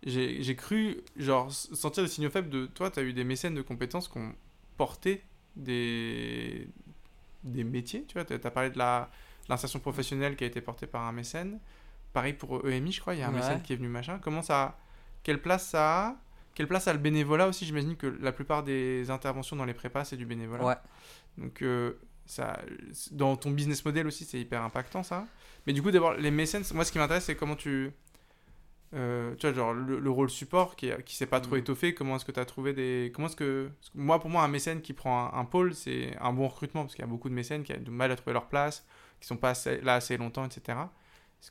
[0.07, 2.91] J'ai cru, genre, sentir des signaux faibles de toi.
[2.91, 4.35] Tu as eu des mécènes de compétences qui ont
[4.77, 5.23] porté
[5.57, 6.69] des,
[7.45, 8.05] des métiers.
[8.07, 8.79] Tu vois, tu as parlé de
[9.49, 11.59] l'insertion professionnelle qui a été portée par un mécène.
[12.13, 13.39] Pareil pour EMI, je crois, il y a un Ouais.
[13.41, 14.19] mécène qui est venu machin.
[14.23, 14.79] Comment ça.
[15.23, 16.17] Quelle place ça a
[16.55, 17.65] Quelle place a le bénévolat aussi?
[17.65, 20.65] J'imagine que la plupart des interventions dans les prépas, c'est du bénévolat.
[20.65, 20.77] Ouais.
[21.39, 21.95] Donc, euh,
[22.27, 22.61] ça,
[23.13, 25.27] dans ton business model aussi, c'est hyper impactant ça.
[25.67, 27.93] Mais du coup, d'abord, les mécènes, moi ce qui m'intéresse, c'est comment tu.
[28.95, 31.59] euh, tu vois, genre le, rôle support qui, qui s'est pas trop mm.
[31.59, 33.13] étoffé, comment est-ce que tu as trouvé des.
[33.15, 33.71] Comment est-ce que.
[33.95, 37.03] Moi, pour moi, un mécène qui prend un, pôle, c'est un bon recrutement parce qu'il
[37.05, 38.87] y a beaucoup de mécènes qui ont du mal à trouver leur place,
[39.21, 40.79] qui sont pas là assez longtemps, etc.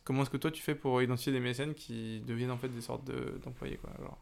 [0.04, 2.82] Comment est-ce que toi tu fais pour identifier des mécènes qui deviennent en fait des
[2.82, 3.06] sortes
[3.44, 4.18] d'employés, quoi alors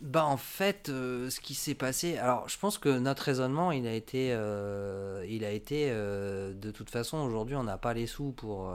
[0.00, 3.86] bah en fait, euh, ce qui s'est passé, alors je pense que notre raisonnement, il
[3.86, 8.06] a été, euh, il a été, euh, de toute façon, aujourd'hui, on n'a pas les
[8.06, 8.68] sous pour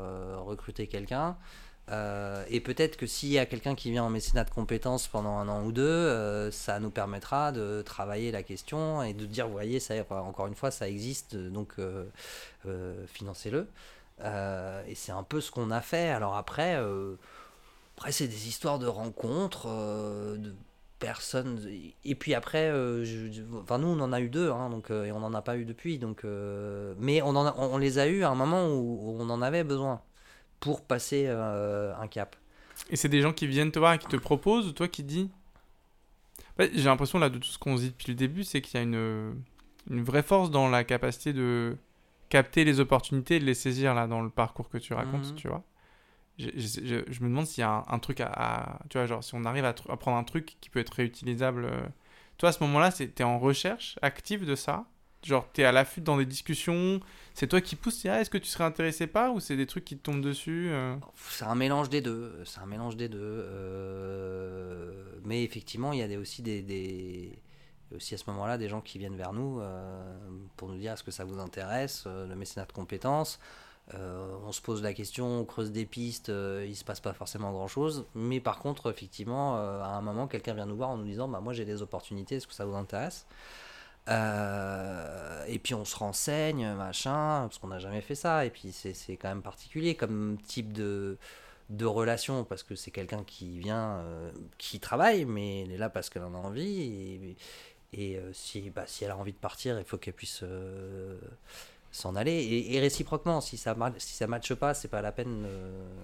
[0.45, 1.37] recruter quelqu'un.
[2.49, 5.47] et peut-être que s'il y a quelqu'un qui vient en mécénat de compétences pendant un
[5.49, 9.79] an ou deux, ça nous permettra de travailler la question et de dire, vous voyez,
[9.79, 11.75] ça, encore une fois, ça existe, donc
[13.07, 13.67] financez-le.
[14.87, 16.09] et c'est un peu ce qu'on a fait.
[16.09, 16.75] Alors après,
[17.97, 20.53] après c'est des histoires de rencontres, de
[20.99, 21.65] personne.
[22.03, 23.05] Et puis après, euh,
[23.61, 25.57] enfin nous on en a eu deux, hein, donc euh, et on n'en a pas
[25.57, 25.97] eu depuis.
[25.97, 29.41] Donc, euh, mais on, en on les a eu à un moment où, on en
[29.41, 30.01] avait besoin
[30.59, 32.35] pour passer un cap.
[32.89, 35.03] Et c'est des gens qui viennent te voir et qui te proposent, ou toi qui
[35.03, 35.31] dis?
[36.59, 38.83] J'ai l'impression là de tout ce qu'on dit depuis le début, c'est qu'il y a
[38.83, 39.41] une,
[39.89, 41.77] une vraie force dans la capacité de
[42.27, 45.35] capter les opportunités et de les saisir là dans le parcours que tu racontes, mhm.
[45.35, 45.63] tu vois
[46.39, 49.65] je, me demande s'il y a un, truc à, Tu vois, genre, si on arrive
[49.65, 51.65] à, prendre un truc qui peut être réutilisable.
[51.65, 51.81] Euh.
[52.37, 54.85] Toi, à ce moment-là, tu es en recherche active de ça?
[55.25, 57.01] Genre, tu es à l'affût dans des discussions?
[57.33, 59.83] C'est toi qui pousses ah, Est-ce que tu serais intéressé pas Ou c'est des trucs
[59.83, 60.95] qui te tombent dessus euh?
[61.15, 62.41] C'est un mélange des deux.
[62.45, 63.19] C'est un mélange des deux.
[63.21, 65.19] Euh.
[65.25, 67.37] Mais effectivement, il y a aussi des
[67.93, 69.61] aussi à ce moment-là des gens qui viennent vers nous
[70.55, 73.39] pour nous dire est-ce que ça vous intéresse, le mécénat de compétences?
[73.95, 77.13] Euh, on se pose la question, on creuse des pistes, euh, il se passe pas
[77.13, 78.05] forcément grand chose.
[78.13, 81.27] Mais par contre, effectivement, euh, à un moment, quelqu'un vient nous voir en nous disant
[81.27, 83.25] bah, Moi j'ai des opportunités, est-ce que ça vous intéresse?
[85.47, 88.45] Et puis on se renseigne, machin, parce qu'on n'a jamais fait ça.
[88.45, 91.17] Et puis c'est quand même particulier comme type de,
[91.69, 94.03] de relation, parce que c'est quelqu'un qui vient,
[94.57, 97.35] qui travaille, mais elle est là parce qu'elle en a envie.
[97.93, 100.43] Et, si, bah, si elle a envie de partir, il faut qu'elle puisse
[101.91, 102.65] s'en aller.
[102.69, 105.47] Et, réciproquement si ça si ça matche pas c'est pas la peine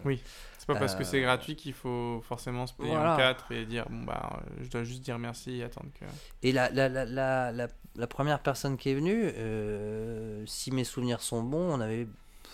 [0.04, 0.22] oui.
[0.66, 3.66] C'est pas parce que c'est euh, gratuit qu'il faut forcément se payer en quatre et
[3.66, 6.06] dire bon bah je dois juste dire merci et attendre que
[6.42, 7.06] et la la, la,
[7.52, 12.08] la, la première personne qui est venue euh, si mes souvenirs sont bons on avait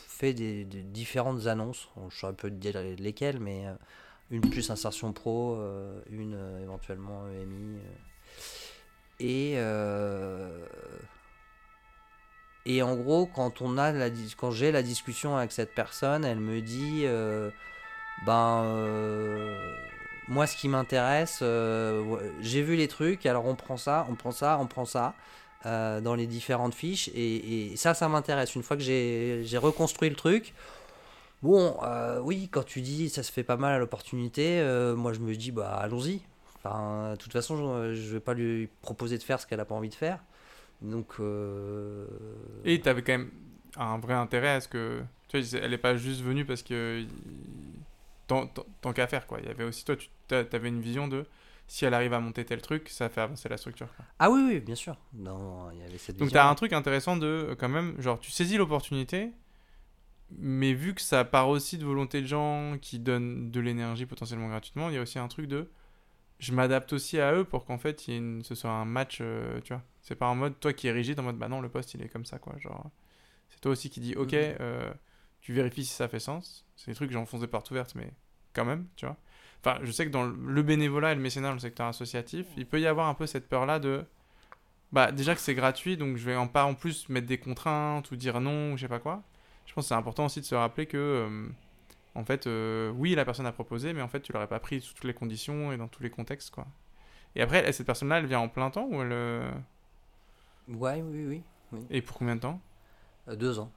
[0.07, 1.89] fait des, différentes annonces.
[2.09, 3.73] Je saurais peu dire lesquelles mais euh,
[4.29, 5.57] une plus insertion pro
[6.09, 7.77] une éventuellement EMI
[9.21, 9.55] et
[12.65, 16.39] et en gros, quand, on a la, quand j'ai la discussion avec cette personne, elle
[16.39, 17.49] me dit euh,
[18.25, 19.57] Ben, euh,
[20.27, 24.31] moi, ce qui m'intéresse, euh, j'ai vu les trucs, alors on prend ça, on prend
[24.31, 25.15] ça, on prend ça.
[25.65, 27.09] dans les différentes fiches.
[27.15, 28.55] Et, ça ça m'intéresse.
[28.55, 30.53] Une fois que j'ai reconstruit le truc
[31.43, 31.75] bon
[32.23, 34.61] oui quand tu dis ça se fait pas mal à l'opportunité
[34.95, 36.21] moi je me dis bah allons-y.
[36.57, 39.65] Enfin de toute façon je, je vais pas lui proposer de faire ce qu'elle a
[39.65, 40.19] pas envie de faire
[40.81, 41.13] donc.
[41.19, 42.07] Euh...
[42.65, 43.31] Et tu avais quand même
[43.77, 45.01] un vrai intérêt à ce que.
[45.27, 47.05] Tu vois, elle n'est pas juste venue parce que.
[48.27, 49.39] Tant, tant, qu'à faire, quoi.
[49.41, 51.25] Il y avait aussi, toi, tu avais une vision de.
[51.67, 53.87] Si elle arrive à monter tel truc, ça fait avancer la structure.
[54.19, 54.97] Ah oui, oui, bien sûr.
[55.13, 58.19] Non, il y avait cette Donc tu as un truc intéressant de, quand même, genre,
[58.19, 59.31] tu saisis l'opportunité,
[60.31, 64.49] mais vu que ça part aussi de volonté de gens qui donnent de l'énergie potentiellement
[64.49, 65.69] gratuitement, il y a aussi un truc de
[66.41, 68.83] je m'adapte aussi à eux pour qu'en fait il y ait une, ce soit un
[68.83, 69.83] match, euh, tu vois.
[70.01, 72.01] C'est pas en mode toi qui es rigide, en mode bah non, le poste il
[72.01, 72.57] est comme ça, quoi.
[72.57, 72.89] Genre,
[73.49, 74.55] c'est toi aussi qui dis ok, mhm.
[74.59, 74.91] euh,
[75.41, 76.65] tu vérifies si ça fait sens.
[76.75, 78.11] C'est des trucs que j'enfonce des portes ouvertes, mais
[78.53, 79.17] quand même, tu vois.
[79.63, 82.81] Enfin, je sais que dans le bénévolat et le mécénat, le secteur associatif, il peut
[82.81, 84.03] y avoir un peu cette peur-là de.
[84.91, 88.09] Bah, déjà que c'est gratuit, donc je vais en pas en plus mettre des contraintes
[88.11, 89.23] ou dire non ou je sais pas quoi.
[89.67, 90.97] Je pense que c'est important aussi de se rappeler que.
[90.97, 91.49] Euh,
[92.15, 94.81] en fait, euh, oui, la personne a proposé, mais en fait, tu l'aurais pas pris
[94.81, 96.67] sous toutes les conditions et dans tous les contextes, quoi.
[97.35, 99.11] Et après, cette personne-là, elle vient en plein temps ou elle...
[99.13, 99.51] Euh,
[100.67, 102.59] ouais, oui, oui, Et pour combien de temps?
[103.29, 103.71] Euh, Deux ans.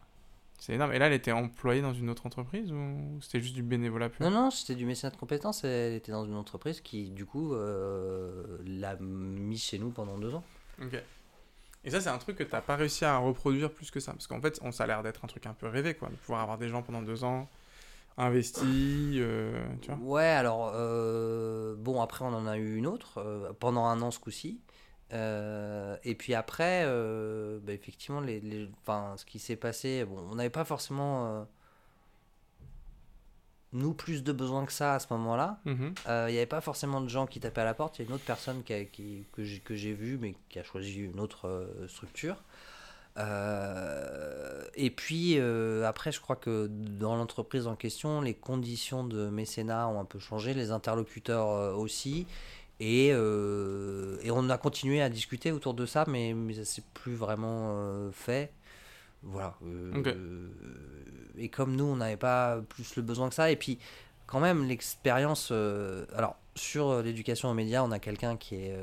[0.59, 0.93] C'est énorme.
[0.93, 4.25] Et là, elle était employée dans une autre entreprise ou c'était juste du bénévolat pur?
[4.25, 5.63] Non, non, c'était du mécénat de compétences.
[5.63, 10.45] Elle était dans une entreprise qui, du coup, l'a mis chez nous pendant deux ans.
[10.81, 11.01] Ok.
[11.85, 14.13] Et ça, c'est un truc que tu n'as pas réussi à reproduire plus que ça.
[14.13, 16.09] Parce qu'en fait, on, ça a l'air d'être un truc un peu rêvé, quoi.
[16.09, 17.49] De pouvoir avoir des gens pendant deux ans
[18.17, 23.19] investi euh, tu vois Ouais, alors, euh, bon, après, on en a eu une autre,
[23.19, 24.61] euh, pendant un an ce coup-ci.
[25.13, 26.85] et puis après,
[27.63, 31.47] bah, effectivement, les, les, ce qui s'est passé, bon, on n'avait pas forcément,
[33.73, 35.61] nous, plus de besoins que ça à ce moment-là.
[35.65, 35.95] Mhm.
[36.07, 37.99] Il n'y avait pas forcément de gens qui tapaient à la porte.
[37.99, 41.01] Il y a une autre personne qui, qui que j'ai vue, mais qui a choisi
[41.01, 42.43] une autre structure.
[44.77, 45.39] Et puis
[45.85, 50.19] après, je crois que dans l'entreprise en question, les conditions de mécénat ont un peu
[50.19, 52.27] changé, les interlocuteurs aussi.
[52.81, 57.15] Et, et, on a continué à discuter autour de ça, mais, mais ça s'est plus
[57.15, 58.53] vraiment fait.
[59.23, 59.57] Voilà.
[61.39, 63.79] Et comme nous, on n'avait pas plus le besoin que ça, et puis
[64.27, 65.53] quand même l'expérience.
[66.15, 68.77] alors, sur l'éducation aux médias, on a quelqu'un qui, est,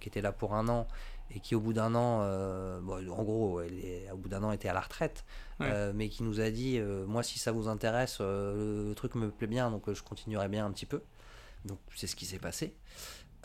[0.00, 0.86] qui était là pour un an
[1.30, 4.68] et qui au bout d'un an, en gros, elle est, au bout d'un an était
[4.68, 5.24] à la retraite,
[5.60, 9.70] mais qui nous a dit, moi si ça vous intéresse, le, truc me plaît bien,
[9.70, 11.02] donc je continuerai bien un petit peu.
[11.64, 12.74] Donc c'est ce qui s'est passé.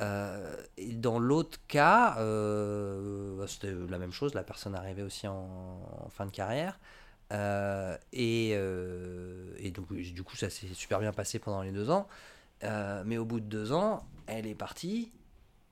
[0.01, 5.27] Euh, et dans l'autre cas, euh, bah, c'était la même chose, la personne arrivait aussi
[5.27, 6.79] en, fin de carrière.
[7.31, 8.51] Euh, et,
[9.63, 12.07] et, donc, du coup, ça s'est super bien passé pendant les deux ans.
[12.61, 15.11] mais au bout de deux ans, elle est partie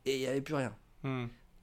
[0.05, 0.75] et il n'y avait plus rien.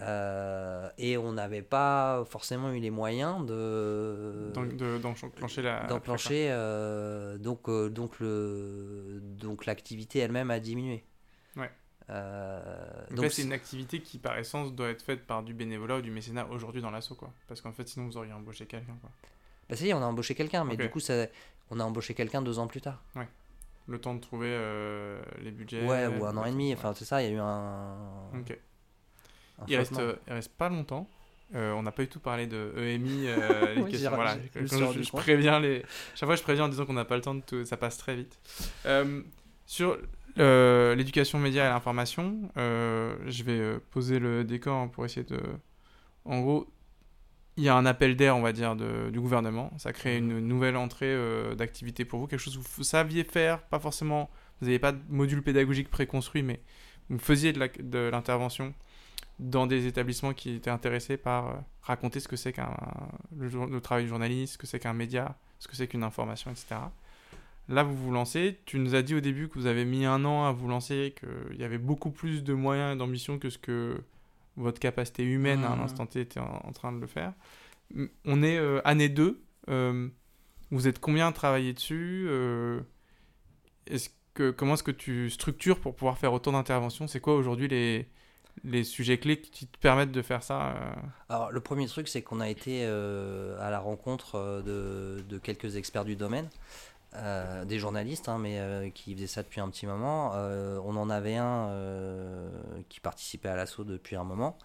[0.01, 0.89] Hmm.
[0.99, 4.53] et on n'avait pas forcément eu les moyens de
[4.99, 6.49] d'enclencher la d'enclencher
[7.39, 11.05] donc donc le donc l'activité elle-même a diminué.
[11.57, 11.71] Ouais.
[12.11, 16.03] Euh, donc, c'est une activité qui, par essence, doit être faite par du bénévolat ou
[16.03, 17.33] du mécénat aujourd'hui dans l'assaut, quoi.
[17.49, 19.11] Parce qu'en fait, sinon, vous auriez embauché quelqu'un, quoi.
[19.69, 21.27] Bah, ça y est, on a embauché quelqu'un, mais du coup, ça,
[21.71, 23.03] on a embauché quelqu'un deux ans plus tard.
[23.17, 23.29] Ouais.
[23.87, 25.85] Le temps de trouver euh, les budgets.
[25.85, 28.31] Ouais, ou un an et demi, enfin, c'est ça, il y a eu un.
[28.39, 28.59] Ok.
[29.69, 31.09] Il, reste, il reste pas longtemps.
[31.55, 33.29] Euh, on n'a pas du tout parlé de EMI.
[33.29, 33.77] Euh,
[34.11, 34.37] voilà.
[34.55, 35.85] Je, je, préviens les.
[36.15, 37.65] Chaque fois, je préviens en disant qu'on n'a pas le temps de tout.
[37.65, 38.39] Ça passe très vite.
[39.67, 39.99] sur
[40.39, 45.41] euh, l'éducation média et l'information, euh, je vais euh, poser le décor pour essayer de...
[46.25, 46.67] En gros,
[47.57, 49.71] il y a un appel d'air, on va dire, du gouvernement.
[49.79, 51.17] Ça crée une nouvelle entrée
[51.57, 54.29] d'activité pour vous, quelque chose que vous saviez faire, pas forcément...
[54.61, 56.61] Vous n'avez pas de module pédagogique préconstruit, mais
[57.11, 58.75] vous faisiez de l'intervention
[59.39, 62.77] dans des établissements qui étaient intéressés par raconter ce que c'est qu'un
[63.37, 66.51] le, le, travail de journaliste, ce que c'est qu'un média, ce que c'est qu'une information,
[66.51, 66.77] etc.
[67.69, 68.59] Là, vous vous lancez.
[68.67, 71.15] Tu nous as dit au début que vous avez mis un an à vous lancer,
[71.19, 74.03] qu'il y avait beaucoup plus de moyens et d'ambition que ce que
[74.57, 75.81] votre capacité humaine à mmh.
[75.81, 77.33] l'instant T était en, train de le faire.
[78.25, 79.43] On est euh, année 2.
[79.71, 80.09] Euh,
[80.71, 82.81] vous êtes combien à travailler dessus euh,
[83.87, 87.07] est-ce que, Comment est-ce que tu structures pour pouvoir faire autant d'interventions?
[87.07, 88.09] C'est quoi aujourd'hui les,
[88.65, 90.75] les sujets clés qui te permettent de faire ça
[91.29, 96.05] Alors, le premier truc, c'est qu'on a été à la rencontre de, de, quelques experts
[96.05, 96.49] du domaine.
[97.17, 100.33] Euh, des journalistes, hein, mais euh, qui faisaient ça depuis un petit moment.
[100.35, 101.71] Euh, on en avait un
[102.89, 104.59] qui participait à l'assaut depuis un moment.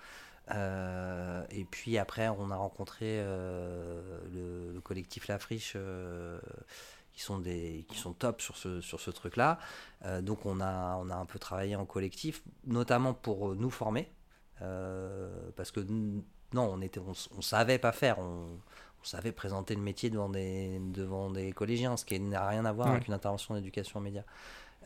[0.49, 5.77] et puis après, on a rencontré le, collectif La Friche,
[7.19, 9.59] qui sont des qui sont top sur ce sur ce truc-là.
[10.21, 14.09] donc on a on a un peu travaillé en collectif, notamment pour nous former,
[14.59, 15.81] parce que
[16.53, 18.19] non, on était on, on savait pas faire.
[18.19, 18.57] On,
[19.01, 22.73] on savait présenter le métier devant des, devant des collégiens, ce qui n'a rien à
[22.73, 24.23] voir avec une intervention d'éducation aux médias.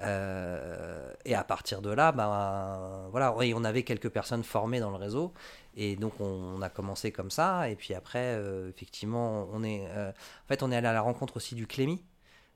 [0.02, 4.98] Euh, et à partir de là, ben, voilà, on avait quelques personnes formées dans le
[4.98, 5.34] réseau,
[5.76, 7.70] et donc on, a commencé comme ça.
[7.70, 11.02] Et puis après, euh, effectivement, on est, euh, en fait, on est allé à la
[11.02, 12.04] rencontre aussi du Clémy,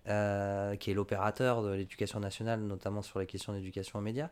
[0.07, 4.29] qui est l'opérateur de l'éducation nationale, notamment sur les questions d'éducation aux médias,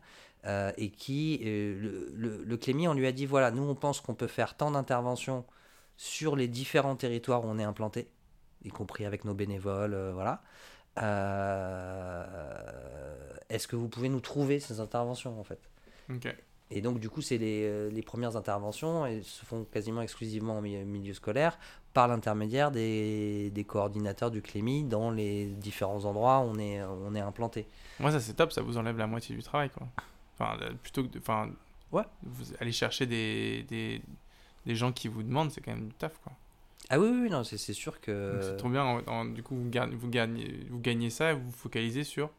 [0.78, 4.16] et qui, le, le, le, Clémy, on lui a dit voilà, nous on pense qu'on
[4.16, 5.46] peut faire tant d'interventions
[5.98, 8.10] sur les différents territoires où on est implanté,
[8.64, 10.42] y compris avec nos bénévoles, euh, voilà.
[11.02, 12.26] Euh,
[13.50, 15.60] est-ce que vous pouvez nous trouver ces interventions en fait?
[16.76, 20.58] Et donc du coup, c'est les, euh, les, premières interventions et se font quasiment exclusivement
[20.58, 21.58] en milieu, scolaire
[21.94, 27.16] par l'intermédiaire des, des, coordinateurs du CLEMI dans les différents endroits où on est, on
[27.16, 27.66] est implanté.
[28.00, 29.88] Moi, ça c'est top, ça vous enlève la moitié du travail quoi.
[30.38, 31.50] Enfin, plutôt que de, enfin,
[31.94, 32.04] ouais.
[32.24, 34.02] vous allez chercher des, des,
[34.66, 36.34] les gens qui vous demandent, c'est quand même du taf, quoi.
[36.90, 38.40] Ah oui, oui, non, c'est sûr que.
[38.42, 39.02] C'est trop bien.
[39.26, 42.30] du coup, vous gagnez, vous, gagnez, vous gagnez ça et vous vous focalisez sur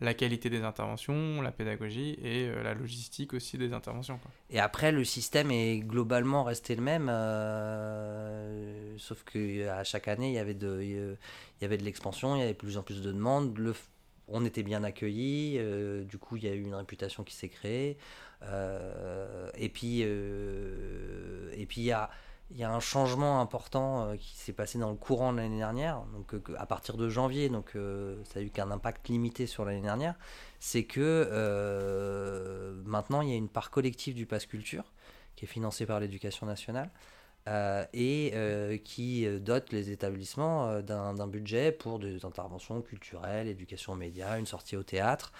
[0.00, 4.20] la qualité des interventions, la pédagogie et euh, la logistique aussi des interventions.
[4.50, 10.34] Et après, le système est globalement resté le même, euh, sauf qu'à chaque année, il
[10.34, 11.16] y avait de, il
[11.62, 13.56] y avait de l'expansion, il y avait de plus en plus de demandes.
[13.56, 13.74] Le,
[14.28, 17.48] on était bien accueillis, euh, du coup, il y a eu une réputation qui s'est
[17.48, 17.96] créée.
[19.58, 22.10] Et puis, et puis il y a,
[22.50, 26.02] y a un changement important euh, qui s'est passé dans le courant de l'année dernière,
[26.12, 27.76] donc à partir de janvier, donc
[28.24, 30.14] ça a eu qu'un impact limité sur l'année dernière,
[30.60, 34.84] c'est que maintenant il y a une part collective du pass culture
[35.34, 36.90] qui est financée par l'éducation nationale.
[37.92, 44.46] Et qui dote les établissements d'un budget pour des interventions culturelles, éducation aux médias, une
[44.46, 45.32] sortie au théâtre.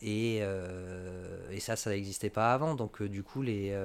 [0.00, 2.74] Et, et, ça, ça n'existait pas avant.
[2.74, 3.76] Donc du coup, les,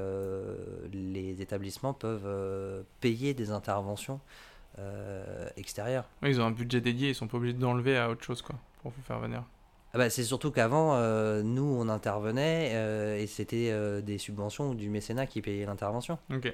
[0.94, 4.20] les établissements peuvent payer des interventions
[5.58, 6.08] extérieures.
[6.24, 8.92] ils ont un budget dédié, ils sont pas obligés d'enlever à autre chose quoi, pour
[8.92, 9.44] vous faire venir.
[9.96, 14.72] Ah bah, c'est surtout qu'avant, euh, nous, on intervenait euh, et c'était euh, des subventions
[14.72, 16.20] ou du mécénat qui payait l'intervention.
[16.34, 16.54] Ok.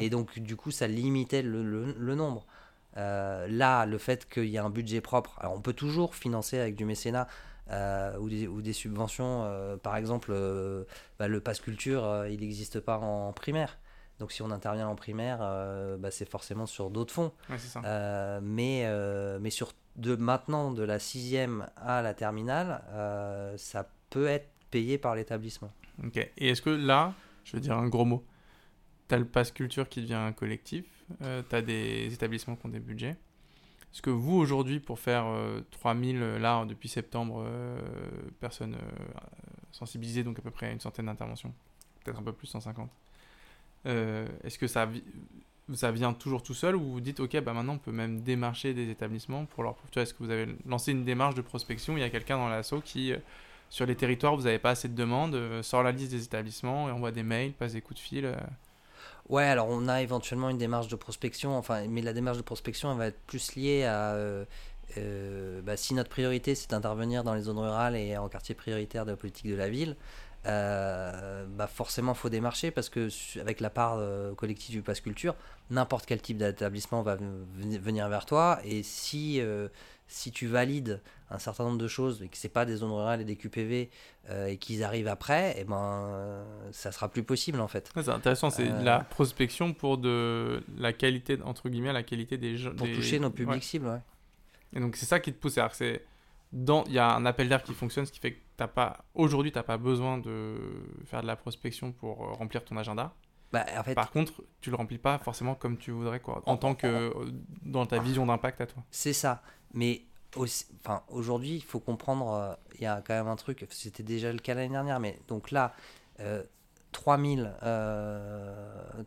[0.00, 2.46] Et donc, du coup, ça limitait le, le, nombre.
[2.94, 6.76] là, le fait qu'il y ait un budget propre, alors on peut toujours financer avec
[6.76, 7.26] du mécénat
[7.70, 9.78] ou des, ou, des, subventions.
[9.82, 10.34] par exemple,
[11.18, 13.78] bah, le passe culture, il n'existe pas en, primaire.
[14.18, 15.38] Donc si on intervient en primaire,
[15.98, 17.32] bah, c'est forcément sur d'autres fonds.
[17.50, 18.40] Ouais, ça.
[18.40, 18.86] mais,
[19.40, 24.98] mais sur de maintenant de la sixième à la terminale, euh, ça peut être payé
[24.98, 25.70] par l'établissement.
[26.04, 26.16] Ok.
[26.16, 27.14] Et est-ce que là,
[27.44, 28.24] je veux dire un gros mot,
[29.08, 30.84] tu as le pass culture qui devient un collectif,
[31.22, 33.16] euh, tu as des établissements qui ont des budgets.
[33.92, 35.26] Est-ce que vous, aujourd'hui, pour faire
[35.70, 37.46] 3000, euh, là, depuis septembre,
[38.40, 38.76] personnes
[39.72, 41.52] sensibilisées, donc à peu près une centaine d'interventions,
[42.04, 42.90] peut-être un peu plus, 150,
[43.84, 44.88] est-ce que ça
[45.74, 48.72] ça vient toujours tout seul ou vous dites ok bah maintenant on peut même démarcher
[48.72, 52.00] des établissements pour leur tu est-ce que vous avez lancé une démarche de prospection il
[52.00, 53.18] y a quelqu'un dans l'assaut qui euh,
[53.68, 56.88] sur les territoires vous n'avez pas assez de demandes euh, sort la liste des établissements
[56.88, 58.36] et envoie des mails passe des coups de fil euh.
[59.28, 62.94] Ouais alors on a éventuellement une démarche de prospection enfin mais la démarche de prospection
[62.94, 64.16] va être plus liée à
[65.64, 69.10] bah, si notre priorité c'est d'intervenir dans les zones rurales et en quartier prioritaire de
[69.10, 69.96] la politique de la ville
[70.46, 73.08] euh, bah forcément faut démarcher parce que
[73.40, 75.34] avec la part euh, collective du pass culture,
[75.70, 77.16] n'importe quel type d'établissement va
[77.56, 79.68] venir vers toi et si euh,
[80.06, 81.00] si tu valides
[81.30, 83.90] un certain nombre de choses et que c'est pas des zones rurales et des QPV
[84.48, 87.90] et qu'ils arrivent après, et eh ben ça sera plus possible en fait.
[87.94, 92.72] c'est intéressant, c'est la prospection pour de la qualité entre guillemets la qualité des gens.
[92.74, 94.00] Pour toucher nos publics cibles, ouais.
[94.74, 96.04] Et donc c'est ça qui te pousse, c'est
[96.52, 99.52] il y a un appel d'air qui fonctionne, ce qui fait que t'as pas aujourd'hui
[99.52, 100.56] tu n'as pas besoin de
[101.04, 103.14] faire de la prospection pour euh, remplir ton agenda.
[103.52, 106.56] Bah, en fait, Par contre, tu le remplis pas forcément comme tu voudrais quoi, en,
[106.56, 107.12] tant que euh,
[107.62, 108.82] dans ta vision d'impact à toi.
[108.90, 109.42] C'est ça,
[109.72, 110.02] mais
[110.36, 114.32] enfin aujourd'hui il faut comprendre, euh, il y a quand même un truc, c'était déjà
[114.32, 115.74] le cas l'année dernière, mais donc là.
[116.92, 117.52] 3000,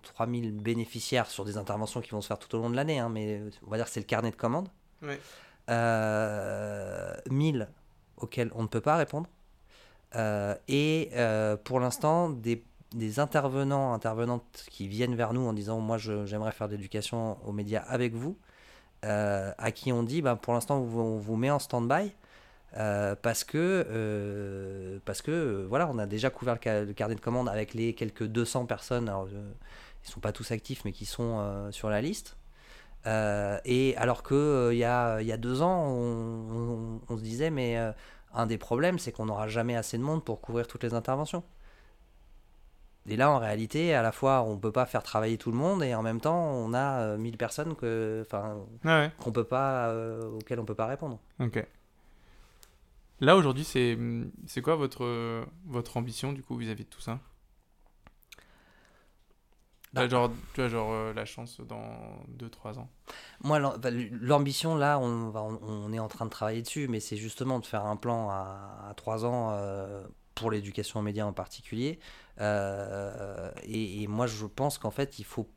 [0.03, 3.10] 3000 bénéficiaires sur des interventions qui vont se faire tout au long de l'année, hein,
[3.10, 4.70] mais on va dire que c'est le carnet de commandes.
[5.02, 5.20] Ouais.
[5.70, 7.66] 1000 euh,
[8.18, 9.30] auxquels on ne peut pas répondre.
[10.16, 12.64] Euh, et euh, pour l'instant, des,
[12.96, 17.52] des, intervenants, intervenantes qui viennent vers nous en disant Moi, j'aimerais faire de l'éducation aux
[17.52, 18.38] médias avec vous,
[19.04, 22.12] à qui on dit bah, Pour l'instant, on, vous met en stand-by.
[23.22, 27.94] parce que, parce que voilà, on a déjà couvert le, carnet de commandes avec les
[27.94, 29.08] quelques 200 personnes.
[29.08, 29.36] Alors, ils
[30.08, 32.39] ne sont pas tous actifs, mais qui sont sur la liste.
[33.08, 37.50] Euh, et alors que euh, il y, a, y, a, deux ans, on, se disait,
[37.50, 37.92] mais euh,
[38.34, 41.44] un des problèmes, c'est qu'on n'aura jamais assez de monde pour couvrir toutes les interventions.
[43.08, 45.82] Et là, en réalité, à la fois, on peut pas faire travailler tout le monde,
[45.84, 49.94] et en même temps, on a 1000 personnes que, enfin, ah qu'on peut pas,
[50.36, 51.20] auxquelles on peut pas répondre.
[51.40, 51.66] Ok.
[53.22, 53.98] Là aujourd'hui, c'est
[54.46, 57.20] c'est quoi votre votre ambition du coup vis-à-vis de tout ça?
[59.94, 61.84] Bah, genre, tu vois, genre euh, la chance dans
[62.38, 62.90] 2-3 ans.
[63.44, 63.60] Moi,
[64.22, 67.86] l'ambition, là, on, on, est en train de travailler dessus, mais c'est justement de faire
[67.86, 70.03] un plan à, à 3 ans euh,
[70.36, 71.99] pour l'éducation aux médias en particulier.
[72.40, 75.49] Euh, et, moi, je pense qu'en fait, il faut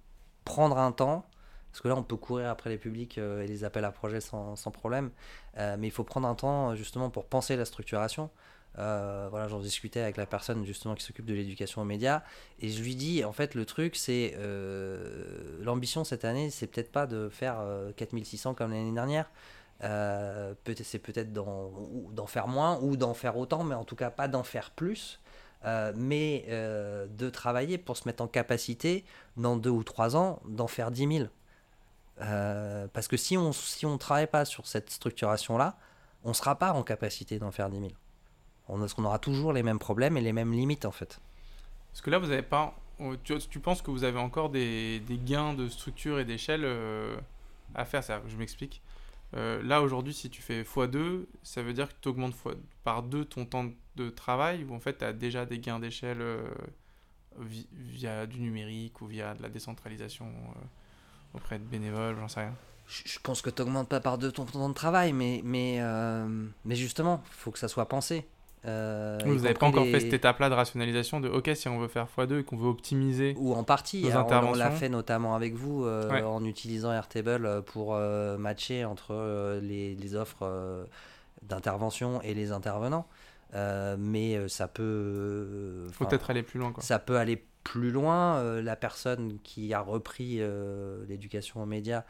[0.44, 1.26] prendre un temps,
[1.70, 4.56] parce que là, on peut courir après les publics et les appels à projets sans,
[4.56, 5.10] sans problème,
[5.56, 8.30] mais il faut prendre un temps justement pour penser la structuration.
[8.78, 12.22] Euh, voilà, j'en discutais avec la personne justement qui s'occupe de l'éducation aux médias
[12.58, 16.90] et je lui dis en fait le truc c'est euh, l'ambition cette année c'est peut-être
[16.90, 17.62] pas de faire
[17.96, 19.30] 4600 euh, comme l'année dernière.
[19.80, 24.28] Peut-être c'est peut-être d'en faire moins ou d'en faire autant mais en tout cas pas
[24.28, 25.20] d'en faire plus.
[25.96, 29.04] Mais de travailler pour se mettre en capacité
[29.36, 31.28] dans deux ou trois ans d'en faire 10 000
[32.92, 35.76] parce que si on si on travaille pas sur cette structuration là
[36.24, 37.90] on sera pas en capacité d'en faire 10 000
[38.72, 41.20] on, qu'on aura toujours les mêmes problèmes et les mêmes limites en fait.
[41.92, 42.74] Parce que là, vous n'avez pas.
[43.00, 46.62] Euh, tu, tu, penses que vous avez encore des, des gains de structure et d'échelle
[46.64, 47.16] euh,
[47.74, 48.82] à faire ça, Je m'explique.
[49.34, 52.34] Euh, là, aujourd'hui, si tu fais x2, ça veut dire que tu augmentes
[52.84, 53.66] par 2 ton temps
[53.96, 56.22] de travail ou en fait tu as déjà des gains d'échelle
[57.38, 60.26] via du numérique ou via de la décentralisation
[61.34, 62.54] auprès de bénévoles, j'en sais rien
[62.88, 65.80] je pense que tu n'augmentes pas par deux ton temps de travail, mais, mais,
[66.66, 68.26] mais justement, il faut que ça soit pensé.
[68.64, 71.78] Euh, vous n'avez pas encore les- fait cette étape-là de rationalisation de OK, si on
[71.80, 73.34] veut faire x2 et qu'on veut optimiser.
[73.38, 74.02] Ou en partie.
[74.04, 76.22] Nos Alors, on- l'a fait notamment avec vous euh, Ouais.
[76.22, 80.86] en utilisant Airtable euh, pour euh, matcher entre les, les offres
[81.42, 83.06] d'intervention et les intervenants.
[83.98, 85.86] Mais ça peut.
[85.92, 86.72] Faut peut-être aller plus loin.
[86.72, 86.82] Quoi.
[86.82, 88.60] Ça peut aller plus loin.
[88.62, 90.40] La personne qui a repris
[91.08, 92.04] l'éducation aux médias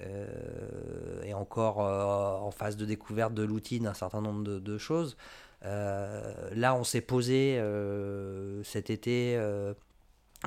[0.00, 5.16] est encore en phase de découverte de l'outil d'un certain nombre de, de choses.
[5.64, 9.74] Euh, là, on s'est posé euh, cet été, euh,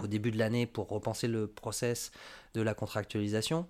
[0.01, 2.11] au début de l'année, pour repenser le process
[2.53, 3.67] de la contractualisation.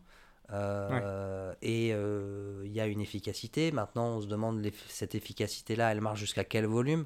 [0.54, 3.72] Euh, Et euh, il y a une efficacité.
[3.72, 7.06] Maintenant, on se demande cette efficacité-là, elle marche jusqu'à quel volume?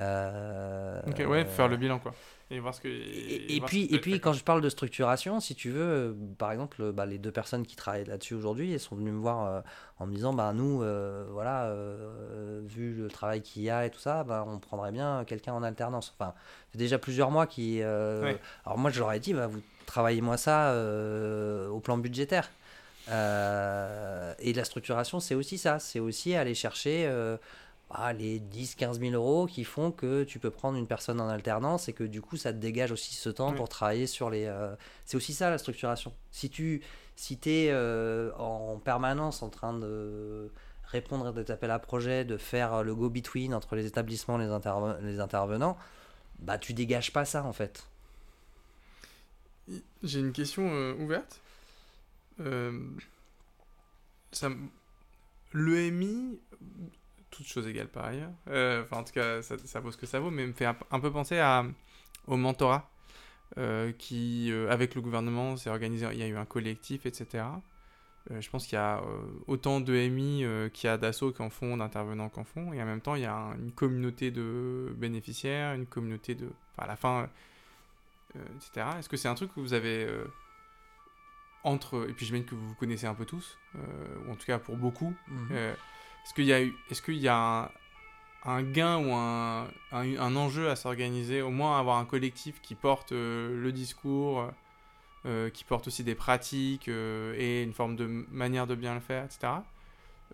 [0.00, 2.14] Euh, Ok, ouais, faire le bilan quoi.
[2.48, 2.86] Et voir ce que.
[2.86, 5.82] et, et voir ce puis, et puis quand je parle de structuration, si tu veux,
[5.82, 9.10] euh, par exemple, euh, bah, les deux personnes qui travaillent là-dessus aujourd'hui, elles sont venues
[9.10, 9.60] me voir euh,
[9.98, 13.90] en me disant, bah, nous, euh, voilà, euh, vu le travail qu'il y a et
[13.90, 16.14] tout ça, bah, on prendrait bien quelqu'un en alternance.
[16.16, 16.34] Enfin,
[16.70, 17.78] c'est déjà plusieurs mois qui...
[17.80, 18.38] Ouais.
[18.64, 20.72] Alors moi, je leur ai dit, bah, vous travaillez-moi ça
[21.68, 22.48] au plan budgétaire.
[23.08, 25.80] Et la structuration, c'est aussi ça.
[25.80, 27.10] C'est aussi aller chercher
[27.90, 31.88] bah, les 10-15 000 euros qui font que tu peux prendre une personne en alternance
[31.88, 33.56] et que du coup, ça te dégage aussi ce temps Ouais.
[33.56, 34.44] pour travailler sur les.
[34.46, 36.12] euh, C'est aussi ça la structuration.
[36.30, 36.82] Si tu
[37.14, 40.50] si es euh, en permanence en train de
[40.84, 44.50] répondre à des appels à projets, de faire le go-between entre les établissements et les,
[44.52, 45.76] interve- les intervenants,
[46.40, 47.86] bah tu dégages pas ça en fait.
[50.02, 51.40] J'ai une question euh, ouverte.
[54.32, 54.48] Ça
[55.52, 56.38] L'EMI,
[57.36, 60.06] toutes choses égales par ailleurs, euh, enfin en tout cas ça, ça vaut ce que
[60.06, 61.64] ça vaut, mais me fait un, un peu penser à,
[62.26, 62.88] au mentorat
[63.58, 67.44] euh, qui, euh, avec le gouvernement, s'est organisé, il y a eu un collectif, etc.
[68.40, 69.00] Je pense qu'il y a
[69.46, 72.82] autant d'EMI euh, qu'il y a d'assauts qui en font, d'intervenants qui en font, et
[72.82, 76.46] en même temps il y a un- une communauté de bénéficiaires, une communauté de...
[76.72, 77.30] Enfin, à la fin,
[78.34, 78.86] etc.
[78.98, 80.08] Est-ce que c'est un truc que vous avez
[81.62, 82.06] entre...
[82.08, 83.56] Et puis j'imagine que vous vous connaissez un peu tous,
[84.26, 85.14] ou en tout cas pour beaucoup.
[85.52, 85.74] Euh,
[86.26, 87.70] est-ce qu'il y a,
[88.44, 93.60] un, gain ou un, enjeu à s'organiser, au moins avoir un collectif qui porte euh,
[93.60, 94.50] le discours,
[95.24, 99.00] euh, qui porte aussi des pratiques euh, et une forme de manière de bien le
[99.00, 99.54] faire, etc.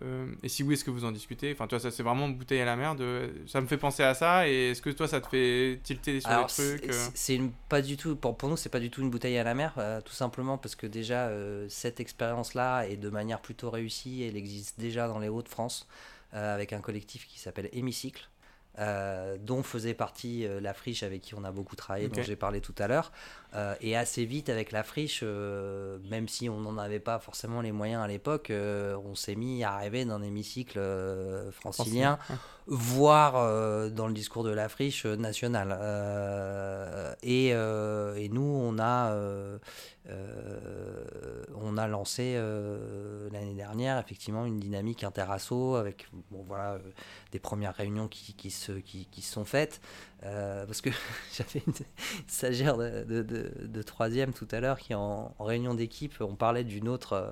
[0.01, 2.27] Euh, et si oui, est-ce que vous en discutez Enfin, tu vois, ça c'est vraiment
[2.27, 2.95] bouteille à la mer.
[2.95, 3.31] De...
[3.47, 4.47] Ça me fait penser à ça.
[4.49, 7.35] Et est-ce que toi, ça te fait tilter sur Alors, des trucs c'est- euh c'est
[7.35, 9.53] une- pas du tout pour, pour nous c'est pas du tout une bouteille à la
[9.53, 13.69] mer euh, tout simplement parce que déjà euh, cette expérience là est de manière plutôt
[13.69, 15.87] réussie elle existe déjà dans les Hauts-de-France
[16.33, 18.29] euh, avec un collectif qui s'appelle Hémicycle
[18.79, 22.35] euh, dont faisait partie euh, la friche avec qui on a beaucoup travaillé dont j'ai
[22.35, 23.11] parlé tout à l'heure
[23.55, 27.61] Euh, et assez vite avec la friche euh, même si on n'en avait pas forcément
[27.61, 30.79] les moyens à l'époque euh, on s'est mis à rêver d'un hémicycle
[31.51, 32.17] francilien
[32.65, 33.33] voire
[33.91, 35.77] dans le discours de la friche nationale.
[37.21, 39.13] Et, et nous, on a,
[41.55, 42.39] on a lancé
[43.33, 46.77] l'année dernière effectivement une dynamique interasso avec bon, voilà,
[47.33, 49.81] des premières réunions qui, qui, se, qui, qui se sont faites.
[50.25, 50.89] Euh, parce que
[51.35, 51.73] j'avais une
[52.27, 56.35] stagiaire de, de, de, de troisième tout à l'heure qui en, en réunion d'équipe, on
[56.35, 57.13] parlait d'une autre...
[57.13, 57.31] euh,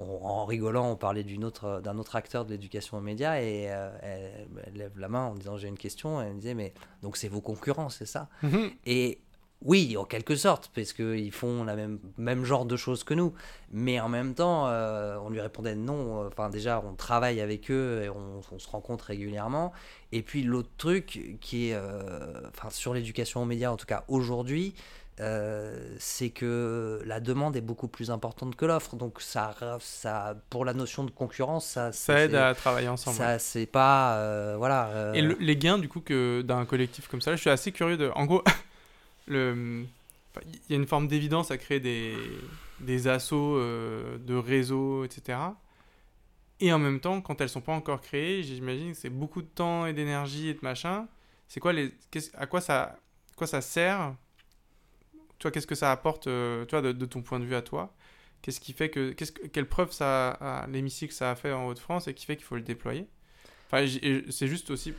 [0.00, 3.66] on- en rigolant, on parlait d'une autre, d'un autre acteur de l'éducation aux médias et
[3.70, 6.20] euh, elle, elle lève la main en disant j'ai une question.
[6.20, 8.28] Et elle me disait mais donc c'est vos concurrents, c'est ça?
[8.42, 8.70] Mhm.
[8.86, 9.20] Et
[9.64, 13.32] oui, en quelque sorte, parce qu'ils font la même, même genre de choses que nous.
[13.72, 16.26] Mais en même temps, euh, on lui répondait non.
[16.26, 19.72] Enfin, déjà, on travaille avec eux et on, on se rencontre régulièrement.
[20.12, 24.04] Et puis, l'autre truc qui est, euh, enfin, sur l'éducation aux médias, en tout cas
[24.08, 24.74] aujourd'hui,
[25.20, 28.96] euh, c'est que la demande est beaucoup plus importante que l'offre.
[28.96, 33.16] Donc, ça, ça, pour la notion de concurrence, ça, Ça aide à travailler ensemble.
[33.16, 34.56] Ça, c'est pas.
[34.58, 35.12] voilà.
[35.14, 36.02] Et le- les gains, du coup,
[36.42, 38.10] d'un collectif comme ça, là, je suis assez curieux de.
[38.14, 38.42] En gros,
[39.28, 39.86] il
[40.68, 45.54] y a une forme d'évidence à créer des, assos euh, de réseaux, etc.
[46.60, 49.48] Et en même temps, quand elles sont pas encore créées, j'imagine que c'est beaucoup de
[49.48, 51.06] temps et d'énergie et de machin.
[51.48, 51.72] C'est quoi
[52.34, 54.14] à quoi ça, sert?
[55.38, 57.62] Tu vois, qu'est-ce que ça apporte, euh, tu vois, de, ton point de vue à
[57.62, 57.92] toi?
[58.40, 62.14] Qu'est-ce qui fait que, quelle preuve ça, a- l'hémicycle ça a fait en Haute-France et
[62.14, 63.06] qui fait qu'il faut le déployer?
[63.70, 64.94] C'est juste aussi.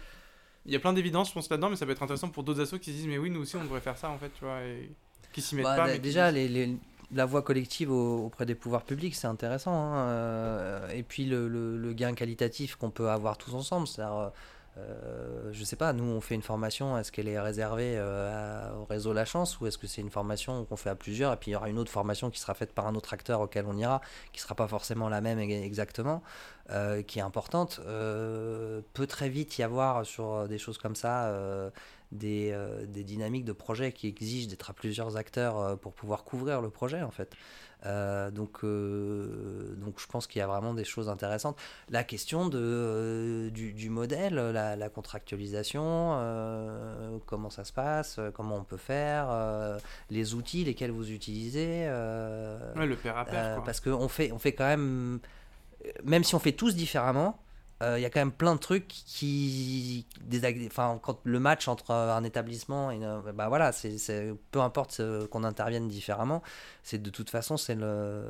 [0.65, 2.61] Il y a plein d'évidences, je pense, là-dedans, mais ça peut être intéressant pour d'autres
[2.61, 4.43] assos qui se disent, mais oui, nous aussi, on devrait faire ça, en fait, tu
[4.45, 4.89] vois, et
[5.31, 5.85] qui s'y mettent Bah, pas.
[5.87, 6.77] mais déjà, disent- les, les-
[7.11, 9.73] la voix collective au- auprès des pouvoirs publics, c'est intéressant.
[9.73, 14.31] hein, euh, et puis le, le- le gain qualitatif qu'on peut avoir tous ensemble, c'est-à-dire
[14.77, 18.83] euh, je sais pas, nous on fait une formation, est-ce qu'elle est réservée euh, au
[18.83, 21.51] réseau La Chance ou est-ce que c'est une formation qu'on fait à plusieurs et puis
[21.51, 23.77] il y aura une autre formation qui sera faite par un autre acteur auquel on
[23.77, 24.01] ira,
[24.33, 26.23] qui sera pas forcément la même exactement,
[26.71, 27.79] euh, qui est importante.
[27.85, 31.33] peut très vite y avoir sur des choses comme ça
[32.11, 32.55] des,
[32.87, 37.01] des, dynamiques de projet qui exigent d'être à plusieurs acteurs pour pouvoir couvrir le projet
[37.01, 37.33] en fait.
[37.85, 41.57] Euh, donc, euh, donc je pense qu'il y a vraiment des choses intéressantes.
[41.89, 46.17] La question de, euh, du, modèle, la, contractualisation,
[47.25, 49.27] comment ça se passe, comment on peut faire,
[50.09, 51.87] les outils lesquels vous utilisez.
[52.75, 53.63] ouais, le père à père.
[53.63, 55.19] Parce qu'on fait, on fait quand même,
[56.03, 57.39] même si on fait tous différemment,
[57.81, 61.91] il y a quand même plein de trucs qui des, enfin quand le match entre
[61.91, 62.99] un établissement et
[63.33, 66.41] bah voilà c'est peu importe qu'on intervienne différemment
[66.83, 68.23] c'est de toute façon c'est le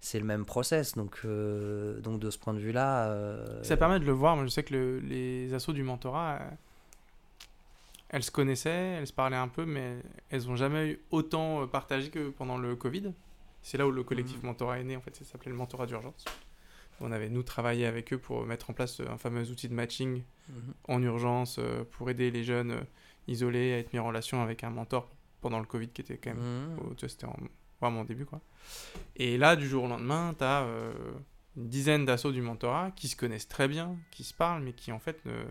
[0.00, 0.94] c'est le même process.
[0.94, 4.36] Donc euh, donc de ce point de vue là euh, ça permet de le voir.
[4.36, 6.50] Moi je sais que les assauts du mentorat euh,
[8.10, 9.96] elles se connaissaient elles se parlaient un peu mais
[10.30, 13.12] elles n'ont jamais eu autant partagé que pendant le Covid.
[13.62, 14.46] C'est là où le collectif mmh.
[14.46, 15.14] mentorat est né en fait.
[15.16, 16.24] Ça s'appelait le mentorat d'urgence
[17.00, 20.22] on avait, nous, travaillé avec eux pour mettre en place un fameux outil de matching
[20.48, 20.74] mhm.
[20.88, 22.80] en urgence euh, pour aider les jeunes euh,
[23.26, 25.10] isolés à être mis en relation avec un mentor
[25.40, 26.74] pendant le Covid qui était quand même.
[26.74, 26.94] Mhm.
[27.06, 27.26] C'était
[27.80, 28.40] vraiment au début, quoi.
[29.16, 30.92] Et là, du jour au lendemain, tu as euh,
[31.56, 34.92] une dizaine d'assauts du mentorat qui se connaissent très bien, qui se parlent, mais qui
[34.92, 35.44] en fait ne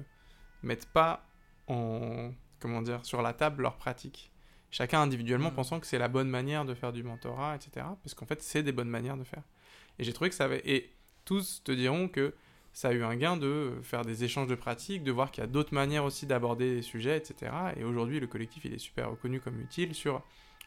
[0.63, 1.25] mettent pas
[1.67, 2.31] en.
[2.59, 4.31] Comment dire Sur la table leurs pratiques
[4.71, 5.55] chacun individuellement mhm.
[5.55, 7.85] pensant que c'est la bonne manière de faire du mentorat, etc.
[8.03, 9.43] Parce qu'en fait, c'est des bonnes manières de faire.
[9.99, 10.61] Et j'ai trouvé que ça avait.
[10.65, 10.93] Et
[11.27, 12.33] tous te diront que
[12.73, 15.43] ça a eu un gain de faire des échanges de pratiques, de voir qu'il y
[15.43, 17.51] a d'autres manières aussi d'aborder les sujets, etc.
[17.75, 20.23] Et aujourd'hui, le collectif, il est super reconnu comme utile sur,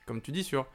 [0.06, 0.66] comme tu dis, sur...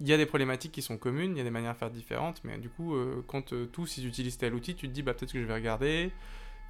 [0.00, 1.90] Il y a des problématiques qui sont communes, il y a des manières à faire
[1.90, 5.02] différentes, mais du coup, euh, quand euh, tous ils utilisent tel outil, tu te dis,
[5.02, 6.12] bah peut-être que je vais regarder.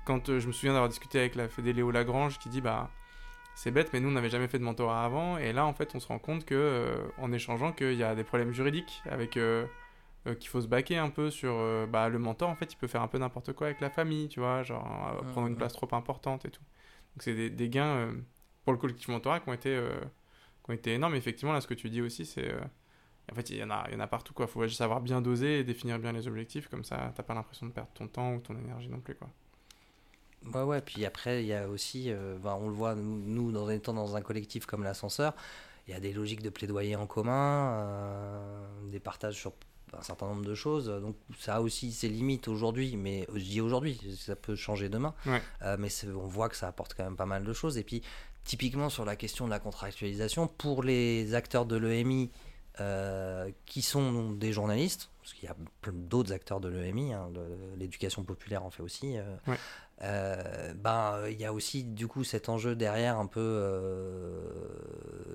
[0.05, 2.91] Quand euh, je me souviens d'avoir discuté avec la Fédé Léo Lagrange qui dit, bah
[3.55, 5.95] c'est bête, mais nous on n'avait jamais fait de mentorat avant, et là en fait
[5.95, 9.39] on se rend compte que en échangeant qu'il y a des problèmes juridiques avec
[10.27, 12.77] euh, qu'il faut se baquer un peu sur euh, bah, le mentor en fait il
[12.77, 15.57] peut faire un peu n'importe quoi avec la famille tu vois genre euh, prendre une
[15.57, 16.63] place trop importante et tout.
[17.15, 18.11] Donc c'est des, des, gains
[18.65, 19.79] pour le collectif mentorat qui ont été
[20.65, 21.15] qui ont été énormes.
[21.15, 22.51] Effectivement là ce que tu dis aussi c'est
[23.31, 24.47] en fait il y en a il y en a partout quoi.
[24.47, 26.69] Faut juste savoir bien doser et définir bien les objectifs.
[26.69, 29.29] Comme ça t'as pas l'impression de perdre ton temps ou ton énergie non plus quoi.
[30.55, 33.71] Ouais, ouais, puis après, il y a aussi, bah, on le voit, nous, nous, dans
[33.71, 35.35] étant dans un collectif comme l'ascenseur,
[35.89, 39.55] il y a des logiques de plaidoyer en commun, des partages sur
[39.99, 40.87] un certain nombre de choses.
[40.87, 45.15] Donc ça a aussi ses limites aujourd'hui, mais je dis aujourd'hui, ça peut changer demain.
[45.63, 47.79] Euh, mais on voit que ça apporte quand même pas mal de choses.
[47.79, 48.03] Et puis
[48.45, 52.31] typiquement sur la question de la contractualisation, pour les acteurs de l'EMI
[52.81, 57.31] euh, qui sont des journalistes, parce qu'il y a plein d'autres acteurs de l'EMI, hein,
[57.77, 59.17] l'éducation populaire en fait aussi.
[60.03, 64.43] Euh, ben il y a aussi du coup cet enjeu derrière un peu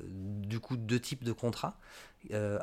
[0.07, 1.77] du coup deux types de contrats
[2.33, 2.59] euh,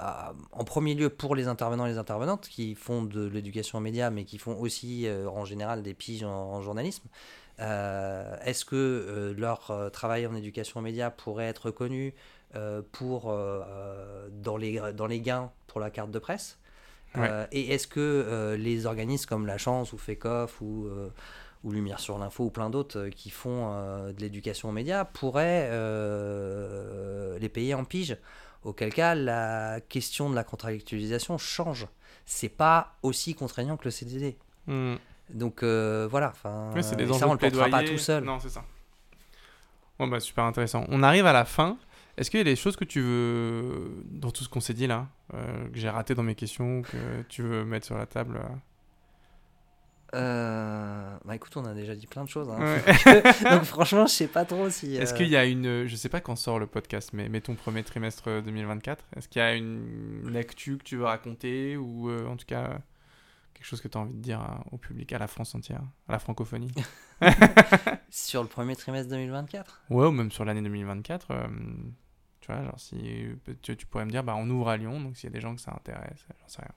[0.52, 4.10] en premier lieu pour les intervenants et les intervenantes qui font de l'éducation aux médias,
[4.10, 7.08] mais qui font aussi euh, en général des piges en, journalisme.
[7.58, 12.14] Euh, est-ce que leur travail en éducation aux médias pourrait être reconnu
[12.92, 13.34] pour,
[14.30, 16.58] dans, les, dans les gains pour la carte de presse?
[17.52, 20.88] Et est-ce que les organismes comme La Chance ou FECOF ou
[21.64, 23.70] ou Lumière sur l'info ou plein d'autres qui font
[24.12, 25.70] de l'éducation aux médias pourraient
[27.40, 28.16] les payer en pige?
[28.64, 31.86] Auquel cas, la question de la contractualisation change.
[32.24, 34.36] C'est pas aussi contraignant que le CDD.
[34.66, 34.96] Hmm.
[35.30, 38.24] Donc euh, voilà, enfin, ça on le portera pas tout seul.
[38.24, 38.64] Non, c'est ça.
[39.98, 40.84] Bon bah super intéressant.
[40.88, 41.78] On arrive à la fin.
[42.16, 44.86] Est-ce qu'il y a des choses que tu veux, dans tout ce qu'on s'est dit
[44.86, 48.40] là, euh, que j'ai raté dans mes questions, que tu veux mettre sur la table
[48.43, 48.48] euh
[50.14, 52.48] euh, bah écoute, on a déjà dit plein de choses.
[52.48, 52.78] Hein.
[53.51, 54.97] Donc franchement, je sais pas trop si.
[54.97, 55.86] Est-ce qu'il y a une.
[55.86, 59.05] Je sais pas quand sort le podcast, mais mettons premier trimestre 2024.
[59.16, 62.78] Est-ce qu'il y a une lecture que tu veux raconter ou euh, en tout cas
[63.52, 64.40] quelque chose que tu as envie de dire
[64.70, 66.72] au public, à la France entière, à la francophonie?
[68.10, 71.28] Sur le premier trimestre 2024 Ouais, ou même sur l'année 2024.
[72.47, 72.97] Tu vois, genre si
[73.60, 75.40] tu, tu, pourrais me dire, bah on ouvre à Lyon, donc s'il y a des
[75.40, 76.70] gens que ça intéresse, j'en sais rien.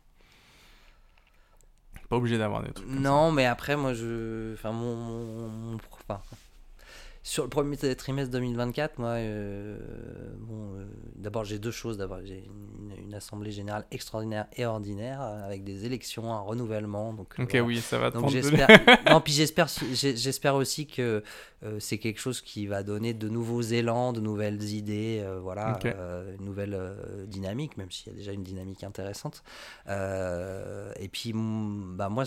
[2.09, 2.87] Pas obligé d'avoir des trucs.
[2.89, 4.55] Non, mais après, moi, je.
[4.55, 4.95] Enfin, mon.
[4.95, 5.77] mon...
[5.91, 6.21] Enfin,
[7.29, 9.77] sur le premier trimestre 2024, moi, euh,
[10.39, 10.85] bon, euh,
[11.15, 11.95] d'abord j'ai deux choses.
[11.95, 12.43] D'abord, j'ai
[12.97, 17.13] une, assemblée générale extraordinaire et ordinaire euh, avec des élections, un renouvellement.
[17.13, 18.09] Donc, ok, oui, ça va.
[18.09, 18.67] Donc j'espère.
[19.09, 21.23] non, puis j'espère, j'espère aussi que
[21.77, 25.77] c'est quelque chose qui va donner de nouveaux élans, de nouvelles idées, voilà,
[26.39, 26.95] une nouvelle
[27.27, 29.43] dynamique, même s'il y a déjà une dynamique intéressante.
[29.87, 32.25] et puis, bah moi,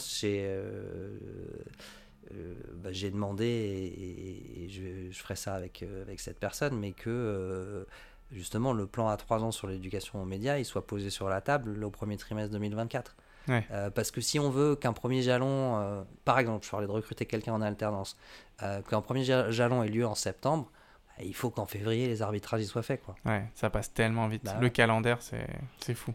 [2.30, 7.86] j'ai bah, j'ai demandé, et, je, ferai ça avec, avec cette personne, mais que
[8.30, 11.40] justement le plan à 3 ans sur l'éducation aux médias, il soit posé sur la
[11.40, 13.16] table au premier trimestre 2024.
[13.94, 17.52] parce que si on veut qu'un premier jalon, par exemple, je parlais de recruter quelqu'un
[17.52, 18.16] en alternance,
[18.58, 20.70] qu'un premier jalon ait lieu en septembre,
[21.06, 23.02] bah, il faut qu'en février les arbitrages y soient faits.
[23.02, 23.14] Quoi.
[23.24, 24.44] Ouais, ça passe tellement vite.
[24.44, 26.14] Bah le calendrier, c'est fou.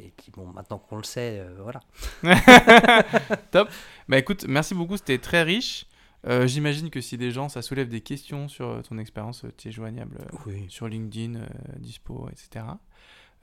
[0.00, 1.80] Et puis bon, maintenant qu'on le sait, euh, voilà.
[3.50, 3.68] Top.
[4.08, 5.86] Bah écoute, merci beaucoup, c'était très riche.
[6.26, 9.68] Euh, j'imagine que si des gens, ça soulève des questions sur euh, ton expérience, tu
[9.68, 10.18] es joignable
[10.68, 11.40] sur LinkedIn,
[11.76, 12.64] Dispo, etc.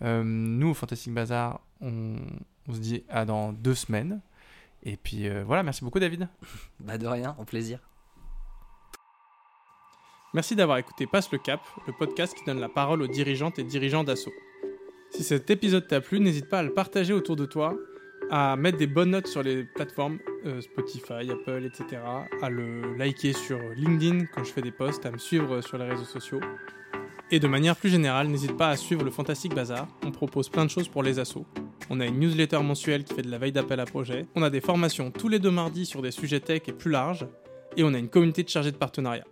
[0.01, 2.15] nous, au Fantastic Bazar, on,
[2.67, 4.19] on, se dit à dans deux semaines.
[4.83, 6.27] Et puis voilà, merci beaucoup David.
[6.79, 7.79] bah de rien, au plaisir.
[10.33, 13.63] Merci d'avoir écouté Passe le Cap, le podcast qui donne la parole aux dirigeantes et
[13.63, 14.31] dirigeants d'assaut.
[15.11, 17.75] Si cet épisode t'a plu, n'hésite pas à le partager autour de toi,
[18.29, 22.01] à mettre des bonnes notes sur les plateformes euh, Spotify, Apple, etc.,
[22.41, 25.83] à le liker sur LinkedIn quand je fais des posts, à me suivre sur les
[25.83, 26.39] réseaux sociaux.
[27.29, 29.87] Et de manière plus générale, n'hésite pas à suivre le Fantastic Bazar.
[30.05, 31.45] On propose plein de choses pour les assos.
[31.89, 34.27] On a une newsletter mensuelle qui fait de la veille d'appel à projet.
[34.35, 37.27] On a des formations tous les deux mardis sur des sujets tech et plus larges.
[37.75, 39.25] Et on a une communauté de chargés de partenariat.